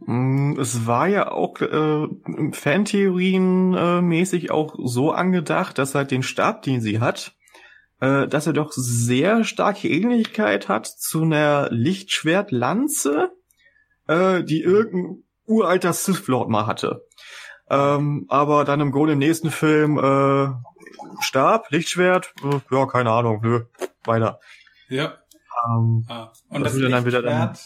[0.00, 2.08] Mm, es war ja auch äh,
[2.52, 7.34] Fantheorien äh, mäßig auch so angedacht, dass halt den Stab, den sie hat,
[8.00, 13.32] äh, dass er doch sehr starke Ähnlichkeit hat zu einer Lichtschwertlanze,
[14.06, 17.04] äh, die irgendein uralter Sith Lord mal hatte.
[17.70, 20.48] Ähm, aber dann im Grunde im nächsten Film äh,
[21.20, 23.64] Stab, Lichtschwert, äh, ja, keine Ahnung, nö,
[24.04, 24.40] weiter.
[24.88, 25.18] Ja.
[25.66, 26.32] Ähm, ah.
[26.48, 27.56] Und das, das dann wieder dann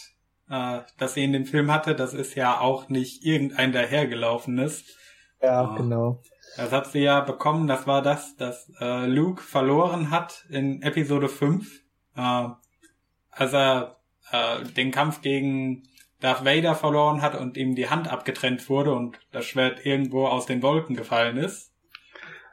[0.49, 4.85] äh, das sie in dem Film hatte, das ist ja auch nicht irgendein dahergelaufenes.
[5.41, 6.21] Ja, äh, genau.
[6.57, 11.27] Das hat sie ja bekommen, das war das, dass äh, Luke verloren hat in Episode
[11.27, 11.81] 5,
[12.15, 12.47] äh,
[13.31, 13.97] als er
[14.31, 15.83] äh, den Kampf gegen
[16.19, 20.45] Darth Vader verloren hat und ihm die Hand abgetrennt wurde und das Schwert irgendwo aus
[20.45, 21.72] den Wolken gefallen ist.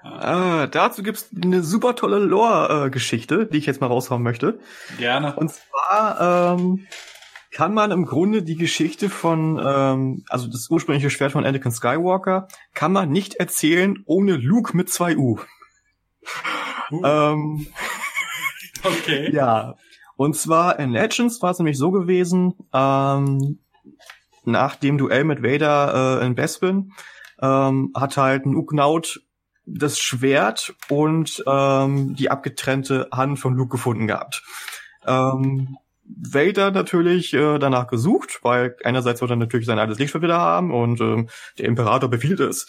[0.03, 4.59] Ah, dazu gibt's eine super tolle Lore-Geschichte, die ich jetzt mal raushauen möchte.
[4.99, 5.37] Gerne.
[5.37, 6.87] Und zwar ähm,
[7.53, 12.49] kann man im Grunde die Geschichte von, ähm, also das ursprüngliche Schwert von Anakin Skywalker,
[12.75, 15.39] kann man nicht erzählen ohne Luke mit zwei U.
[16.91, 17.05] Uh.
[17.05, 17.67] ähm,
[18.85, 19.31] okay.
[19.33, 19.75] Ja.
[20.17, 23.59] Und zwar in Legends war es nämlich so gewesen, ähm,
[24.45, 26.93] nach dem Duell mit Vader äh, in Bespin
[27.41, 29.21] ähm, hat halt ein Uknaut
[29.79, 34.43] das Schwert und ähm, die abgetrennte Hand von Luke gefunden gehabt.
[35.07, 40.39] Ähm, Vader natürlich äh, danach gesucht, weil einerseits wollte er natürlich sein altes Lichtschwert wieder
[40.39, 42.67] haben und ähm, der Imperator befiehlt es.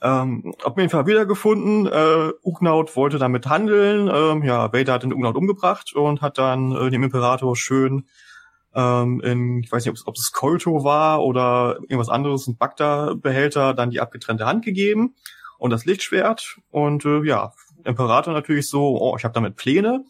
[0.00, 1.86] Ähm, auf jeden Fall wiedergefunden.
[1.86, 4.10] Äh, Ugnaut wollte damit handeln.
[4.12, 8.06] Ähm, ja, Vader hat den Ugnaut umgebracht und hat dann äh, dem Imperator schön
[8.74, 13.90] ähm, in, ich weiß nicht, ob es Kolto war oder irgendwas anderes, ein Bagda-Behälter, dann
[13.90, 15.14] die abgetrennte Hand gegeben
[15.58, 16.58] und das Lichtschwert.
[16.70, 17.52] Und äh, ja,
[17.84, 20.04] Imperator natürlich so, oh, ich habe damit Pläne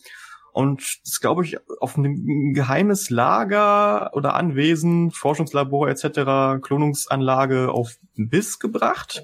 [0.56, 8.58] und das glaube ich auf ein geheimes Lager oder Anwesen, Forschungslabor etc., Klonungsanlage auf Biss
[8.58, 9.22] gebracht.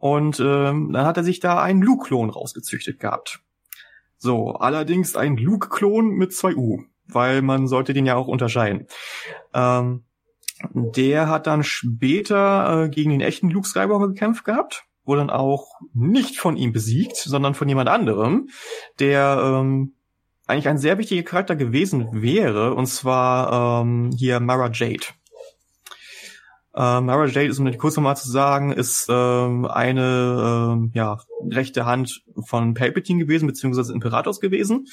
[0.00, 3.44] Und ähm, dann hat er sich da einen Luke-Klon rausgezüchtet gehabt.
[4.16, 8.88] So, allerdings ein Luke-Klon mit zwei U, weil man sollte den ja auch unterscheiden.
[9.54, 10.02] Ähm,
[10.72, 15.68] der hat dann später äh, gegen den echten Luke Skywalker gekämpft gehabt, wurde dann auch
[15.92, 18.48] nicht von ihm besiegt, sondern von jemand anderem,
[18.98, 19.94] der ähm,
[20.46, 25.06] eigentlich ein sehr wichtiger Charakter gewesen wäre, und zwar ähm, hier Mara Jade.
[26.74, 31.18] Äh, Mara Jade ist, um die kurz nochmal zu sagen, ist ähm, eine ähm, ja,
[31.48, 34.86] rechte Hand von Palpatine gewesen, beziehungsweise Imperators gewesen.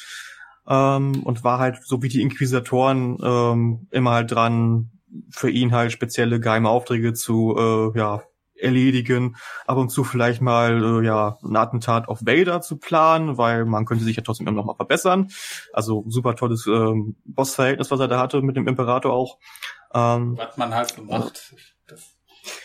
[0.68, 4.92] Ähm, und war halt, so wie die Inquisitoren, ähm, immer halt dran,
[5.30, 8.24] für ihn halt spezielle geheime Aufträge zu äh, ja,
[8.60, 9.36] erledigen,
[9.66, 13.86] ab und zu vielleicht mal äh, ja ein Attentat auf Vader zu planen, weil man
[13.86, 15.30] könnte sich ja trotzdem immer noch mal verbessern.
[15.74, 19.38] Also super tolles ähm, Bossverhältnis, was er da hatte mit dem Imperator auch.
[19.94, 21.56] Ähm, was man halt so macht.
[21.88, 22.16] Das,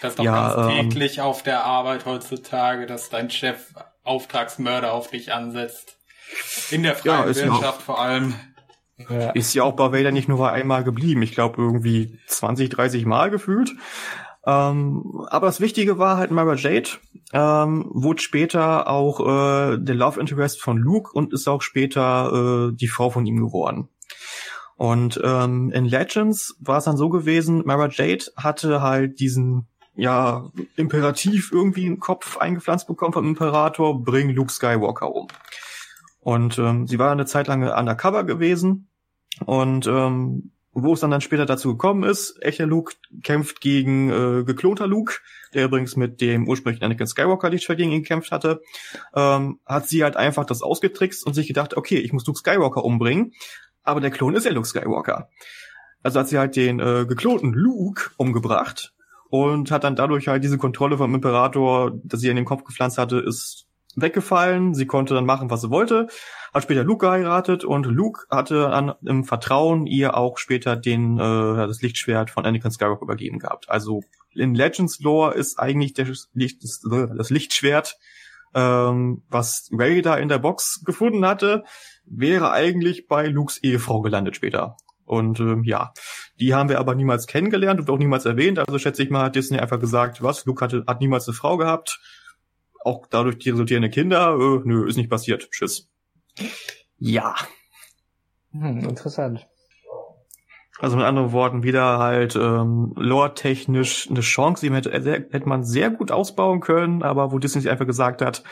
[0.00, 3.74] das ist doch ja, ganz ähm, täglich ähm, auf der Arbeit heutzutage, dass dein Chef
[4.04, 5.98] Auftragsmörder auf dich ansetzt.
[6.70, 8.34] In der freien ja, Wirtschaft vor allem.
[9.08, 9.30] Ja.
[9.30, 11.22] Ist ja auch bei Vader nicht nur bei einmal geblieben.
[11.22, 13.72] Ich glaube irgendwie 20, 30 Mal gefühlt.
[14.44, 16.90] Ähm, aber das Wichtige war halt Mara Jade,
[17.32, 22.76] ähm, wurde später auch äh, der Love Interest von Luke und ist auch später äh,
[22.76, 23.88] die Frau von ihm geworden.
[24.76, 30.50] Und ähm, in Legends war es dann so gewesen, Mara Jade hatte halt diesen ja
[30.76, 35.28] Imperativ irgendwie im Kopf eingepflanzt bekommen vom Imperator, bring Luke Skywalker um.
[36.20, 38.88] Und ähm, sie war eine Zeit lang undercover gewesen
[39.44, 44.44] und ähm, wo es dann, dann später dazu gekommen ist, echter Luke kämpft gegen äh,
[44.44, 45.14] geklonter Luke,
[45.54, 48.62] der übrigens mit dem ursprünglichen Anakin Skywalker Lichtschwert gegen ihn gekämpft hatte,
[49.14, 52.84] ähm, hat sie halt einfach das ausgetrickst und sich gedacht, okay, ich muss Luke Skywalker
[52.84, 53.32] umbringen,
[53.82, 55.28] aber der Klon ist ja Luke Skywalker.
[56.02, 58.94] Also hat sie halt den äh, geklonten Luke umgebracht
[59.28, 62.98] und hat dann dadurch halt diese Kontrolle vom Imperator, dass sie in den Kopf gepflanzt
[62.98, 63.66] hatte, ist
[63.96, 64.74] weggefallen.
[64.74, 66.08] Sie konnte dann machen, was sie wollte.
[66.52, 71.66] Hat später Luke geheiratet und Luke hatte an, im Vertrauen ihr auch später den äh,
[71.66, 73.70] das Lichtschwert von Anakin Skywalker übergeben gehabt.
[73.70, 74.02] Also
[74.34, 76.82] in Legends Lore ist eigentlich das, Licht, das,
[77.16, 77.98] das Lichtschwert,
[78.54, 81.64] ähm, was Ray da in der Box gefunden hatte,
[82.04, 84.76] wäre eigentlich bei Lukes Ehefrau gelandet später.
[85.04, 85.92] Und ähm, ja,
[86.38, 88.58] die haben wir aber niemals kennengelernt und auch niemals erwähnt.
[88.58, 91.56] Also schätze ich mal, hat Disney einfach gesagt, was, Luke hatte, hat niemals eine Frau
[91.56, 92.00] gehabt
[92.84, 95.50] auch dadurch die resultierende Kinder, äh, nö, ist nicht passiert.
[95.50, 95.88] Tschüss.
[96.98, 97.34] Ja.
[98.52, 99.46] Hm, interessant.
[100.78, 105.90] Also mit anderen Worten, wieder halt ähm, lore-technisch eine Chance, die hätte, hätte man sehr
[105.90, 108.42] gut ausbauen können, aber wo Disney sich einfach gesagt hat,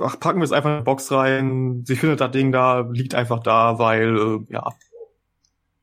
[0.00, 3.16] ach, packen wir es einfach in eine Box rein, sie findet das Ding da, liegt
[3.16, 4.68] einfach da, weil, äh, ja,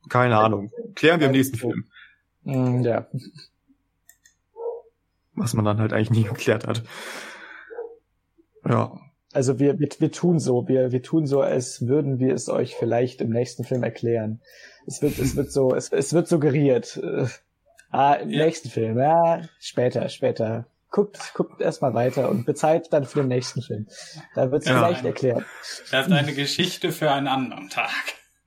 [0.08, 0.70] keine Ahnung.
[0.94, 1.84] Klären wir im nächsten Film.
[2.44, 3.06] Hm, ja.
[5.34, 6.82] Was man dann halt eigentlich nie geklärt hat.
[8.68, 9.00] Ja.
[9.32, 12.76] Also wir, wir, wir tun so, wir, wir tun so, als würden wir es euch
[12.76, 14.40] vielleicht im nächsten Film erklären.
[14.86, 16.96] Es wird, es wird so, es, es wird suggeriert.
[17.02, 17.26] Äh,
[17.90, 18.44] ah, im ja.
[18.44, 20.66] nächsten Film, ja, später, später.
[20.90, 23.88] Guckt, guckt erstmal weiter und bezahlt dann für den nächsten Film.
[24.36, 25.42] Da wird es ja, vielleicht erklärt.
[25.90, 27.90] Das ist eine Geschichte für einen anderen Tag.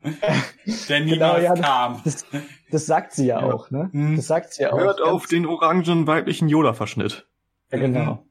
[0.88, 2.02] Der niemals genau, ja, kam.
[2.06, 2.26] Das,
[2.72, 3.54] das, sagt sie ja, ja.
[3.54, 3.90] auch, ne?
[3.92, 4.16] Hm.
[4.16, 4.80] Das sagt sie ja auch.
[4.80, 7.28] Hört auf den orangen weiblichen Yoda-Verschnitt.
[7.72, 8.27] Ja, genau.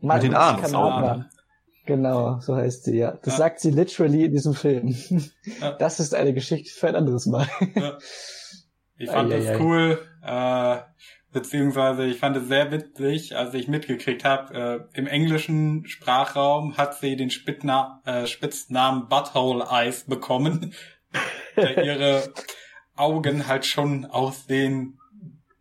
[0.00, 1.26] Mit den Armen.
[1.86, 3.12] Genau, so heißt sie, ja.
[3.22, 3.38] Das ja.
[3.38, 4.94] sagt sie literally in diesem Film.
[5.60, 5.72] Ja.
[5.72, 7.48] Das ist eine Geschichte für ein anderes Mal.
[7.76, 7.98] Ja.
[8.98, 10.78] Ich fand es cool, äh,
[11.32, 16.98] beziehungsweise ich fand es sehr witzig, als ich mitgekriegt habe, äh, im englischen Sprachraum hat
[16.98, 20.74] sie den Spitzna äh, Spitznamen Butthole Eyes bekommen,
[21.56, 22.32] da ihre
[22.96, 24.98] Augen halt schon aussehen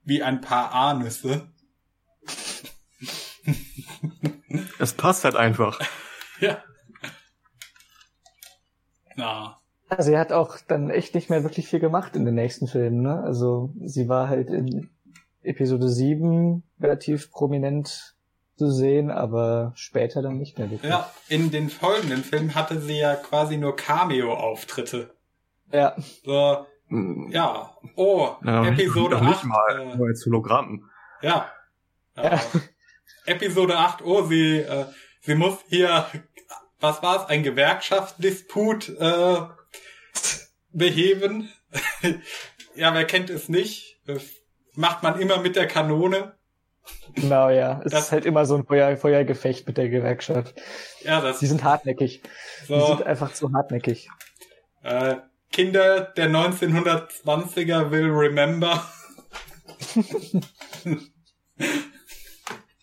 [0.03, 1.47] wie ein paar Anüsse.
[4.79, 5.79] Es passt halt einfach.
[6.39, 6.63] ja.
[9.15, 9.59] Na.
[9.89, 13.01] Also sie hat auch dann echt nicht mehr wirklich viel gemacht in den nächsten Filmen,
[13.01, 13.21] ne?
[13.21, 14.89] Also sie war halt in
[15.43, 18.15] Episode 7 relativ prominent
[18.57, 20.89] zu sehen, aber später dann nicht mehr wirklich.
[20.89, 25.13] Ja, in den folgenden Filmen hatte sie ja quasi nur Cameo-Auftritte.
[25.71, 25.95] Ja.
[26.23, 26.65] So,
[27.29, 27.77] ja.
[27.95, 29.45] Oh, ja, Episode nicht 8.
[29.45, 30.89] Mal, äh, nur als Hologramm.
[31.21, 31.49] Ja.
[32.15, 32.39] ja.
[33.25, 34.85] Episode 8, oh, sie, äh,
[35.21, 36.05] sie muss hier,
[36.79, 39.41] was war's, ein Gewerkschaftsdisput äh,
[40.71, 41.49] beheben.
[42.75, 43.99] ja, wer kennt es nicht?
[44.05, 44.23] Das
[44.73, 46.33] macht man immer mit der Kanone.
[47.15, 47.81] Genau, ja.
[47.83, 50.53] Es das, ist halt immer so ein Feuer, Feuergefecht mit der Gewerkschaft.
[51.01, 51.39] Ja, das.
[51.39, 52.21] Die sind hartnäckig.
[52.67, 54.09] So, Die sind einfach zu hartnäckig.
[54.83, 55.15] Äh,
[55.51, 58.85] Kinder der 1920er will remember.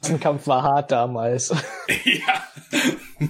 [0.03, 1.51] Klassenkampf war hart damals.
[2.05, 3.29] ja.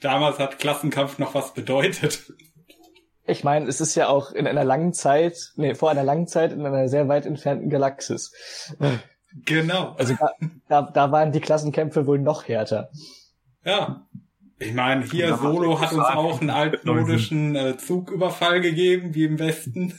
[0.00, 2.32] damals hat Klassenkampf noch was bedeutet.
[3.26, 6.52] Ich meine, es ist ja auch in einer langen Zeit, nee, vor einer langen Zeit
[6.52, 8.32] in einer sehr weit entfernten Galaxis.
[9.46, 9.94] Genau.
[9.96, 10.32] Also da,
[10.68, 12.90] da, da waren die Klassenkämpfe wohl noch härter.
[13.64, 14.06] Ja.
[14.58, 19.98] Ich meine, hier Solo hat uns auch einen altmodischen äh, Zugüberfall gegeben, wie im Westen.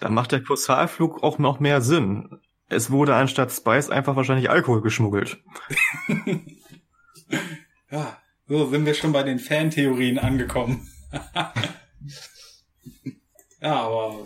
[0.00, 2.40] Da macht der Kursalflug auch noch mehr Sinn.
[2.68, 5.42] Es wurde anstatt Spice einfach wahrscheinlich Alkohol geschmuggelt.
[7.90, 8.16] ja,
[8.46, 10.88] so sind wir schon bei den Fantheorien angekommen.
[13.60, 14.24] ja, aber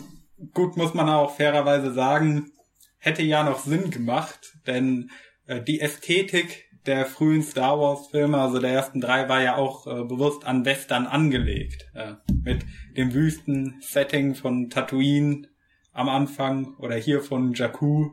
[0.52, 2.52] gut muss man auch fairerweise sagen,
[2.98, 5.10] hätte ja noch Sinn gemacht, denn
[5.46, 9.86] äh, die Ästhetik der frühen Star Wars Filme, also der ersten drei, war ja auch
[9.86, 11.86] äh, bewusst an Western angelegt.
[11.94, 12.64] Äh, mit
[12.96, 15.48] dem Wüsten-Setting von Tatooine
[15.94, 18.10] am Anfang oder hier von Jakku.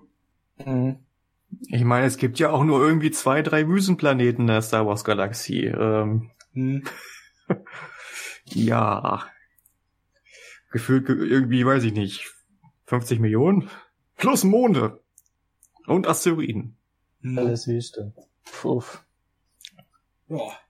[0.66, 1.00] Mhm.
[1.68, 5.04] Ich meine, es gibt ja auch nur irgendwie zwei, drei Wüstenplaneten in der Star Wars
[5.04, 5.66] Galaxie.
[5.66, 6.32] Ähm.
[6.54, 6.84] Hm.
[8.46, 9.26] ja.
[10.72, 12.32] Gefühlt irgendwie, weiß ich nicht,
[12.86, 13.70] 50 Millionen?
[14.16, 15.02] Plus Monde.
[15.88, 16.78] Und Asteroiden.
[17.22, 17.38] Hm.
[17.38, 18.14] Alles Wüste.
[18.62, 19.04] Puff.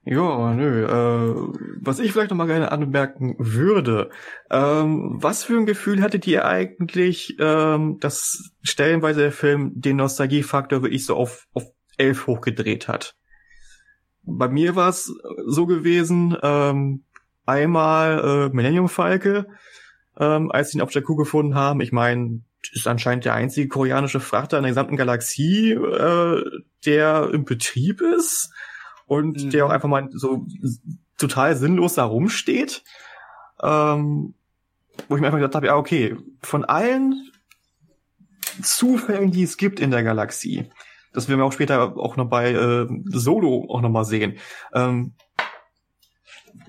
[0.04, 0.54] Ja.
[0.54, 0.84] nö.
[0.84, 4.10] Äh, was ich vielleicht noch mal gerne anmerken würde,
[4.50, 10.82] ähm, was für ein Gefühl hattet ihr eigentlich, ähm, dass stellenweise der Film den Nostalgiefaktor
[10.82, 11.64] wirklich so auf, auf
[11.96, 13.14] elf hochgedreht hat?
[14.24, 15.14] Bei mir war es
[15.46, 17.04] so gewesen, ähm,
[17.46, 19.46] einmal äh, Millennium Falke,
[20.18, 21.80] ähm, als sie ihn auf Jakku gefunden haben.
[21.80, 26.42] Ich meine, ist anscheinend der einzige koreanische Frachter in der gesamten Galaxie, äh,
[26.84, 28.52] der im Betrieb ist
[29.06, 29.50] und mhm.
[29.50, 30.46] der auch einfach mal so
[31.18, 32.82] total sinnlos da rumsteht.
[33.62, 34.34] Ähm,
[35.08, 37.30] wo ich mir einfach gedacht habe, ja, okay, von allen
[38.62, 40.68] Zufällen, die es gibt in der Galaxie,
[41.12, 44.38] das werden wir auch später auch noch bei äh, Solo auch noch mal sehen.
[44.74, 45.14] Ähm,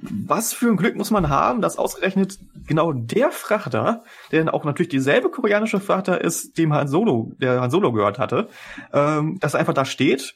[0.02, 2.38] was für ein Glück muss man haben, dass ausgerechnet
[2.68, 7.62] genau der Frachter, der dann auch natürlich dieselbe koreanische Frachter ist, dem Han Solo, der
[7.62, 8.50] Han Solo gehört hatte,
[8.92, 10.36] ähm, dass er einfach da steht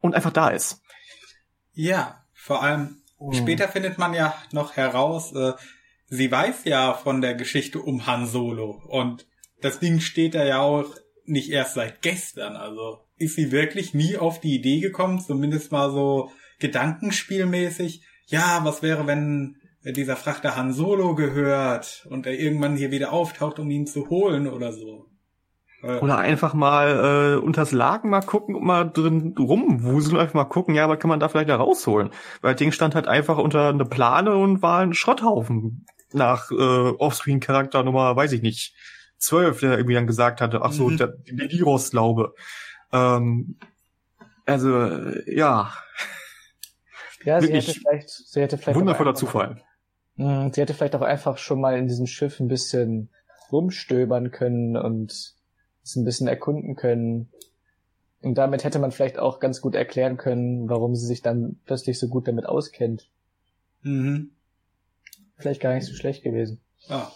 [0.00, 0.81] und einfach da ist.
[1.72, 3.32] Ja, vor allem oh.
[3.32, 5.52] später findet man ja noch heraus, äh,
[6.06, 9.26] sie weiß ja von der Geschichte um Han Solo und
[9.60, 10.94] das Ding steht da ja auch
[11.24, 12.56] nicht erst seit gestern.
[12.56, 18.02] Also ist sie wirklich nie auf die Idee gekommen, zumindest mal so gedankenspielmäßig.
[18.26, 23.58] Ja, was wäre, wenn dieser Frachter Han Solo gehört und er irgendwann hier wieder auftaucht,
[23.58, 25.06] um ihn zu holen oder so.
[25.82, 30.76] Oder einfach mal äh, unters Laken mal gucken und mal drin rumwuseln, einfach mal gucken,
[30.76, 32.10] ja, was kann man da vielleicht da rausholen?
[32.40, 36.54] Weil das Ding stand halt einfach unter eine Plane und war ein Schrotthaufen nach äh,
[36.54, 38.74] Offscreen-Charakter Nummer, weiß ich nicht,
[39.18, 40.98] zwölf, der irgendwie dann gesagt hatte, ach so, mhm.
[40.98, 42.34] der, der Liros glaube.
[42.92, 43.56] Ähm,
[44.46, 45.72] also, äh, ja.
[47.24, 49.62] Ja, sie hätte vielleicht, sie hätte vielleicht wundervoller Zufall.
[50.16, 53.10] Mh, sie hätte vielleicht auch einfach schon mal in diesem Schiff ein bisschen
[53.50, 55.34] rumstöbern können und
[55.82, 57.28] es ein bisschen erkunden können.
[58.20, 61.98] Und damit hätte man vielleicht auch ganz gut erklären können, warum sie sich dann plötzlich
[61.98, 63.08] so gut damit auskennt.
[63.82, 64.30] Mhm.
[65.36, 66.60] Vielleicht gar nicht so schlecht gewesen.
[66.88, 67.10] Ja.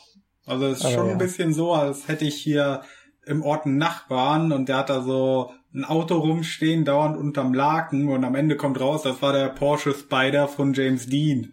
[0.45, 1.13] Also es ist Aber schon ja.
[1.13, 2.83] ein bisschen so, als hätte ich hier
[3.25, 8.09] im Ort einen Nachbarn und der hat da so ein Auto rumstehen, dauernd unterm Laken
[8.09, 11.53] und am Ende kommt raus, das war der Porsche Spider von James Dean.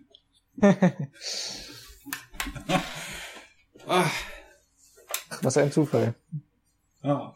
[3.88, 4.12] Ach.
[5.42, 6.14] Was ein Zufall.
[7.04, 7.36] Ja.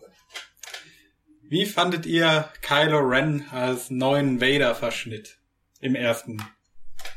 [1.50, 5.40] Wie fandet ihr Kylo Ren als neuen Vader-Verschnitt
[5.82, 6.42] im ersten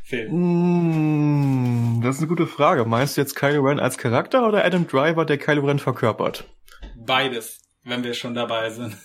[0.04, 1.98] Film?
[1.98, 2.84] Mm, das ist eine gute Frage.
[2.84, 6.48] Meinst du jetzt Kylo Ren als Charakter oder Adam Driver, der Kylo Ren verkörpert?
[6.96, 8.96] Beides, wenn wir schon dabei sind.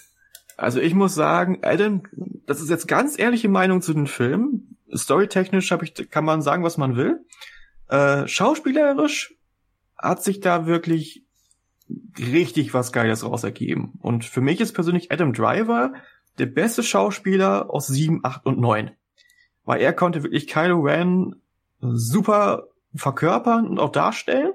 [0.58, 2.04] Also ich muss sagen, Adam,
[2.48, 4.78] das ist jetzt ganz ehrliche Meinung zu den Filmen.
[4.94, 7.26] Storytechnisch habe ich, kann man sagen, was man will.
[7.90, 9.36] Äh, schauspielerisch
[9.98, 11.25] hat sich da wirklich
[12.18, 13.94] richtig was Geiles raus ergeben.
[14.02, 15.94] Und für mich ist persönlich Adam Driver
[16.38, 18.92] der beste Schauspieler aus 7, 8 und 9.
[19.64, 21.36] Weil er konnte wirklich Kylo Ren
[21.80, 24.54] super verkörpern und auch darstellen.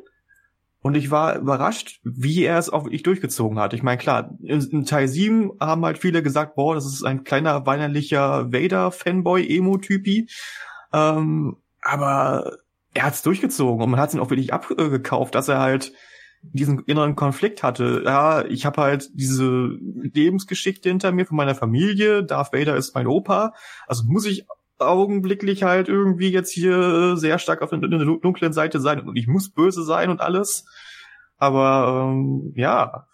[0.83, 3.75] Und ich war überrascht, wie er es auch wirklich durchgezogen hat.
[3.75, 7.67] Ich meine, klar, in, Teil 7 haben halt viele gesagt, boah, das ist ein kleiner
[7.67, 10.29] weinerlicher Vader-Fanboy-Emo-Typi.
[10.93, 12.57] Ähm, aber
[12.95, 15.93] er hat es durchgezogen und man hat es ihn auch wirklich abgekauft, dass er halt
[16.43, 18.03] diesen inneren Konflikt hatte.
[18.05, 22.25] Ja, ich habe halt diese Lebensgeschichte hinter mir von meiner Familie.
[22.25, 23.53] Darth Vader ist mein Opa.
[23.87, 24.47] Also muss ich
[24.79, 29.51] augenblicklich halt irgendwie jetzt hier sehr stark auf der, dunklen Seite sein und ich muss
[29.51, 30.65] böse sein und alles.
[31.37, 33.07] Aber ähm, ja,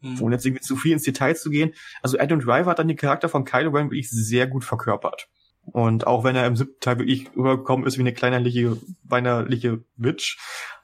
[0.00, 0.20] hm.
[0.20, 1.72] ohne jetzt irgendwie zu viel ins Detail zu gehen.
[2.02, 5.28] Also Adam Driver hat dann den Charakter von Kylo Ren wirklich sehr gut verkörpert.
[5.66, 10.36] Und auch wenn er im siebten Teil wirklich übergekommen ist wie eine kleinerliche, weinerliche Bitch,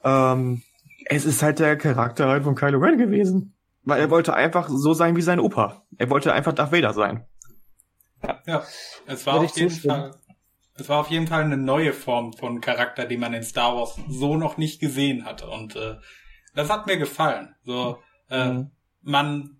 [0.03, 0.63] ähm,
[1.11, 3.55] es ist halt der Charakter halt von Kylo Ren gewesen.
[3.83, 5.85] Weil er wollte einfach so sein wie sein Opa.
[5.99, 7.27] Er wollte einfach Darth Vader sein.
[8.23, 8.63] Ja, ja.
[9.07, 10.15] es war auf jeden Fall,
[10.75, 13.99] es war auf jeden Fall eine neue Form von Charakter, die man in Star Wars
[14.09, 15.49] so noch nicht gesehen hatte.
[15.49, 15.97] Und äh,
[16.55, 17.55] das hat mir gefallen.
[17.65, 18.71] So, äh, mhm.
[19.03, 19.57] man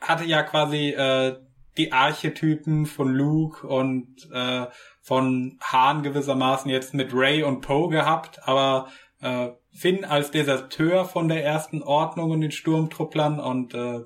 [0.00, 1.36] hatte ja quasi äh,
[1.76, 4.66] die Archetypen von Luke und äh,
[5.02, 8.88] von Han gewissermaßen jetzt mit Ray und Poe gehabt, aber
[9.20, 14.04] äh, Finn als Deserteur von der ersten Ordnung und den Sturmtrupplern und äh,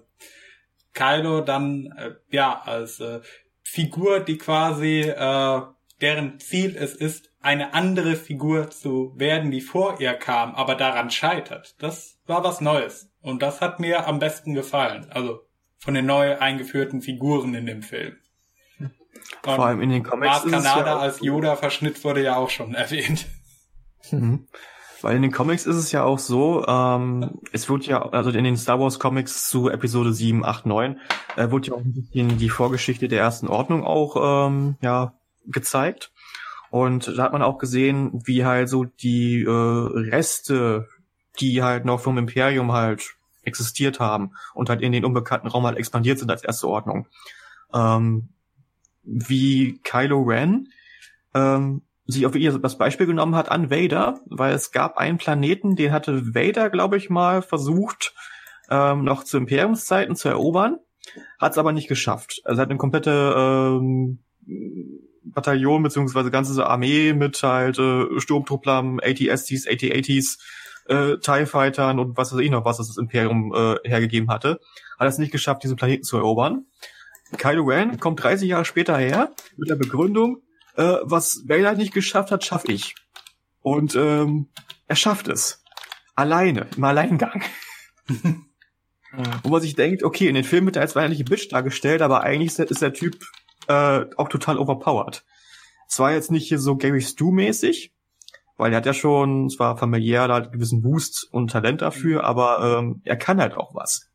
[0.92, 3.20] Kylo dann äh, ja als äh,
[3.62, 5.60] Figur, die quasi äh,
[6.00, 11.10] deren Ziel es ist, eine andere Figur zu werden, die vor ihr kam, aber daran
[11.10, 11.74] scheitert.
[11.78, 15.06] Das war was Neues und das hat mir am besten gefallen.
[15.10, 15.40] Also
[15.78, 18.16] von den neu eingeführten Figuren in dem Film.
[18.78, 18.90] Und
[19.42, 20.44] Vor allem in den Comics.
[20.44, 23.26] Mars Kanada ja als Yoda-Verschnitt wurde ja auch schon erwähnt.
[24.10, 24.48] Mhm.
[25.02, 28.44] Weil in den Comics ist es ja auch so, ähm, es wird ja, also in
[28.44, 31.00] den Star Wars Comics zu Episode 7, 8, 9,
[31.36, 35.14] äh, wurde ja auch ein bisschen die Vorgeschichte der ersten Ordnung auch ähm, ja,
[35.46, 36.12] gezeigt.
[36.70, 40.88] Und da hat man auch gesehen, wie halt so die äh, Reste,
[41.40, 45.78] die halt noch vom Imperium halt existiert haben und halt in den unbekannten Raum halt
[45.78, 47.06] expandiert sind als erste Ordnung.
[47.72, 48.28] Ähm,
[49.02, 50.68] wie Kylo Ren
[51.34, 55.76] ähm, sich auf ihr das Beispiel genommen hat an Vader, weil es gab einen Planeten,
[55.76, 58.14] den hatte Vader, glaube ich mal, versucht,
[58.70, 60.78] ähm, noch zu Imperiumszeiten zu erobern,
[61.38, 62.40] hat es aber nicht geschafft.
[62.44, 64.20] Also hat eine komplette ähm,
[65.22, 70.38] Bataillon beziehungsweise ganze Armee mit halt äh, Sturmtrupplern, ATSTs, AT-80s,
[70.86, 74.60] äh, TIE Fightern und was weiß ich noch, was das Imperium äh, hergegeben hatte,
[74.98, 76.66] hat es nicht geschafft, diesen Planeten zu erobern.
[77.36, 80.42] Kylo Ren kommt 30 Jahre später her mit der Begründung,
[80.80, 82.94] äh, was Vader nicht geschafft hat, schaffe ich.
[83.60, 84.48] Und ähm,
[84.86, 85.62] er schafft es.
[86.14, 87.42] Alleine, im Alleingang.
[89.42, 92.22] Wo man sich denkt, okay, in den Filmen wird er als weinerliche Bitch dargestellt, aber
[92.22, 93.18] eigentlich ist der, Typ
[93.68, 95.24] äh, auch total overpowered.
[95.88, 97.92] Zwar jetzt nicht hier so Gary Stu-mäßig,
[98.56, 102.78] weil er hat ja schon, zwar familiär halt einen gewissen Boost und Talent dafür, aber
[102.78, 104.08] ähm, er kann halt auch was.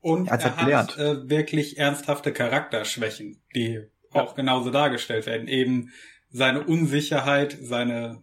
[0.00, 5.48] Und er, er hat äh, wirklich ernsthafte Charakterschwächen, die auch genauso dargestellt werden.
[5.48, 5.90] Eben
[6.30, 8.22] seine Unsicherheit, seine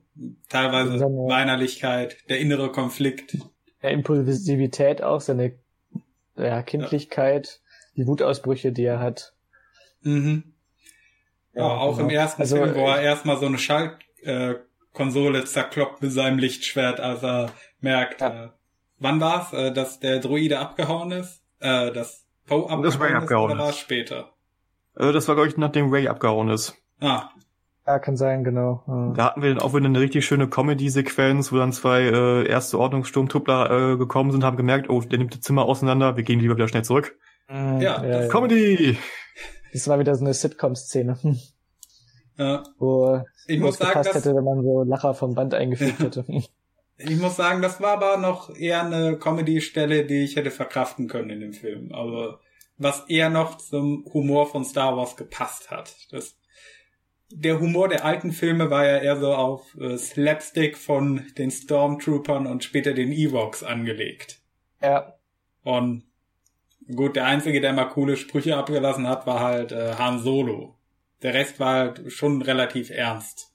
[0.49, 3.37] teilweise seine, Weinerlichkeit, der innere Konflikt.
[3.81, 5.57] Ja, Impulsivität auch, seine
[6.35, 8.03] ja, Kindlichkeit, ja.
[8.03, 9.33] die Wutausbrüche, die er hat.
[10.01, 10.53] Mhm.
[11.53, 12.09] Ja, ja auch genau.
[12.09, 16.99] im ersten also, Film, wo er erstmal so eine Schaltkonsole äh, zerkloppt mit seinem Lichtschwert,
[16.99, 18.45] als er merkt, ja.
[18.45, 18.49] äh,
[18.99, 21.43] wann war's, äh, dass der Droide abgehauen ist?
[21.59, 24.33] Äh, das Poe abgehauen, das abgehauen ist, oder war es später?
[24.97, 26.75] Äh, das war, glaube ich, nachdem Ray abgehauen ist.
[26.99, 27.29] Ah.
[27.85, 28.83] Ja, kann sein, genau.
[28.85, 29.13] Ja.
[29.15, 32.77] Da hatten wir dann auch wieder eine richtig schöne Comedy-Sequenz, wo dann zwei äh, erste
[32.77, 36.57] Ordnungssturmtruppler äh, gekommen sind, haben gemerkt, oh, der nimmt das Zimmer auseinander, wir gehen lieber
[36.57, 37.17] wieder schnell zurück.
[37.47, 38.97] Mhm, ja, ja, Comedy!
[39.71, 41.17] Das war wieder so eine Sitcom-Szene.
[42.37, 42.63] Ja.
[42.77, 46.25] Wo ich muss sagen, gepasst hätte, wenn man so Lacher vom Band eingefügt hätte.
[46.97, 51.29] Ich muss sagen, das war aber noch eher eine Comedy-Stelle, die ich hätte verkraften können
[51.29, 51.91] in dem Film.
[51.93, 52.37] Also
[52.77, 55.95] was eher noch zum Humor von Star Wars gepasst hat.
[56.11, 56.37] Das,
[57.29, 62.47] der Humor der alten Filme war ja eher so auf äh, Slapstick von den Stormtroopern
[62.47, 64.39] und später den Ewoks angelegt.
[64.81, 65.15] Ja.
[65.63, 66.03] Und
[66.95, 70.75] gut, der einzige, der mal coole Sprüche abgelassen hat, war halt äh, Han Solo.
[71.23, 73.51] Der Rest war halt schon relativ ernst.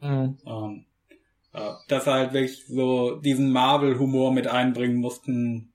[0.00, 0.38] Mhm.
[0.44, 0.86] Und,
[1.52, 5.72] äh, dass halt wirklich so diesen Marvel-Humor mit einbringen mussten,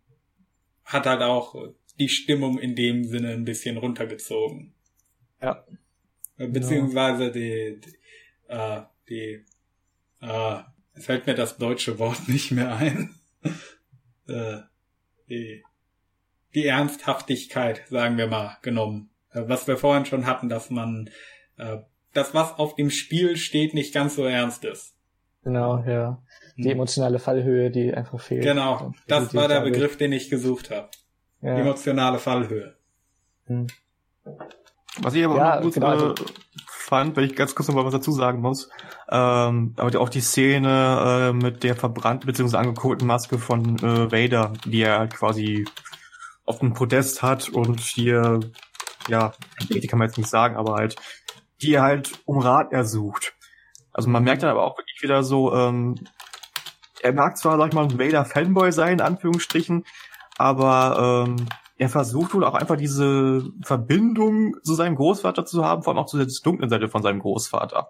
[0.85, 1.55] hat halt auch
[1.99, 4.73] die Stimmung in dem Sinne ein bisschen runtergezogen.
[5.41, 5.65] Ja.
[6.37, 9.45] Beziehungsweise die, die, äh, die
[10.21, 10.59] äh,
[10.95, 13.15] es fällt mir das deutsche Wort nicht mehr ein.
[14.27, 14.57] äh,
[15.29, 15.63] die,
[16.53, 19.09] die Ernsthaftigkeit, sagen wir mal, genommen.
[19.31, 21.09] Äh, was wir vorhin schon hatten, dass man
[21.57, 21.77] äh,
[22.13, 24.95] das, was auf dem Spiel steht, nicht ganz so ernst ist.
[25.43, 26.23] Genau, ja.
[26.57, 26.71] Die hm.
[26.71, 28.43] emotionale Fallhöhe, die einfach fehlt.
[28.43, 30.89] Genau, das war der Begriff, den ich gesucht habe.
[31.41, 31.57] Ja.
[31.57, 32.75] Emotionale Fallhöhe.
[33.45, 33.67] Hm.
[35.01, 36.15] Was ich aber ja, auch gut genau, also äh,
[36.67, 38.69] fand, wenn ich ganz kurz noch mal was dazu sagen muss,
[39.09, 42.57] ähm, aber auch die Szene äh, mit der verbrannten bzw.
[42.57, 45.65] angekohlten Maske von äh, Vader, die er halt quasi
[46.45, 48.39] auf dem Podest hat und hier,
[49.07, 49.33] ja,
[49.69, 50.95] die kann man jetzt nicht sagen, aber halt,
[51.61, 53.33] die er halt um Rat ersucht.
[53.91, 55.95] Also man merkt dann aber auch wirklich wieder so, ähm,
[57.01, 59.85] er mag zwar, sag ich mal, ein Vader-Fanboy sein, in Anführungsstrichen,
[60.37, 61.47] aber ähm,
[61.77, 66.07] er versucht wohl auch einfach diese Verbindung zu seinem Großvater zu haben, vor allem auch
[66.07, 67.89] zu der dunklen Seite von seinem Großvater.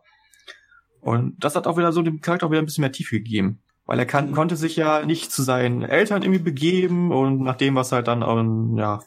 [1.02, 3.62] Und das hat auch wieder so dem Charakter auch wieder ein bisschen mehr Tiefe gegeben.
[3.86, 7.76] Weil er kann, konnte sich ja nicht zu seinen Eltern irgendwie begeben und nach dem,
[7.76, 9.02] was halt dann, ähm, ja,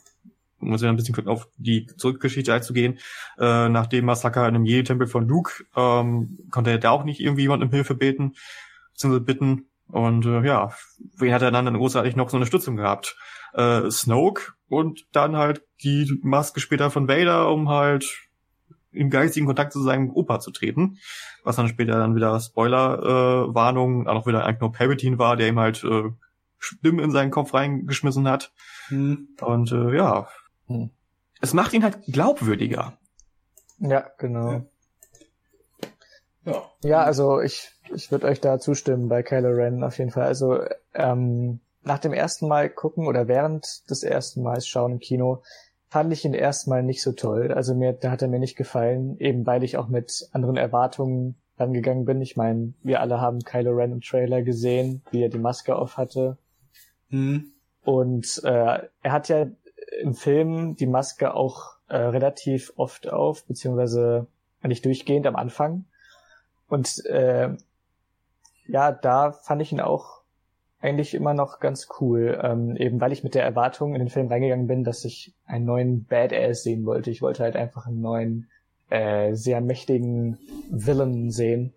[0.60, 2.98] muss ich ein bisschen auf die Zurückgeschichte einzugehen,
[3.38, 7.20] äh, nach dem Massaker in dem Jedi-Tempel von Luke, ähm, konnte er da auch nicht
[7.20, 8.34] irgendwie jemand um Hilfe beten,
[8.92, 9.67] beziehungsweise bitten.
[9.90, 10.72] Und äh, ja,
[11.16, 13.16] wen hat er dann, dann großartig noch so eine Stützung gehabt?
[13.54, 18.28] Äh, Snoke und dann halt die Maske später von Vader, um halt
[18.92, 20.98] im geistigen Kontakt zu seinem Opa zu treten.
[21.44, 25.58] Was dann später dann wieder Spoiler-Warnung, äh, auch wieder eigentlich nur Palpatine war, der ihm
[25.58, 26.10] halt äh,
[26.58, 28.52] Stimmen in seinen Kopf reingeschmissen hat.
[28.88, 29.28] Hm.
[29.40, 30.28] Und äh, ja,
[30.66, 30.90] hm.
[31.40, 32.98] es macht ihn halt glaubwürdiger.
[33.78, 34.52] Ja, genau.
[34.52, 34.64] Ja,
[36.82, 40.24] ja also ich ich würde euch da zustimmen bei Kylo Ren auf jeden Fall.
[40.24, 40.60] Also
[40.94, 45.42] ähm, nach dem ersten Mal gucken oder während des ersten Mals schauen im Kino
[45.88, 47.52] fand ich ihn erstmal nicht so toll.
[47.52, 51.36] Also mir, da hat er mir nicht gefallen, eben weil ich auch mit anderen Erwartungen
[51.58, 52.20] rangegangen bin.
[52.20, 55.96] Ich meine, wir alle haben Kylo Ren im Trailer gesehen, wie er die Maske auf
[55.96, 56.36] hatte.
[57.08, 57.52] Mhm.
[57.82, 59.46] Und äh, er hat ja
[60.00, 64.26] im Film die Maske auch äh, relativ oft auf, beziehungsweise
[64.62, 65.86] nicht durchgehend am Anfang.
[66.68, 67.50] Und äh,
[68.66, 70.18] ja, da fand ich ihn auch
[70.80, 74.28] eigentlich immer noch ganz cool, ähm, eben weil ich mit der Erwartung in den Film
[74.28, 77.10] reingegangen bin, dass ich einen neuen Badass sehen wollte.
[77.10, 78.48] Ich wollte halt einfach einen neuen,
[78.90, 80.38] äh, sehr mächtigen
[80.70, 81.74] Villain sehen,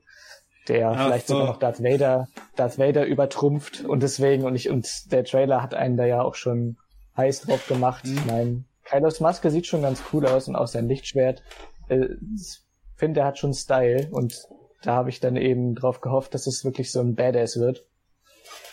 [0.68, 1.34] der Ach vielleicht so.
[1.34, 5.74] sogar noch Darth Vader, Darth Vader übertrumpft und deswegen und ich und der Trailer hat
[5.74, 6.78] einen da ja auch schon
[7.18, 8.06] heiß drauf gemacht.
[8.06, 8.20] Mhm.
[8.28, 11.42] Mein, Kylos Maske sieht schon ganz cool aus und auch sein Lichtschwert.
[11.90, 12.60] Äh, ich
[12.98, 14.48] finde, er hat schon Style und
[14.82, 17.86] da habe ich dann eben drauf gehofft, dass es wirklich so ein Badass wird.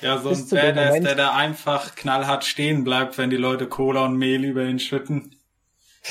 [0.01, 4.05] Ja, so ein Badass, Moment- der da einfach knallhart stehen bleibt, wenn die Leute Cola
[4.06, 5.35] und Mehl über ihn schütten.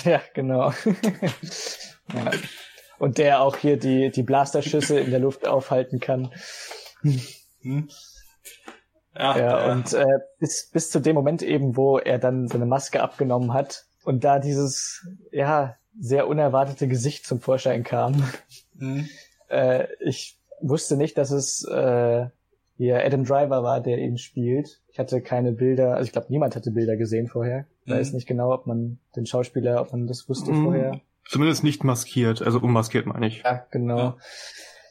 [0.04, 0.72] Ja, genau.
[2.14, 2.32] ja.
[3.00, 6.32] Und der auch hier die, die Blasterschüsse in der Luft aufhalten kann.
[7.62, 7.90] Hm?
[9.16, 10.06] Ja, Ja, und äh,
[10.40, 14.38] bis, bis zu dem Moment eben, wo er dann seine Maske abgenommen hat und da
[14.40, 18.22] dieses, ja, sehr unerwartete Gesicht zum Vorschein kam.
[18.78, 19.10] hm?
[19.50, 22.26] Äh, ich wusste nicht, dass es äh,
[22.78, 24.82] hier Adam Driver war, der ihn spielt.
[24.92, 27.66] Ich hatte keine Bilder, also ich glaube, niemand hatte Bilder gesehen vorher.
[27.86, 27.98] Ich Mhm.
[27.98, 30.64] weiß nicht genau, ob man den Schauspieler, ob man das wusste Mhm.
[30.64, 31.02] vorher.
[31.28, 33.42] Zumindest nicht maskiert, also unmaskiert meine ich.
[33.44, 33.98] Ja, genau.
[33.98, 34.18] Ja.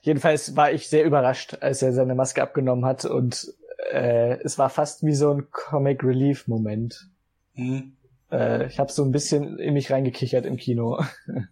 [0.03, 3.53] Jedenfalls war ich sehr überrascht, als er seine Maske abgenommen hat und
[3.93, 7.09] äh, es war fast wie so ein Comic Relief Moment.
[7.55, 7.93] Hm?
[8.31, 11.01] Äh, ich habe so ein bisschen in mich reingekichert im Kino.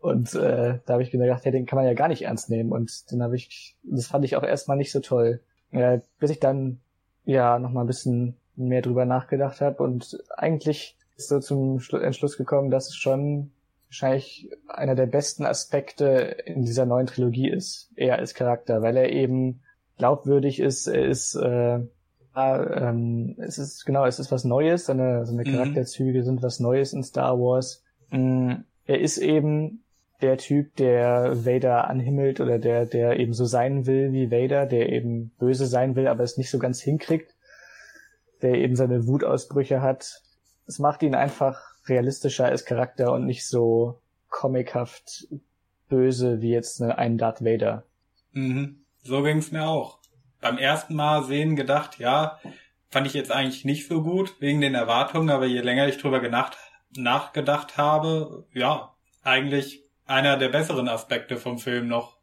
[0.00, 2.48] Und äh, da habe ich mir gedacht, ja, den kann man ja gar nicht ernst
[2.50, 2.72] nehmen.
[2.72, 5.40] Und dann habe ich, das fand ich auch erstmal nicht so toll.
[5.70, 6.80] Äh, bis ich dann
[7.24, 11.98] ja noch mal ein bisschen mehr drüber nachgedacht habe und eigentlich ist so zum Schlu
[11.98, 13.52] Entschluss gekommen, dass es schon
[13.86, 16.06] wahrscheinlich einer der besten Aspekte
[16.44, 19.62] in dieser neuen Trilogie ist, er als Charakter, weil er eben
[19.98, 21.80] glaubwürdig ist, er ist äh,
[22.34, 25.52] ja, ähm, es ist genau, es ist was Neues, seine, seine Mhm.
[25.52, 27.82] Charakterzüge sind was Neues in Star Wars.
[28.10, 28.52] Mm,
[28.86, 29.82] Er ist eben
[30.22, 34.90] der Typ, der Vader anhimmelt oder der, der eben so sein will wie Vader, der
[34.90, 37.34] eben böse sein will, aber es nicht so ganz hinkriegt,
[38.42, 40.22] der eben seine Wutausbrüche hat.
[40.66, 45.26] Es macht ihn einfach realistischer als Charakter und nicht so comichaft
[45.88, 47.84] böse wie jetzt ne, ein Darth Vader.
[48.32, 48.84] Mhm.
[49.02, 49.98] So ging's mir auch.
[50.40, 52.38] Beim ersten Mal sehen gedacht, ja,
[52.90, 56.20] fand ich jetzt eigentlich nicht so gut wegen den Erwartungen, aber je länger ich drüber
[56.96, 62.18] nachgedacht habe, ja, eigentlich einer der besseren Aspekte vom Film noch.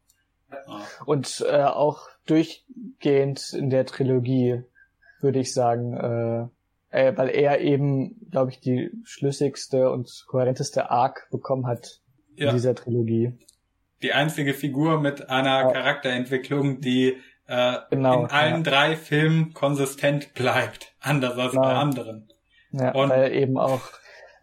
[0.50, 0.82] Ja.
[1.04, 4.62] Und äh, auch durchgehend in der Trilogie,
[5.20, 6.50] würde ich sagen,
[6.90, 12.00] äh, äh, weil er eben, glaube ich, die schlüssigste und kohärenteste Arc bekommen hat
[12.36, 12.52] in Ja.
[12.52, 13.32] dieser Trilogie.
[14.02, 15.72] Die einzige Figur mit einer Ja.
[15.72, 17.16] Charakterentwicklung, die
[17.50, 21.62] äh, Genau, in allen drei Filmen konsistent bleibt, anders als Genau.
[21.62, 22.28] bei anderen.
[22.72, 23.80] Ja, Und- weil eben auch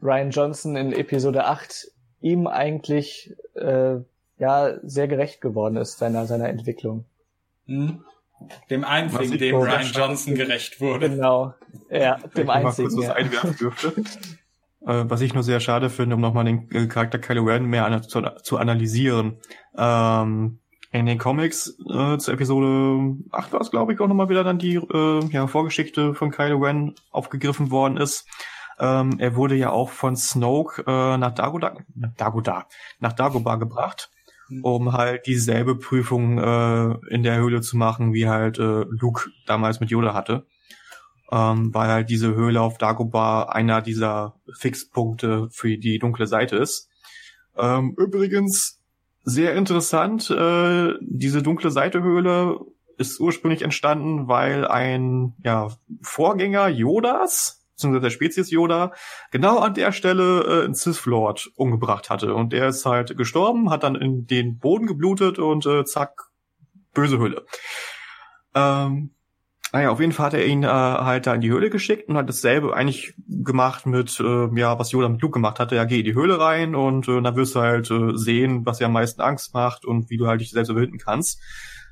[0.01, 1.87] Ryan Johnson in Episode 8
[2.21, 3.97] ihm eigentlich äh,
[4.37, 7.05] ja sehr gerecht geworden ist seiner seiner Entwicklung.
[7.67, 8.03] Hm?
[8.69, 11.09] Dem Was einzigen, ich dem so Ryan Johnson gerecht wurde.
[11.09, 11.53] Genau.
[11.89, 12.97] Ja, dem ich noch mal kurz einzigen.
[12.97, 13.13] was Ja.
[13.13, 13.93] einwerfen dürfte.
[14.85, 17.85] Äh, was ich nur sehr schade finde, um nochmal den äh, Charakter Kylo Ren mehr
[17.85, 19.37] ana zu, zu analysieren.
[19.75, 20.59] Ähm,
[20.91, 24.59] in den Comics äh, zur Episode 8 war es, glaube ich, auch nochmal wieder dann
[24.59, 28.27] die äh, ja, Vorgeschichte von Kylo Ren aufgegriffen worden ist.
[28.79, 31.77] Ähm, er wurde ja auch von Snoke äh, nach Dagobah,
[32.17, 32.67] Dagobah,
[32.99, 34.11] nach Dagobah gebracht,
[34.47, 34.63] Hm.
[34.63, 39.79] um halt dieselbe Prüfung äh, in der Höhle zu machen, wie halt äh, Luke damals
[39.79, 40.45] mit Yoda hatte
[41.31, 46.89] ähm, weil halt diese Höhle auf Dagobah einer dieser Fixpunkte für die dunkle Seite ist.
[47.57, 48.81] Ähm, übrigens
[49.23, 52.59] sehr interessant, äh, diese dunkle Seite Höhle
[52.97, 55.69] ist ursprünglich entstanden, weil ein ja,
[56.01, 58.93] Vorgänger Yodas, beziehungsweise der Spezies Yoda,
[59.31, 62.33] genau an der Stelle äh, einen Sith Lord umgebracht hatte.
[62.33, 66.29] Und der ist halt gestorben, hat dann in den Boden geblutet und äh, zack,
[66.93, 67.45] böse Höhle.
[68.53, 69.11] Ähm,
[69.73, 72.15] naja, auf jeden Fall hat er ihn äh, halt da in die Höhle geschickt und
[72.15, 75.75] hat dasselbe eigentlich gemacht mit, äh, ja, was Yoda mit Luke gemacht hatte.
[75.75, 78.77] Ja, geh in die Höhle rein und äh, dann wirst du halt äh, sehen, was
[78.77, 81.41] dir am meisten Angst macht und wie du halt dich selbst überwinden kannst.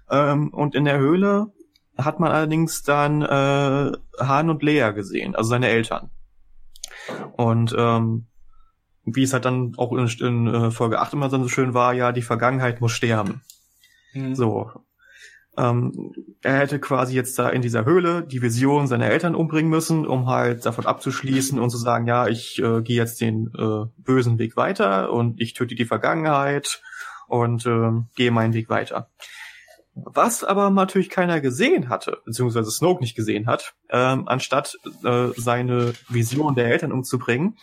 [0.10, 1.52] Ähm, und in der Höhle
[1.98, 6.10] hat man allerdings dann äh, Han und Leia gesehen, also seine Eltern.
[7.34, 8.28] Und ähm,
[9.06, 12.12] wie es halt dann auch in, in äh, Folge 8 immer so schön war, ja,
[12.12, 13.42] die Vergangenheit muss sterben.
[14.14, 14.36] Hm.
[14.36, 14.72] So.
[15.56, 20.08] Ähm, er hätte quasi jetzt da in dieser Höhle die Vision seiner Eltern umbringen müssen,
[20.08, 24.40] um halt davon abzuschließen und zu sagen, ja, ich äh, gehe jetzt den äh, bösen
[24.40, 26.82] Weg weiter und ich töte die Vergangenheit
[27.28, 29.10] und äh, gehe meinen Weg weiter.
[29.96, 35.94] Was aber natürlich keiner gesehen hatte, beziehungsweise Snoke nicht gesehen hat, ähm, anstatt äh, seine
[36.10, 37.58] Vision der Eltern umzubringen,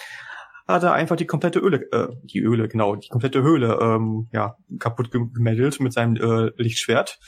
[0.69, 4.57] hat er einfach die komplette Öle, äh, die Öle, genau, die komplette Höhle ähm, ja,
[4.79, 7.19] kaputt gemeldet mit seinem äh, Lichtschwert,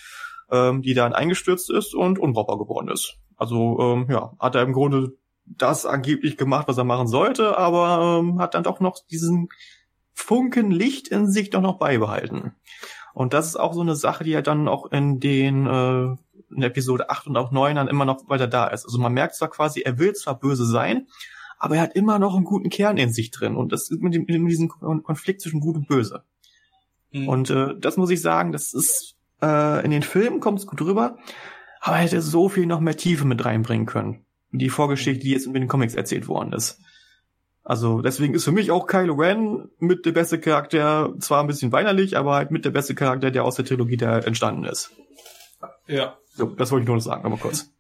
[0.50, 3.16] ähm, die dann eingestürzt ist und unbrauchbar geworden ist.
[3.36, 8.20] Also ähm, ja, hat er im Grunde das angeblich gemacht, was er machen sollte, aber
[8.20, 9.48] ähm, hat dann doch noch diesen
[10.14, 12.52] Funken Licht in sich doch noch beibehalten.
[13.14, 16.16] Und das ist auch so eine Sache, die ja dann auch in den äh,
[16.54, 18.84] in Episode 8 und auch 9 dann immer noch weiter da ist.
[18.84, 21.06] Also man merkt zwar quasi, er will zwar böse sein,
[21.58, 23.56] aber er hat immer noch einen guten Kern in sich drin.
[23.56, 26.24] Und das ist mit, dem, mit diesem Konflikt zwischen Gut und Böse.
[27.12, 27.28] Mhm.
[27.28, 30.80] Und äh, das muss ich sagen, das ist äh, in den Filmen kommt es gut
[30.80, 31.18] rüber,
[31.80, 34.24] aber er hätte so viel noch mehr Tiefe mit reinbringen können.
[34.50, 36.80] Die Vorgeschichte, die jetzt in den Comics erzählt worden ist.
[37.64, 41.70] Also deswegen ist für mich auch Kylo Ren mit der beste Charakter, zwar ein bisschen
[41.70, 44.90] weinerlich, aber halt mit der beste Charakter, der aus der Trilogie der entstanden ist.
[45.86, 46.16] Ja.
[46.34, 47.70] So, das wollte ich nur noch sagen, aber kurz.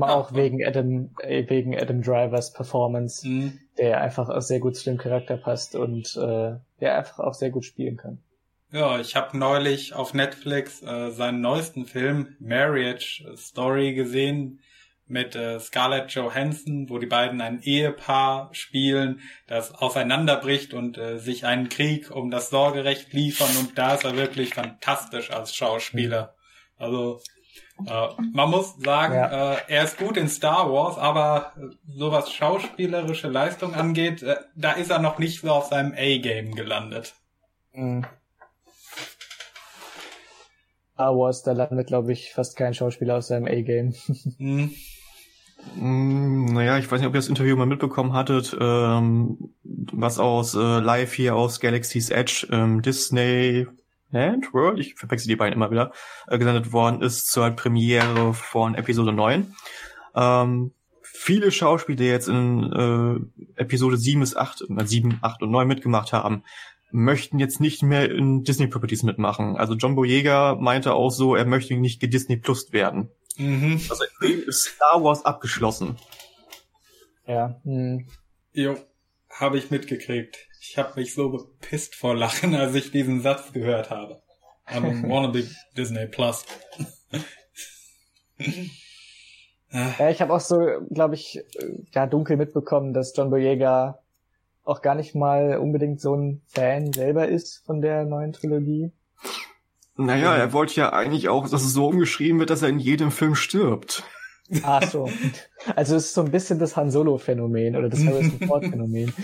[0.00, 3.60] Auch wegen Adam, äh, wegen Adam Drivers Performance, mhm.
[3.78, 7.50] der einfach auch sehr gut zu dem Charakter passt und äh, der einfach auch sehr
[7.50, 8.18] gut spielen kann.
[8.72, 14.60] Ja, ich habe neulich auf Netflix äh, seinen neuesten Film Marriage Story gesehen
[15.06, 21.44] mit äh, Scarlett Johansson, wo die beiden ein Ehepaar spielen, das auseinanderbricht und äh, sich
[21.44, 26.34] einen Krieg um das Sorgerecht liefern und da ist er wirklich fantastisch als Schauspieler.
[26.76, 27.20] Also
[27.86, 29.54] äh, man muss sagen, ja.
[29.54, 34.36] äh, er ist gut in Star Wars, aber äh, so was schauspielerische Leistung angeht, äh,
[34.54, 37.14] da ist er noch nicht so auf seinem A-Game gelandet.
[37.72, 38.06] Mhm.
[40.94, 43.94] Star Wars, da landet, glaube ich, fast kein Schauspieler aus seinem A-Game.
[44.38, 44.70] mhm.
[45.76, 50.54] Mm, naja, ich weiß nicht, ob ihr das Interview mal mitbekommen hattet, ähm, was aus
[50.54, 53.66] äh, live hier aus Galaxy's Edge ähm, Disney
[54.12, 55.90] World, ich verwechsel die beiden immer wieder,
[56.28, 59.52] äh, gesendet worden ist zur Premiere von Episode 9.
[60.14, 60.72] Ähm,
[61.02, 62.72] viele Schauspieler, die jetzt in
[63.56, 66.44] äh, Episode 7 bis 8, äh, 7, 8 und 9 mitgemacht haben,
[66.94, 69.56] möchten jetzt nicht mehr in Disney Properties mitmachen.
[69.56, 73.10] Also John Boyega meinte auch so, er möchte nicht gedisney Plus werden.
[73.36, 73.80] Mhm.
[73.90, 75.96] Also ist Star Wars abgeschlossen.
[77.26, 77.60] Ja.
[77.64, 78.06] Hm.
[78.52, 78.76] Jo,
[79.28, 80.36] habe ich mitgekriegt.
[80.60, 84.22] Ich habe mich so bepisst vor Lachen, als ich diesen Satz gehört habe.
[84.68, 86.44] I'm wannabe Disney Plus.
[89.68, 90.60] ja, ich habe auch so,
[90.90, 91.42] glaube ich,
[91.92, 93.98] ja dunkel mitbekommen, dass John Boyega
[94.64, 98.92] auch gar nicht mal unbedingt so ein Fan selber ist von der neuen Trilogie.
[99.96, 103.12] Naja, er wollte ja eigentlich auch, dass es so umgeschrieben wird, dass er in jedem
[103.12, 104.02] Film stirbt.
[104.62, 105.08] Ach so.
[105.74, 109.12] Also es ist so ein bisschen das Han Solo-Phänomen oder das Harrison Ford-Phänomen.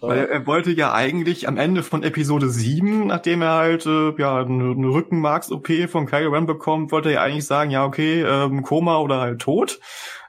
[0.00, 4.12] Weil er, er, wollte ja eigentlich am Ende von Episode 7, nachdem er halt äh,
[4.16, 8.22] ja eine, eine Rückenmarks-OP von Kylo Ren bekommt, wollte er ja eigentlich sagen, ja okay,
[8.22, 9.78] ähm, Koma oder halt tot.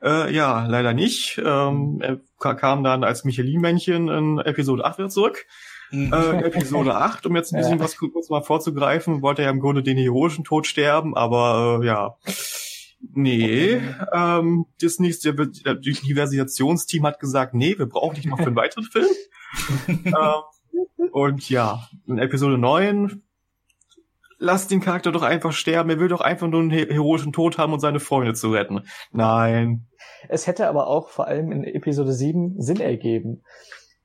[0.01, 1.41] Äh, ja, leider nicht.
[1.43, 2.19] Ähm, er
[2.55, 5.45] kam dann als Michelin-Männchen in Episode 8 wieder zurück.
[5.91, 6.13] Mhm.
[6.13, 7.84] äh, Episode 8, um jetzt ein bisschen ja.
[7.84, 12.15] was kurz mal vorzugreifen, wollte er im Grunde den heroischen Tod sterben, aber äh, ja.
[13.13, 13.81] Nee,
[14.11, 19.07] ähm, Disneys Diversitätsteam hat gesagt, nee, wir brauchen dich noch für einen weiteren Film.
[19.88, 23.23] ähm, und ja, in Episode 9
[24.39, 25.89] lass den Charakter doch einfach sterben.
[25.89, 28.81] Er will doch einfach nur einen heroischen Tod haben und seine Freunde zu retten.
[29.11, 29.85] Nein.
[30.27, 33.43] Es hätte aber auch vor allem in Episode 7 Sinn ergeben,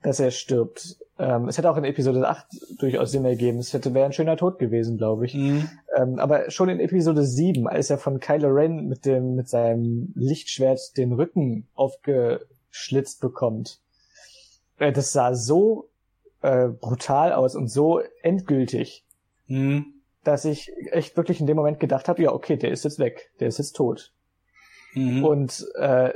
[0.02, 0.97] dass er stirbt.
[1.19, 2.47] Ähm, es hätte auch in Episode 8
[2.78, 3.59] durchaus Sinn ergeben.
[3.59, 5.35] Es hätte wäre ein schöner Tod gewesen, glaube ich.
[5.35, 5.69] Mhm.
[5.97, 10.12] Ähm, aber schon in Episode 7, als er von Kylo Ren mit dem mit seinem
[10.15, 13.81] Lichtschwert den Rücken aufgeschlitzt bekommt,
[14.78, 15.89] äh, das sah so
[16.43, 19.05] äh, brutal aus und so endgültig,
[19.47, 19.94] mhm.
[20.25, 23.31] Dass ich echt wirklich in dem Moment gedacht habe, ja okay, der ist jetzt weg,
[23.41, 24.13] der ist jetzt tot.
[24.95, 25.25] Mhm.
[25.25, 26.13] Und äh,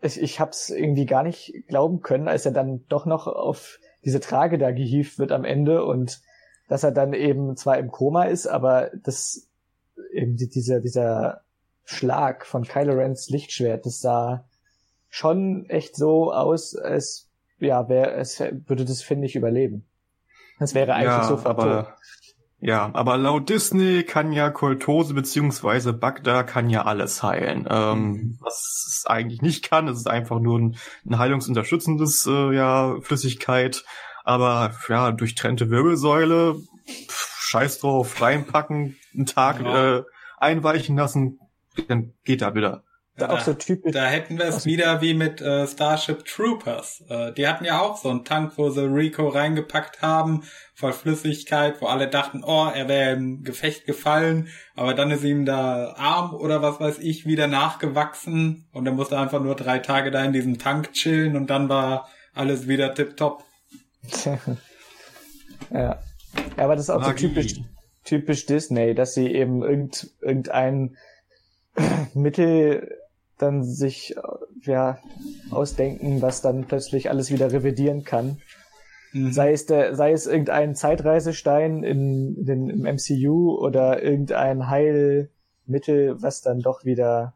[0.00, 3.78] ich, ich habe es irgendwie gar nicht glauben können, als er dann doch noch auf
[4.04, 6.20] diese Trage da gehievt wird am Ende und
[6.68, 9.48] dass er dann eben zwar im Koma ist, aber das
[10.12, 11.42] eben dieser dieser
[11.84, 14.44] Schlag von Kylo Rens Lichtschwert, das sah
[15.08, 17.28] schon echt so aus, als
[17.58, 19.84] ja, wer es würde das finde ich überleben.
[20.58, 21.96] Das wäre eigentlich ja, so aber
[22.60, 27.66] ja, aber laut Disney kann ja Koltose beziehungsweise Bagda kann ja alles heilen.
[27.70, 28.38] Ähm, mhm.
[28.40, 30.76] Was es eigentlich nicht kann, es ist einfach nur ein,
[31.06, 33.84] ein heilungsunterstützendes äh, ja, Flüssigkeit.
[34.24, 36.56] Aber ja, durchtrennte Wirbelsäule,
[37.08, 39.96] pff, scheiß drauf, reinpacken, einen Tag ja.
[39.96, 40.02] äh,
[40.36, 41.40] einweichen lassen,
[41.88, 42.84] dann geht da wieder.
[43.20, 43.92] Ja, auch so typisch.
[43.92, 47.04] Da hätten wir es wieder wie mit äh, Starship Troopers.
[47.08, 50.44] Äh, die hatten ja auch so einen Tank, wo sie Rico reingepackt haben,
[50.74, 55.44] voll Flüssigkeit, wo alle dachten, oh, er wäre im Gefecht gefallen, aber dann ist ihm
[55.44, 60.10] da Arm oder was weiß ich wieder nachgewachsen und er musste einfach nur drei Tage
[60.10, 63.44] da in diesem Tank chillen und dann war alles wieder tipptopp.
[64.24, 64.38] ja.
[65.70, 65.98] ja,
[66.56, 67.22] aber das ist auch Magie.
[67.22, 67.60] so typisch,
[68.04, 70.96] typisch Disney, dass sie eben irgend, irgendein
[72.14, 72.96] Mittel
[73.42, 74.14] dann sich
[74.62, 74.98] ja
[75.50, 78.38] ausdenken, was dann plötzlich alles wieder revidieren kann.
[79.12, 79.32] Mhm.
[79.32, 86.22] Sei es der, sei es irgendein Zeitreisestein in, in den, im MCU oder irgendein Heilmittel,
[86.22, 87.34] was dann doch wieder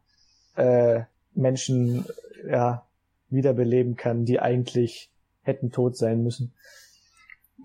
[0.57, 1.03] äh,
[1.35, 2.05] Menschen
[2.49, 2.85] ja
[3.31, 5.11] wiederbeleben kann, die eigentlich
[5.43, 6.53] hätten tot sein müssen.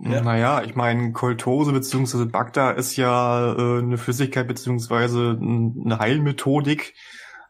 [0.01, 0.21] Ja.
[0.21, 2.25] Naja, ich meine, Koltose bzw.
[2.25, 5.37] Bagda ist ja äh, eine Flüssigkeit bzw.
[5.37, 6.93] eine Heilmethodik,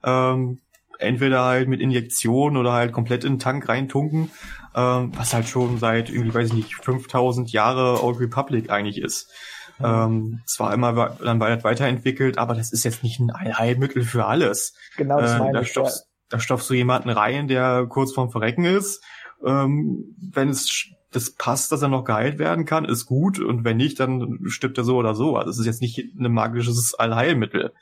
[0.04, 0.60] ähm,
[1.00, 4.32] entweder halt mit Injektion oder halt komplett in den Tank reintunken,
[4.76, 9.32] ähm, was halt schon seit irgendwie, weiß ich nicht, 5000 Jahre Old Republic eigentlich ist.
[9.80, 9.86] Mhm.
[9.86, 14.76] Ähm, zwar immer dann weiterentwickelt, aber das ist jetzt nicht ein Heilmittel für alles.
[14.98, 16.06] Genau, das äh, meine da ich, stopfst, ja.
[16.30, 19.04] Da stopfst du jemanden rein, der kurz vorm Verrecken ist.
[19.44, 23.40] Ähm, wenn es das passt, dass er noch geheilt werden kann, ist gut.
[23.40, 25.38] Und wenn nicht, dann stirbt er so oder so.
[25.38, 27.74] Also es ist jetzt nicht ein magisches Allheilmittel.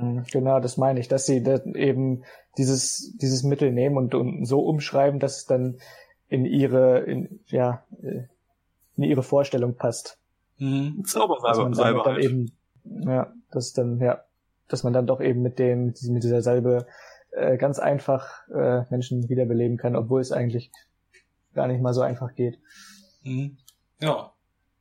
[0.00, 1.44] Mhm, genau, das meine ich, dass sie
[1.74, 2.24] eben
[2.58, 5.78] dieses, dieses Mittel nehmen und, und so umschreiben, dass es dann
[6.28, 7.84] in ihre, in, ja,
[8.96, 10.18] in ihre Vorstellung passt.
[10.58, 11.04] Mhm.
[11.04, 12.52] Zaubersalbe dann, dann eben,
[12.84, 14.22] ja, das dann, ja,
[14.68, 16.86] dass man dann doch eben mit dem, mit dieser Salbe
[17.32, 20.70] äh, ganz einfach äh, Menschen wiederbeleben kann, obwohl es eigentlich
[21.54, 22.58] gar nicht mal so einfach geht.
[23.22, 23.56] Mhm.
[24.00, 24.32] Ja.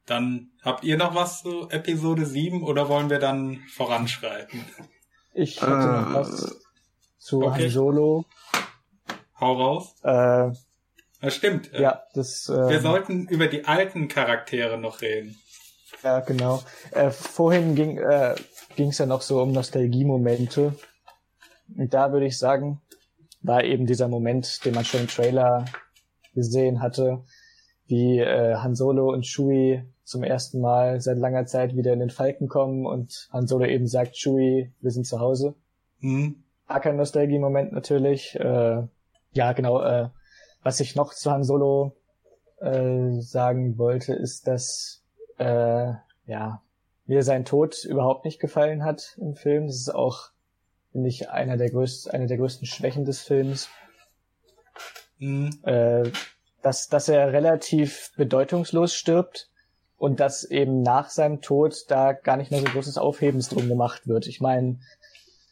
[0.06, 4.66] Dann habt ihr noch was zu Episode 7 oder wollen wir dann voranschreiten?
[5.34, 6.60] Ich hätte äh, noch was
[7.18, 7.64] zu okay.
[7.64, 8.26] Han Solo.
[9.40, 9.96] Hau raus.
[10.04, 10.52] Äh,
[11.22, 11.72] das stimmt.
[11.74, 12.50] Ja, das.
[12.50, 15.38] Äh, wir sollten über die alten Charaktere noch reden.
[16.04, 16.64] Ja, genau.
[16.92, 18.36] Äh, vorhin ging äh,
[18.76, 20.74] ging es ja noch so um Nostalgie-Momente.
[21.78, 22.82] Und da würde ich sagen,
[23.42, 25.66] war eben dieser Moment, den man schon im Trailer
[26.34, 27.24] gesehen hatte,
[27.88, 32.10] wie äh, Han Solo und Chewie zum ersten Mal seit langer Zeit wieder in den
[32.10, 35.54] Falken kommen und Han Solo eben sagt, Chewie, wir sind zu Hause.
[36.00, 36.44] Mhm.
[36.68, 38.36] Kein Nostalgie-Moment natürlich.
[38.36, 38.84] Äh,
[39.34, 39.84] ja, genau.
[39.84, 40.10] Äh,
[40.64, 41.96] was ich noch zu Han Solo
[42.60, 45.04] äh, sagen wollte, ist, dass
[45.38, 45.94] äh,
[46.26, 46.62] ja
[47.06, 49.68] mir sein Tod überhaupt nicht gefallen hat im Film.
[49.68, 50.32] Das ist auch,
[50.92, 53.70] finde ich, einer der größten, eine der größten Schwächen des Films.
[55.20, 55.52] Mhm.
[55.64, 56.12] Äh,
[56.62, 59.49] dass, dass er relativ bedeutungslos stirbt
[60.00, 64.08] und dass eben nach seinem Tod da gar nicht mehr so großes Aufhebens drum gemacht
[64.08, 64.28] wird.
[64.28, 64.80] Ich meine,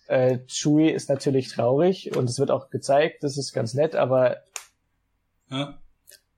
[0.07, 4.37] äh, Chewie ist natürlich traurig und es wird auch gezeigt, das ist ganz nett, aber
[5.49, 5.77] ja.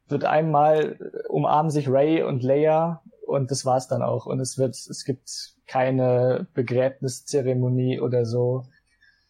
[0.07, 4.25] wird einmal äh, umarmen sich Ray und Leia und das war's dann auch.
[4.25, 8.65] Und es wird, es gibt keine Begräbniszeremonie oder so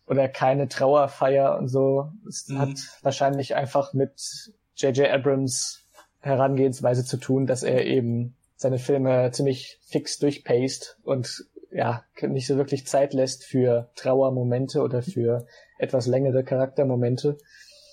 [0.08, 2.14] oder keine Trauerfeier und so.
[2.28, 2.60] Es mhm.
[2.60, 2.70] hat
[3.02, 5.10] wahrscheinlich einfach mit J.J.
[5.10, 5.82] Abrams
[6.22, 12.58] Herangehensweise zu tun, dass er eben seine Filme ziemlich fix durchpaced und ja, nicht so
[12.58, 17.38] wirklich Zeit lässt für Trauermomente oder für etwas längere Charaktermomente.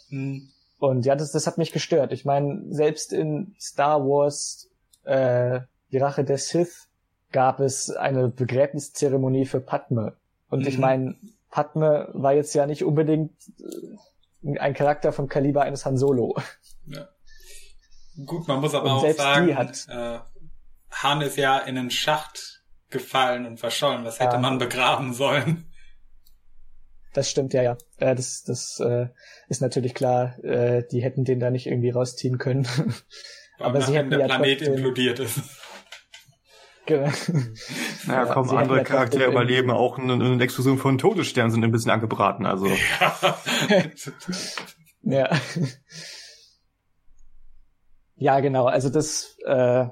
[0.09, 0.49] Mhm.
[0.81, 2.13] Und ja, das, das hat mich gestört.
[2.13, 4.69] Ich meine, selbst in Star Wars
[5.05, 5.61] äh,
[5.93, 6.89] Die Rache der Sith
[7.31, 10.17] gab es eine Begräbniszeremonie für Padme.
[10.51, 10.67] Und mhm.
[10.67, 11.15] ich meine,
[11.49, 13.31] Padme war jetzt ja nicht unbedingt
[14.43, 16.35] äh, ein Charakter vom Kaliber eines Han Solo.
[16.87, 17.09] Ja.
[18.25, 20.19] Gut, man muss aber und auch sagen, hat, äh,
[21.03, 24.05] Han ist ja in einen Schacht gefallen und verschollen.
[24.05, 24.41] Das hätte ja.
[24.41, 25.71] man begraben sollen.
[27.13, 27.77] Das stimmt, ja, ja.
[27.99, 29.09] Äh, das das äh,
[29.49, 30.39] ist natürlich klar.
[30.45, 32.67] Äh, die hätten den da nicht irgendwie rausziehen können.
[33.59, 35.41] aber sie hätten der ja Planet trotzdem, implodiert ist.
[36.87, 37.11] Genau.
[38.07, 39.71] Naja, komm, ja, andere Charaktere überleben.
[39.71, 42.69] Auch eine, eine Explosion von Todessternen sind ein bisschen angebraten, also.
[42.69, 43.39] Ja.
[45.31, 45.41] ja.
[48.15, 48.67] Ja, genau.
[48.67, 49.87] Also das äh,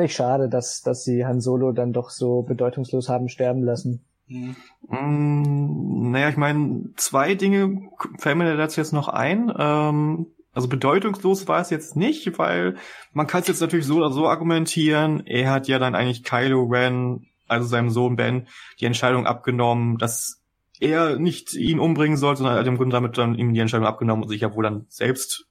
[0.00, 4.04] ich schade, dass, dass sie Han Solo dann doch so bedeutungslos haben sterben lassen.
[4.26, 4.56] Mhm.
[4.88, 7.82] Mm, naja, ich meine, zwei Dinge
[8.18, 9.52] fällen mir dazu jetzt noch ein.
[9.56, 12.76] Ähm, also bedeutungslos war es jetzt nicht, weil
[13.12, 15.26] man kann es jetzt natürlich so oder so argumentieren.
[15.26, 18.46] Er hat ja dann eigentlich Kylo Ren, also seinem Sohn Ben,
[18.80, 20.42] die Entscheidung abgenommen, dass
[20.78, 23.86] er nicht ihn umbringen soll, sondern er hat im Grunde damit dann ihm die Entscheidung
[23.86, 25.46] abgenommen und sich ja wohl dann selbst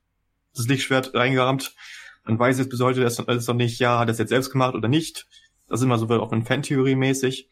[0.55, 1.73] das Lichtschwert reingerammt.
[2.25, 4.51] Man weiß jetzt bis heute das ist noch nicht, ja, hat er es jetzt selbst
[4.51, 5.27] gemacht oder nicht.
[5.67, 7.49] Das ist immer so auch ein Fantheorie mäßig.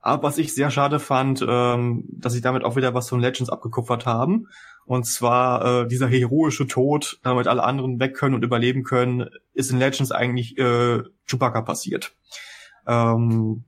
[0.00, 3.50] Aber was ich sehr schade fand, ähm, dass sie damit auch wieder was von Legends
[3.50, 4.48] abgekupfert haben.
[4.86, 9.70] Und zwar äh, dieser heroische Tod, damit alle anderen weg können und überleben können, ist
[9.70, 12.14] in Legends eigentlich äh, Chewbacca passiert.
[12.86, 13.64] Ähm,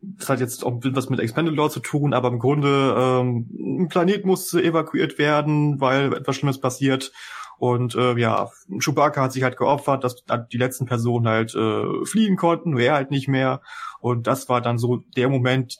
[0.00, 3.48] das hat jetzt auch was mit Expanded Lore zu tun, aber im Grunde ähm,
[3.82, 7.10] ein Planet musste evakuiert werden, weil etwas Schlimmes passiert.
[7.58, 8.50] Und äh, ja,
[8.80, 12.94] Chewbacca hat sich halt geopfert, dass die letzten Personen halt äh, fliehen konnten, nur er
[12.94, 13.60] halt nicht mehr.
[14.00, 15.78] Und das war dann so der Moment,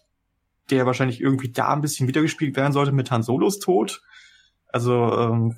[0.71, 4.03] der wahrscheinlich irgendwie da ein bisschen wiedergespielt werden sollte mit Han Solos Tod.
[4.69, 5.57] Also ähm,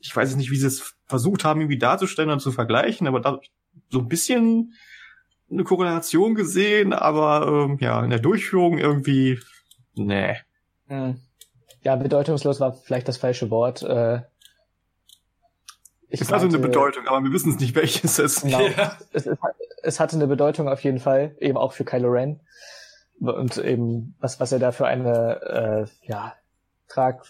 [0.00, 3.40] ich weiß nicht, wie sie es versucht haben, irgendwie darzustellen und zu vergleichen, aber da
[3.90, 4.74] so ein bisschen
[5.50, 9.38] eine Korrelation gesehen, aber ähm, ja, in der Durchführung irgendwie,
[9.94, 10.36] nee.
[10.88, 11.20] Hm.
[11.82, 13.82] Ja, bedeutungslos war vielleicht das falsche Wort.
[13.82, 14.22] Äh,
[16.14, 18.60] ich es hatte eine Bedeutung, aber wir wissen es nicht, welches es genau.
[18.60, 18.98] Ja.
[19.12, 19.38] Es, es,
[19.82, 22.40] es, hatte eine Bedeutung auf jeden Fall, eben auch für Kylo Ren.
[23.20, 26.34] Und eben, was, was er da für eine, äh, ja,
[26.88, 27.24] Trag,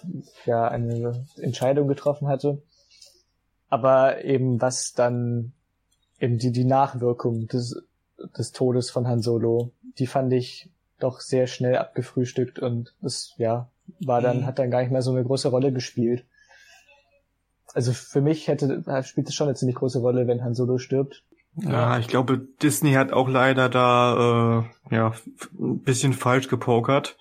[0.45, 2.63] ja, eine Entscheidung getroffen hatte.
[3.69, 5.53] Aber eben, was dann
[6.21, 7.83] eben die, die Nachwirkung des,
[8.37, 13.69] des Todes von Han Solo, die fand ich doch sehr schnell abgefrühstückt und das, ja,
[14.01, 14.47] war dann, mhm.
[14.47, 16.25] hat dann gar nicht mehr so eine große Rolle gespielt.
[17.75, 21.25] Also für mich hätte, spielt es schon eine ziemlich große Rolle, wenn Han Solo stirbt.
[21.57, 25.13] Ja, ich glaube, Disney hat auch leider da äh, ja
[25.59, 27.17] ein bisschen falsch gepokert,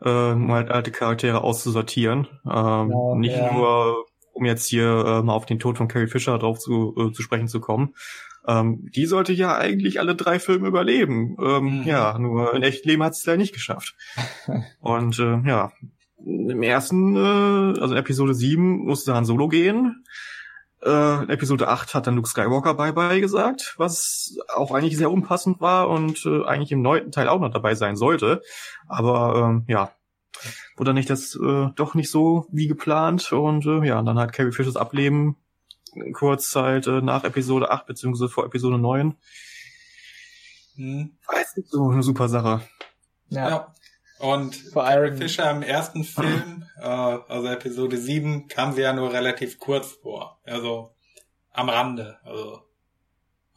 [0.00, 2.28] äh, um halt alte Charaktere auszusortieren.
[2.44, 3.52] Ähm, ja, nicht ja.
[3.52, 7.12] nur, um jetzt hier äh, mal auf den Tod von Carrie Fisher drauf zu, äh,
[7.12, 7.94] zu sprechen zu kommen,
[8.46, 11.36] ähm, die sollte ja eigentlich alle drei Filme überleben.
[11.40, 11.82] Ähm, mhm.
[11.84, 13.96] Ja, nur in echtem Leben hat sie es ja nicht geschafft.
[14.80, 15.72] Und äh, ja,
[16.24, 20.04] im ersten, äh, also in Episode 7 musste Han Solo gehen.
[20.82, 25.60] Äh, in Episode 8 hat dann Luke Skywalker Bye-Bye gesagt, was auch eigentlich sehr unpassend
[25.60, 28.42] war und äh, eigentlich im neunten Teil auch noch dabei sein sollte.
[28.88, 29.92] Aber ähm, ja,
[30.76, 34.52] wurde nicht das äh, doch nicht so wie geplant und äh, ja, dann hat Carrie
[34.52, 35.36] Fishers Ableben
[36.14, 39.14] kurz halt äh, nach Episode 8 beziehungsweise vor Episode 9.
[40.76, 41.18] Hm.
[41.26, 42.62] Weiß nicht, so eine super Sache.
[43.28, 43.48] Ja.
[43.48, 43.74] ja.
[44.22, 49.12] Und Vor Carrie Fisher im ersten Film, äh, also Episode 7, kam sie ja nur
[49.12, 50.40] relativ kurz vor.
[50.44, 50.94] Also
[51.50, 52.20] am Rande.
[52.22, 52.62] Also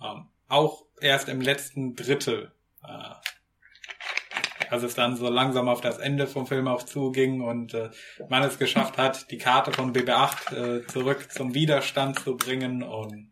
[0.04, 2.52] ähm, auch erst im letzten Drittel.
[2.84, 7.92] Äh, als es dann so langsam auf das Ende vom Film auch zuging und äh,
[8.28, 13.32] man es geschafft hat, die Karte von BB8 äh, zurück zum Widerstand zu bringen und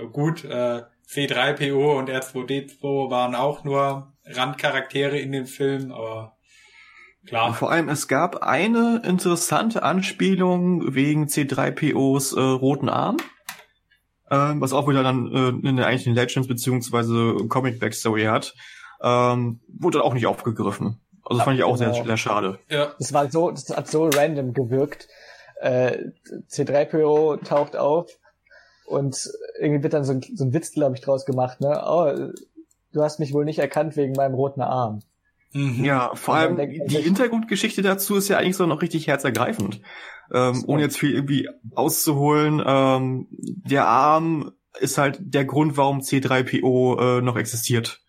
[0.00, 6.36] äh, gut, äh, C3PO und R2D2 waren auch nur Randcharaktere in dem Film, aber
[7.26, 7.48] klar.
[7.48, 13.16] Und vor allem, es gab eine interessante Anspielung wegen C3POs äh, roten Arm
[14.30, 18.54] äh, was auch wieder dann äh, in der eigentlichen Legends beziehungsweise Comic Backstory hat
[19.02, 21.00] ähm, wurde auch nicht aufgegriffen.
[21.24, 21.92] Also das fand ich auch genau.
[21.92, 22.58] sehr, sehr schade.
[22.68, 22.92] Ja.
[22.98, 25.08] Das war so, das hat so random gewirkt.
[25.60, 26.10] Äh,
[26.48, 28.10] C3PO taucht auf
[28.86, 31.82] und irgendwie wird dann so ein, so ein Witz, glaube ich, draus gemacht, ne?
[31.86, 32.32] Oh,
[32.92, 35.00] du hast mich wohl nicht erkannt wegen meinem roten Arm.
[35.52, 35.84] Mhm.
[35.84, 39.80] Ja, vor allem die Hintergrundgeschichte dazu ist ja eigentlich so noch richtig herzergreifend.
[40.32, 40.64] Ähm.
[40.66, 47.22] Ohne jetzt viel irgendwie auszuholen, ähm, der Arm ist halt der Grund, warum C3PO äh,
[47.22, 48.00] noch existiert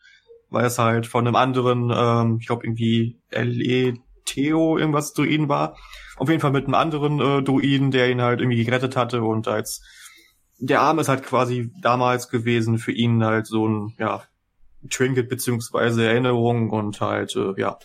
[0.52, 3.96] weil es halt von einem anderen, ähm, ich glaube irgendwie L.E.
[4.26, 5.78] Theo irgendwas Druiden war.
[6.18, 9.48] Auf jeden Fall mit einem anderen äh, Druiden, der ihn halt irgendwie gerettet hatte und
[9.48, 9.82] als
[10.60, 14.24] der Arm ist halt quasi damals gewesen für ihn halt so ein, ja,
[14.90, 17.78] Trinket beziehungsweise Erinnerung und halt, äh, ja,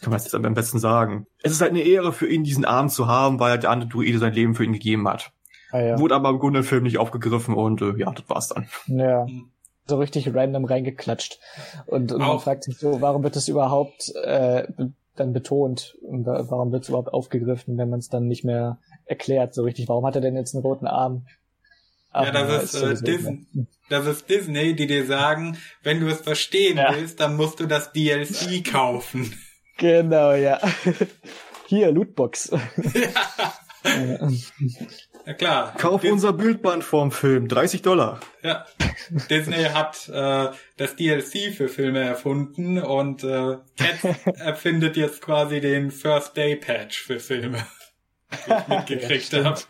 [0.00, 1.26] kann man jetzt am besten sagen.
[1.42, 4.18] Es ist halt eine Ehre für ihn, diesen Arm zu haben, weil der andere Druide
[4.18, 5.32] sein Leben für ihn gegeben hat.
[5.70, 5.98] Ah, ja.
[5.98, 8.66] Wurde aber im Grunde im Film nicht aufgegriffen und äh, ja, das war's dann.
[8.86, 9.26] Ja.
[9.26, 9.52] Mhm
[9.86, 11.38] so richtig random reingeklatscht.
[11.86, 14.66] Und, und man fragt sich so, warum wird das überhaupt äh,
[15.16, 19.54] dann betont und warum wird es überhaupt aufgegriffen, wenn man es dann nicht mehr erklärt
[19.54, 19.88] so richtig.
[19.88, 21.26] Warum hat er denn jetzt einen roten Arm?
[22.12, 23.46] Ach, ja, das ist, äh, Disney,
[23.88, 26.94] das ist Disney, die dir sagen, wenn du es verstehen ja.
[26.94, 29.32] willst, dann musst du das DLC kaufen.
[29.78, 30.60] Genau, ja.
[31.66, 32.52] Hier, Lootbox.
[33.84, 34.28] Ja.
[35.26, 35.74] Ja klar.
[35.76, 38.20] Kauf Dis unser Bildband vorm Film, 30 Dollar.
[38.42, 38.64] Ja.
[39.28, 45.90] Disney hat äh, das DLC für Filme erfunden und äh, Cat erfindet jetzt quasi den
[45.90, 47.66] First Day Patch für Filme.
[48.46, 49.60] Ich mitgekriegt ja, habe.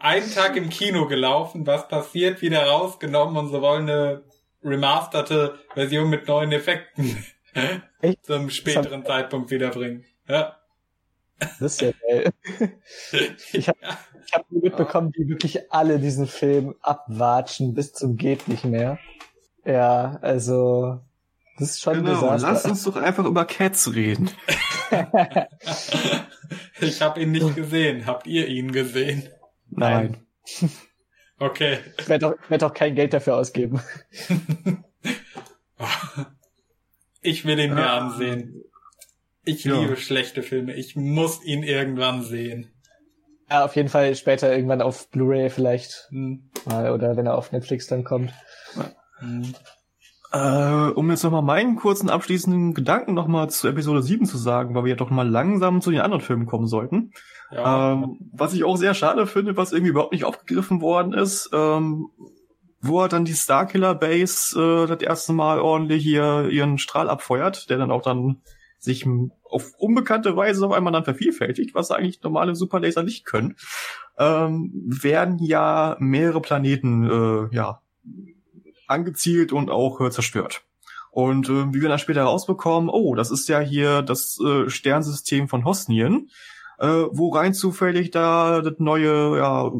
[0.00, 4.22] Einen Tag im Kino gelaufen, was passiert, wieder rausgenommen und so wollen eine
[4.62, 7.24] remasterte Version mit neuen Effekten
[8.00, 8.26] Echt?
[8.26, 10.04] zum späteren Zeitpunkt wiederbringen.
[10.28, 10.56] Ja.
[11.60, 12.32] Das ist ja geil.
[13.52, 13.78] Ich habe
[14.26, 18.98] ich hab mitbekommen, wie wirklich alle diesen Film abwatschen bis zum geht nicht mehr.
[19.64, 21.00] Ja, also
[21.58, 22.52] Das ist schon Genau, Desaster.
[22.52, 24.30] lass uns doch einfach über Cats reden.
[26.80, 28.06] ich habe ihn nicht gesehen.
[28.06, 29.28] Habt ihr ihn gesehen?
[29.70, 30.16] Nein.
[31.40, 31.78] Okay.
[32.00, 33.80] Ich werde auch, werd auch kein Geld dafür ausgeben.
[37.20, 37.98] Ich will ihn mir Ah.
[37.98, 38.64] ansehen.
[39.44, 39.78] Ich Ja.
[39.80, 40.74] liebe schlechte Filme.
[40.74, 42.70] Ich muss ihn irgendwann sehen.
[43.50, 46.50] Ja, auf jeden Fall später irgendwann auf Blu-ray vielleicht Hm.
[46.66, 48.32] mal oder wenn er auf Netflix dann kommt.
[49.20, 49.54] Hm.
[50.30, 54.84] Äh, um jetzt nochmal meinen kurzen abschließenden Gedanken nochmal zu Episode 7 zu sagen, weil
[54.84, 57.12] wir ja doch mal langsam zu den anderen Filmen kommen sollten.
[57.50, 57.92] Ja.
[57.92, 62.10] Ähm, was ich auch sehr schade finde, was irgendwie überhaupt nicht aufgegriffen worden ist, ähm,
[62.82, 67.70] wo er dann die Starkiller Base äh, das erste Mal ordentlich hier ihren Strahl abfeuert,
[67.70, 68.42] der dann auch dann
[68.78, 69.06] sich
[69.44, 73.56] auf unbekannte Weise auf einmal dann vervielfältigt, was eigentlich normale Superlaser nicht können,
[74.18, 77.04] ähm, werden ja mehrere Planeten
[77.50, 77.80] äh, ja
[78.88, 80.62] angezielt und auch äh, zerstört.
[81.10, 85.48] Und äh, wie wir dann später rausbekommen, oh, das ist ja hier das äh, Sternsystem
[85.48, 86.30] von Hosnien,
[86.78, 89.72] äh, wo rein zufällig da das neue, ja,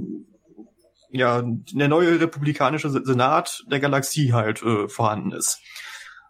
[1.10, 5.60] ja, der neue republikanische Se- Senat der Galaxie halt äh, vorhanden ist.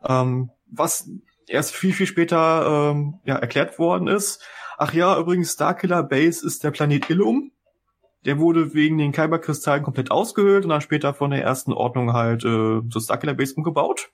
[0.05, 1.09] Ähm, was
[1.46, 4.42] erst viel, viel später ähm, ja, erklärt worden ist.
[4.76, 7.50] Ach ja, übrigens, Starkiller Base ist der Planet Illum.
[8.28, 12.44] Der wurde wegen den Kyberkristallen komplett ausgehöhlt und dann später von der ersten Ordnung halt
[12.44, 14.10] äh, zur Starkiller Base umgebaut.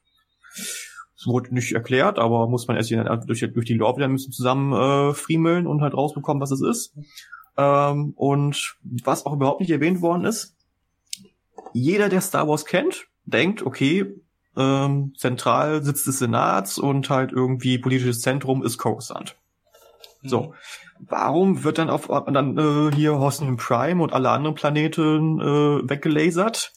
[1.27, 2.93] Wurde nicht erklärt, aber muss man erst
[3.27, 6.95] durch, durch die Lore wieder bisschen zusammen äh, friemeln und halt rausbekommen, was es ist.
[7.57, 10.55] Ähm, und was auch überhaupt nicht erwähnt worden ist,
[11.73, 14.15] jeder, der Star Wars kennt, denkt, okay,
[14.57, 19.35] ähm, Zentralsitz des Senats und halt irgendwie politisches Zentrum ist Coruscant.
[20.23, 20.55] So.
[21.01, 26.73] Warum wird dann auf dann äh, hier Hosnian Prime und alle anderen Planeten äh, weggelasert?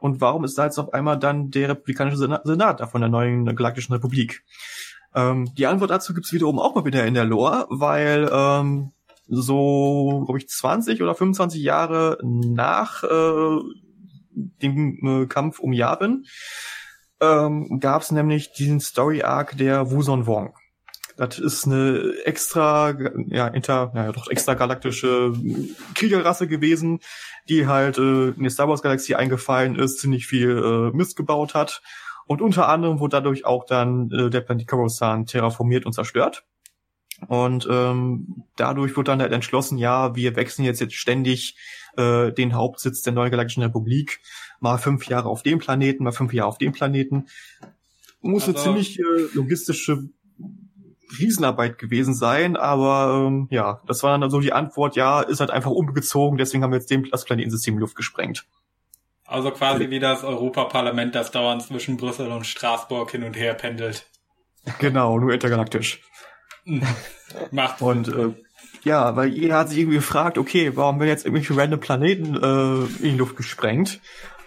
[0.00, 3.44] Und warum ist da jetzt auf einmal dann der republikanische Senat, Senat von der neuen
[3.56, 4.44] Galaktischen Republik?
[5.14, 8.92] Ähm, die Antwort dazu gibt's wiederum auch mal wieder in der Lore, weil ähm,
[9.26, 13.58] so, glaube ich, 20 oder 25 Jahre nach äh,
[14.62, 16.24] dem äh, Kampf um Yavin
[17.20, 20.54] ähm, gab es nämlich diesen Story Arc der Wuzon Wong.
[21.18, 22.96] Das ist eine extra,
[23.26, 25.32] ja, inter, ja, doch extra galaktische
[25.94, 27.00] Kriegerrasse gewesen,
[27.48, 30.50] die halt äh, in die Star Wars Galaxie eingefallen ist, ziemlich viel
[30.92, 31.82] äh, Mist gebaut hat.
[32.26, 36.44] Und unter anderem wurde dadurch auch dann äh, der Planet Coruscant terraformiert und zerstört.
[37.26, 41.56] Und ähm, dadurch wurde dann halt entschlossen, ja, wir wechseln jetzt jetzt ständig
[41.96, 44.20] äh, den Hauptsitz der neuen Galaktischen Republik,
[44.60, 47.26] mal fünf Jahre auf dem Planeten, mal fünf Jahre auf dem Planeten.
[48.20, 50.04] Muss eine Also- ziemlich äh, logistische
[51.18, 55.50] Riesenarbeit gewesen sein, aber ähm, ja, das war dann so die Antwort, ja, ist halt
[55.50, 58.46] einfach umgezogen, deswegen haben wir jetzt dem, das Planetensystem in Luft gesprengt.
[59.24, 64.06] Also quasi wie das Europaparlament, das dauernd zwischen Brüssel und Straßburg hin und her pendelt.
[64.78, 66.00] Genau, nur intergalaktisch.
[67.50, 68.34] Macht Und äh,
[68.84, 73.04] ja, weil jeder hat sich irgendwie gefragt, okay, warum werden jetzt irgendwelche random Planeten äh,
[73.04, 74.00] in die Luft gesprengt?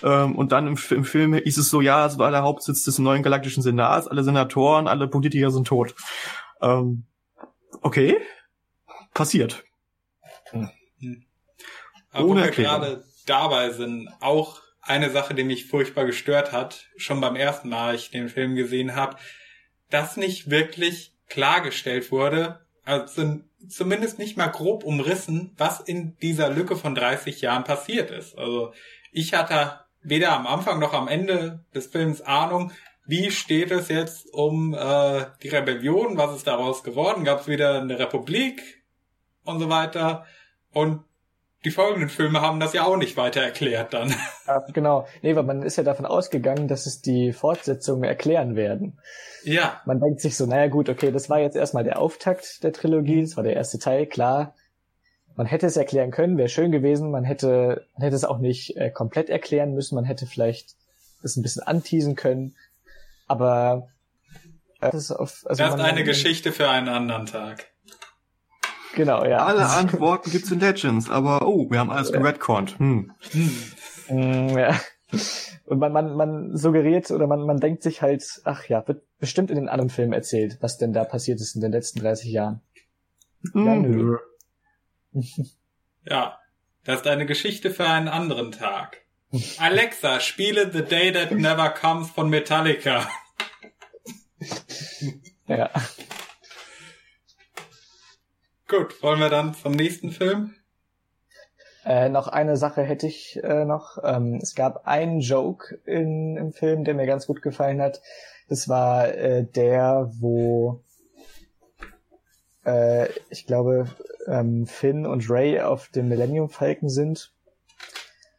[0.03, 2.97] Ähm, und dann im, im Film hieß es so, ja, es war der Hauptsitz des
[2.99, 5.93] neuen galaktischen Senats, alle Senatoren, alle Politiker sind tot.
[6.61, 7.05] Ähm,
[7.81, 8.17] okay,
[9.13, 9.63] passiert.
[12.11, 16.87] Aber Ohne wo wir gerade dabei sind, auch eine Sache, die mich furchtbar gestört hat,
[16.97, 19.17] schon beim ersten Mal, ich den Film gesehen habe,
[19.89, 23.39] dass nicht wirklich klargestellt wurde, also
[23.69, 28.37] zumindest nicht mal grob umrissen, was in dieser Lücke von 30 Jahren passiert ist.
[28.37, 28.73] Also
[29.11, 32.71] ich hatte weder am Anfang noch am Ende des Films Ahnung,
[33.11, 37.81] wie steht es jetzt um äh, die Rebellion, was ist daraus geworden, gab es wieder
[37.81, 38.61] eine Republik
[39.43, 40.25] und so weiter.
[40.71, 41.03] Und
[41.65, 44.15] die folgenden Filme haben das ja auch nicht weiter erklärt dann.
[44.47, 45.07] Ja, genau.
[45.21, 48.97] Nee, weil man ist ja davon ausgegangen, dass es die Fortsetzungen erklären werden.
[49.43, 52.73] ja, Man denkt sich so, naja gut, okay, das war jetzt erstmal der Auftakt der
[52.73, 54.55] Trilogie, das war der erste Teil, klar.
[55.35, 57.11] Man hätte es erklären können, wäre schön gewesen.
[57.11, 59.95] Man hätte, man hätte es auch nicht äh, komplett erklären müssen.
[59.95, 60.75] Man hätte vielleicht
[61.23, 62.55] es ein bisschen anteasen können.
[63.31, 63.87] Aber
[64.81, 67.67] äh, das ist auf, also das ist man- eine Geschichte für einen anderen Tag.
[68.93, 69.45] Genau, ja.
[69.45, 72.77] Alle Antworten gibt's in Legends, aber oh, wir haben alles geredconnt.
[72.77, 73.13] Hm.
[73.31, 73.51] Hm.
[74.09, 74.77] Mm, ja.
[75.65, 79.49] Und man, man, man suggeriert oder man, man denkt sich halt, ach ja, wird bestimmt
[79.49, 82.61] in den anderen Filmen erzählt, was denn da passiert ist in den letzten 30 Jahren.
[83.53, 83.81] Ja, Hm.
[83.81, 84.17] nö.
[86.05, 86.37] Ja,
[86.83, 88.97] das ist eine Geschichte für einen anderen Tag.
[89.57, 93.07] Alexa, spiele The Day That Never Comes von Metallica.
[95.47, 95.69] Ja.
[98.67, 100.55] Gut, wollen wir dann zum nächsten Film?
[101.85, 103.97] Äh, noch eine Sache hätte ich äh, noch.
[104.03, 108.01] Ähm, es gab einen Joke in, im Film, der mir ganz gut gefallen hat.
[108.49, 110.83] Das war äh, der, wo
[112.65, 113.87] äh, ich glaube
[114.27, 117.33] ähm, Finn und Ray auf dem Millennium Falcon sind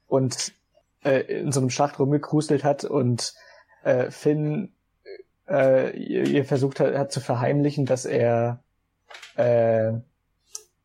[0.06, 0.52] und
[1.04, 3.34] äh, in so einem Schacht rumgekruselt hat und
[3.84, 4.72] äh, Finn
[5.48, 8.62] äh, ihr versucht hat, hat zu verheimlichen, dass er
[9.36, 9.92] äh,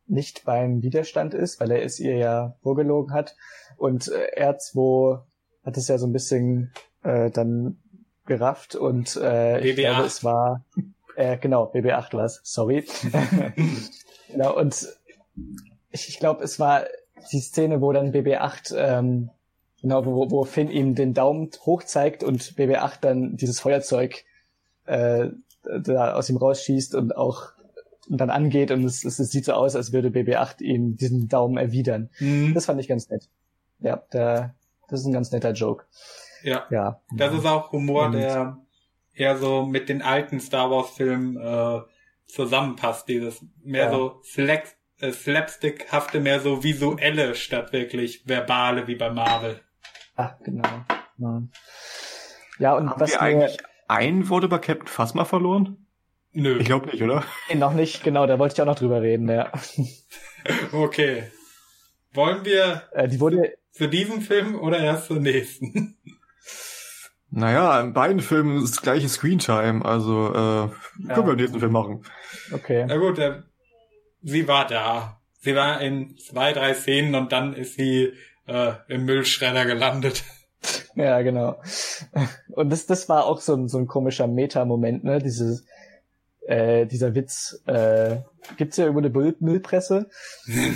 [0.06, 3.36] nicht beim Widerstand ist, weil er es ihr ja vorgelogen hat.
[3.76, 5.20] Und äh, R2
[5.64, 6.72] hat es ja so ein bisschen
[7.02, 7.78] äh, dann
[8.26, 10.64] gerafft und äh, ich glaube, es war
[11.18, 12.86] äh, genau, BB8 war es, sorry.
[14.28, 14.86] genau, und
[15.90, 16.84] ich, ich glaube, es war
[17.32, 19.30] die Szene, wo dann BB8 ähm,
[19.80, 24.24] genau, wo, wo Finn ihm den Daumen hoch zeigt und BB8 dann dieses Feuerzeug
[24.86, 25.28] äh,
[25.62, 27.52] da aus ihm rausschießt und auch
[28.08, 31.58] dann angeht und es, es, es sieht so aus, als würde BB8 ihm diesen Daumen
[31.58, 32.10] erwidern.
[32.18, 32.54] Mhm.
[32.54, 33.28] Das fand ich ganz nett.
[33.80, 34.54] Ja, der,
[34.88, 35.84] das ist ein ganz netter Joke.
[36.42, 36.66] Ja.
[36.70, 37.00] ja.
[37.14, 38.58] Das ist auch Humor, und, der
[39.12, 41.80] eher so mit den alten Star Wars Filmen äh,
[42.26, 43.08] zusammenpasst.
[43.08, 43.90] Dieses mehr ja.
[43.90, 49.60] so Slack, äh, Slapstick-hafte, mehr so visuelle statt wirklich verbale wie bei Marvel.
[50.18, 50.68] Ah, genau.
[51.18, 51.42] Ja,
[52.58, 55.86] ja und Haben was wir eigentlich ein Wort über Captain Phasma verloren?
[56.32, 56.58] Nö.
[56.58, 57.22] Ich glaube nicht, oder?
[57.48, 59.52] Nee, noch nicht, genau, da wollte ich auch noch drüber reden, ja.
[60.72, 61.30] okay.
[62.12, 65.96] Wollen wir äh, die wurde für diesen Film oder erst den nächsten?
[67.30, 70.70] Naja, in beiden Filmen ist das gleiche Screentime, also äh, ja.
[71.14, 72.02] können wir den nächsten Film machen.
[72.54, 72.86] Okay.
[72.88, 73.42] Na gut, äh,
[74.22, 75.20] sie war da.
[75.38, 78.14] Sie war in zwei, drei Szenen und dann ist sie
[78.48, 80.24] äh, im Müllschredder gelandet.
[80.96, 81.60] Ja, genau.
[82.48, 85.20] Und das, das war auch so ein, so ein komischer Meta-Moment, ne?
[85.20, 85.64] Dieses,
[86.48, 88.16] äh, dieser Witz, äh,
[88.56, 90.08] gibt's ja irgendwo eine Müll Müllpresse,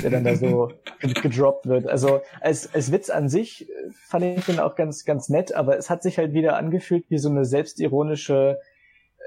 [0.03, 0.71] der dann da so
[1.01, 1.89] gedroppt wird.
[1.89, 3.73] Also als, als Witz an sich äh,
[4.07, 7.19] fand ich den auch ganz, ganz nett, aber es hat sich halt wieder angefühlt wie
[7.19, 8.61] so eine selbstironische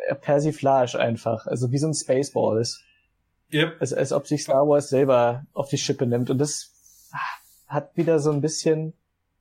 [0.08, 1.48] äh, Persiflage einfach.
[1.48, 2.82] Also wie so ein Spaceballs.
[3.52, 3.78] Yep.
[3.80, 6.30] Als, als ob sich Star Wars selber auf die Schippe nimmt.
[6.30, 6.75] Und das
[7.68, 8.94] hat wieder so ein bisschen.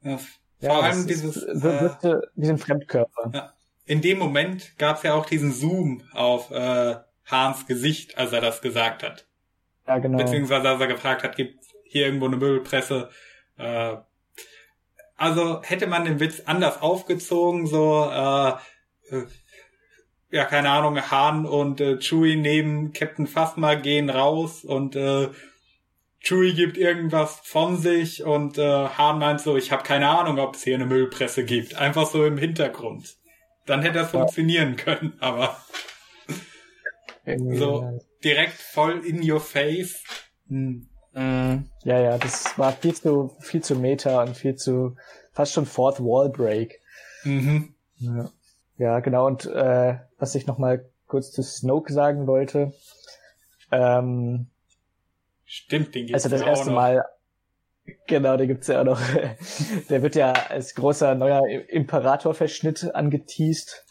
[0.02, 0.28] Ja, vor
[0.60, 1.46] ja, allem dieses.
[1.46, 3.30] Wirkte äh, wie ein Fremdkörper.
[3.32, 3.52] Ja.
[3.86, 6.96] In dem Moment gab es ja auch diesen Zoom auf äh,
[7.26, 9.26] Hans Gesicht, als er das gesagt hat.
[9.86, 10.18] Ja, genau.
[10.18, 13.10] Beziehungsweise als er gefragt hat, gibt hier irgendwo eine Möbelpresse.
[13.59, 13.96] Äh,
[15.16, 18.48] also hätte man den Witz anders aufgezogen, so äh,
[19.10, 19.26] äh,
[20.30, 25.28] ja, keine Ahnung, Hahn und äh, Chewie neben Captain Phasma gehen raus und äh,
[26.24, 30.55] Chewie gibt irgendwas von sich und äh, Hahn meint so, ich habe keine Ahnung, ob
[30.55, 31.74] es hier eine Müllpresse gibt.
[31.74, 33.16] Einfach so im Hintergrund.
[33.66, 34.20] Dann hätte das ja.
[34.20, 35.56] funktionieren können, aber
[37.26, 40.02] so direkt voll in your face.
[40.48, 40.88] Hm.
[41.12, 44.96] Mm, ja, ja, das war viel zu, viel zu meta und viel zu,
[45.32, 46.80] fast schon Fourth Wall Break.
[47.24, 47.74] Mhm.
[47.98, 48.30] Ja.
[48.78, 49.26] ja, genau.
[49.26, 52.72] Und äh, was ich noch mal kurz zu Snoke sagen wollte.
[53.70, 54.48] Ähm,
[55.46, 57.04] Stimmt, den gibt's Also das ja erste Mal,
[58.06, 59.00] genau, den gibt's ja auch noch.
[59.88, 63.84] Der wird ja als großer neuer Imperator-Verschnitt angeteased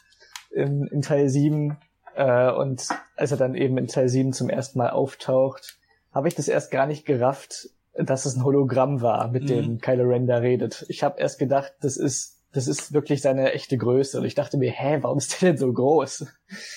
[0.52, 1.78] in, in Teil 7.
[2.16, 5.78] Äh, und als er dann eben in Teil 7 zum ersten Mal auftaucht,
[6.12, 9.48] habe ich das erst gar nicht gerafft, dass es ein Hologramm war, mit mhm.
[9.48, 10.86] dem Kylo Ren da redet.
[10.90, 14.20] Ich habe erst gedacht, das ist, das ist wirklich seine echte Größe.
[14.20, 16.26] Und ich dachte mir, hä, warum ist der denn so groß?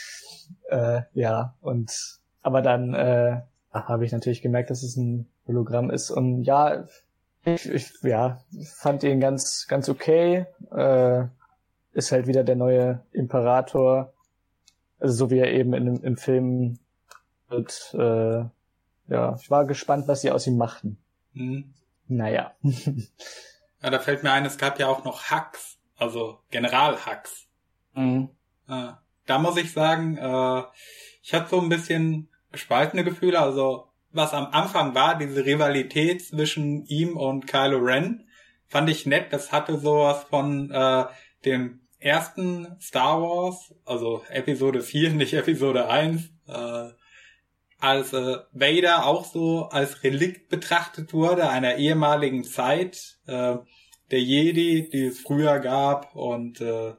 [0.70, 3.40] äh, ja, und aber dann äh,
[3.84, 6.10] habe ich natürlich gemerkt, dass es ein Hologramm ist.
[6.10, 6.86] Und ja,
[7.44, 8.40] ich, ich ja,
[8.76, 10.46] fand ihn ganz, ganz okay.
[10.72, 11.24] Äh,
[11.92, 14.12] ist halt wieder der neue Imperator.
[14.98, 16.78] Also so wie er eben in, im Film
[17.48, 17.94] wird.
[17.94, 18.44] Äh,
[19.08, 20.98] ja, ich war gespannt, was sie aus ihm machten.
[21.32, 21.74] Mhm.
[22.08, 22.54] Naja.
[22.62, 27.46] ja, da fällt mir ein, es gab ja auch noch Hux, also General Hux.
[27.94, 28.30] Mhm.
[28.68, 28.92] Äh,
[29.26, 30.62] da muss ich sagen, äh,
[31.22, 33.40] ich hatte so ein bisschen gespaltene Gefühle.
[33.40, 38.28] Also was am Anfang war, diese Rivalität zwischen ihm und Kylo Ren,
[38.66, 39.32] fand ich nett.
[39.32, 41.04] Das hatte sowas von äh,
[41.44, 46.90] dem ersten Star Wars, also Episode 4, nicht Episode 1, äh,
[47.78, 53.56] als äh, Vader auch so als Relikt betrachtet wurde einer ehemaligen Zeit äh,
[54.10, 56.94] der Jedi, die es früher gab und äh,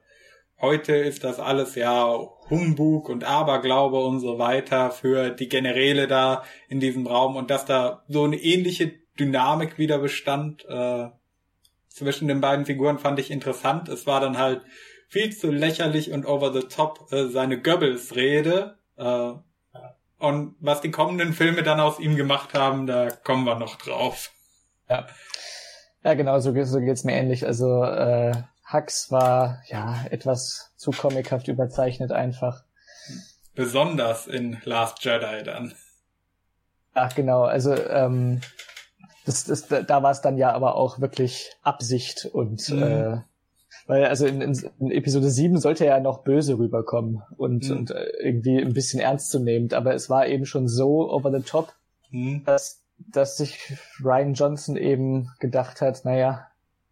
[0.60, 2.18] heute ist das alles ja
[2.50, 7.66] Humbug und Aberglaube und so weiter für die Generäle da in diesem Raum und dass
[7.66, 11.08] da so eine ähnliche Dynamik wieder bestand äh,
[11.90, 13.90] zwischen den beiden Figuren fand ich interessant.
[13.90, 14.62] Es war dann halt
[15.08, 18.78] viel zu lächerlich und over the top äh, seine Goebbels-Rede.
[18.98, 19.32] Äh,
[20.20, 24.32] und was die kommenden Filme dann aus ihm gemacht haben, da kommen wir noch drauf.
[24.90, 25.08] Ja.
[26.04, 27.46] Ja, genau, so, so geht's mir ähnlich.
[27.46, 28.32] Also äh,
[28.72, 32.64] Hux war ja etwas zu comichaft überzeichnet einfach.
[33.56, 35.74] Besonders in Last Jedi dann.
[36.94, 38.42] Ach genau, also ähm,
[39.26, 42.84] das, das, da war es dann ja aber auch wirklich Absicht und mhm.
[42.84, 43.18] äh,
[43.88, 47.78] weil also in, in, Episode 7 sollte er ja noch böse rüberkommen und, mhm.
[47.78, 51.74] und äh, irgendwie ein bisschen ernstzunehmend, aber es war eben schon so over the top,
[52.12, 52.44] mhm.
[52.46, 56.48] dass, dass sich Ryan Johnson eben gedacht hat, naja,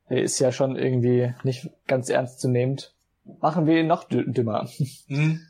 [0.09, 2.93] ist ja schon irgendwie nicht ganz ernstzunehmend.
[3.41, 4.69] Machen wir ihn noch dümmer.
[5.07, 5.41] Mhm.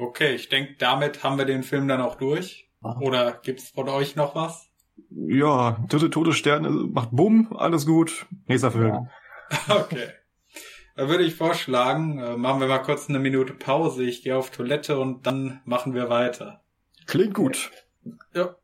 [0.00, 2.68] Okay, ich denke, damit haben wir den Film dann auch durch.
[3.00, 4.68] Oder gibt's von euch noch was?
[5.10, 8.26] Ja, dritte Todessterne macht Bumm, alles gut.
[8.46, 8.94] Nächster Film.
[8.94, 9.08] Ja.
[9.68, 10.08] Okay.
[10.94, 14.04] Da würde ich vorschlagen, äh, machen wir mal kurz eine Minute Pause.
[14.04, 16.62] Ich gehe auf Toilette und dann machen wir weiter.
[17.06, 17.70] Klingt gut.
[18.34, 18.56] Ja.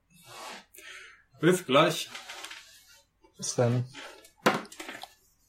[1.40, 2.10] Bis gleich.
[3.36, 3.84] Bis dann.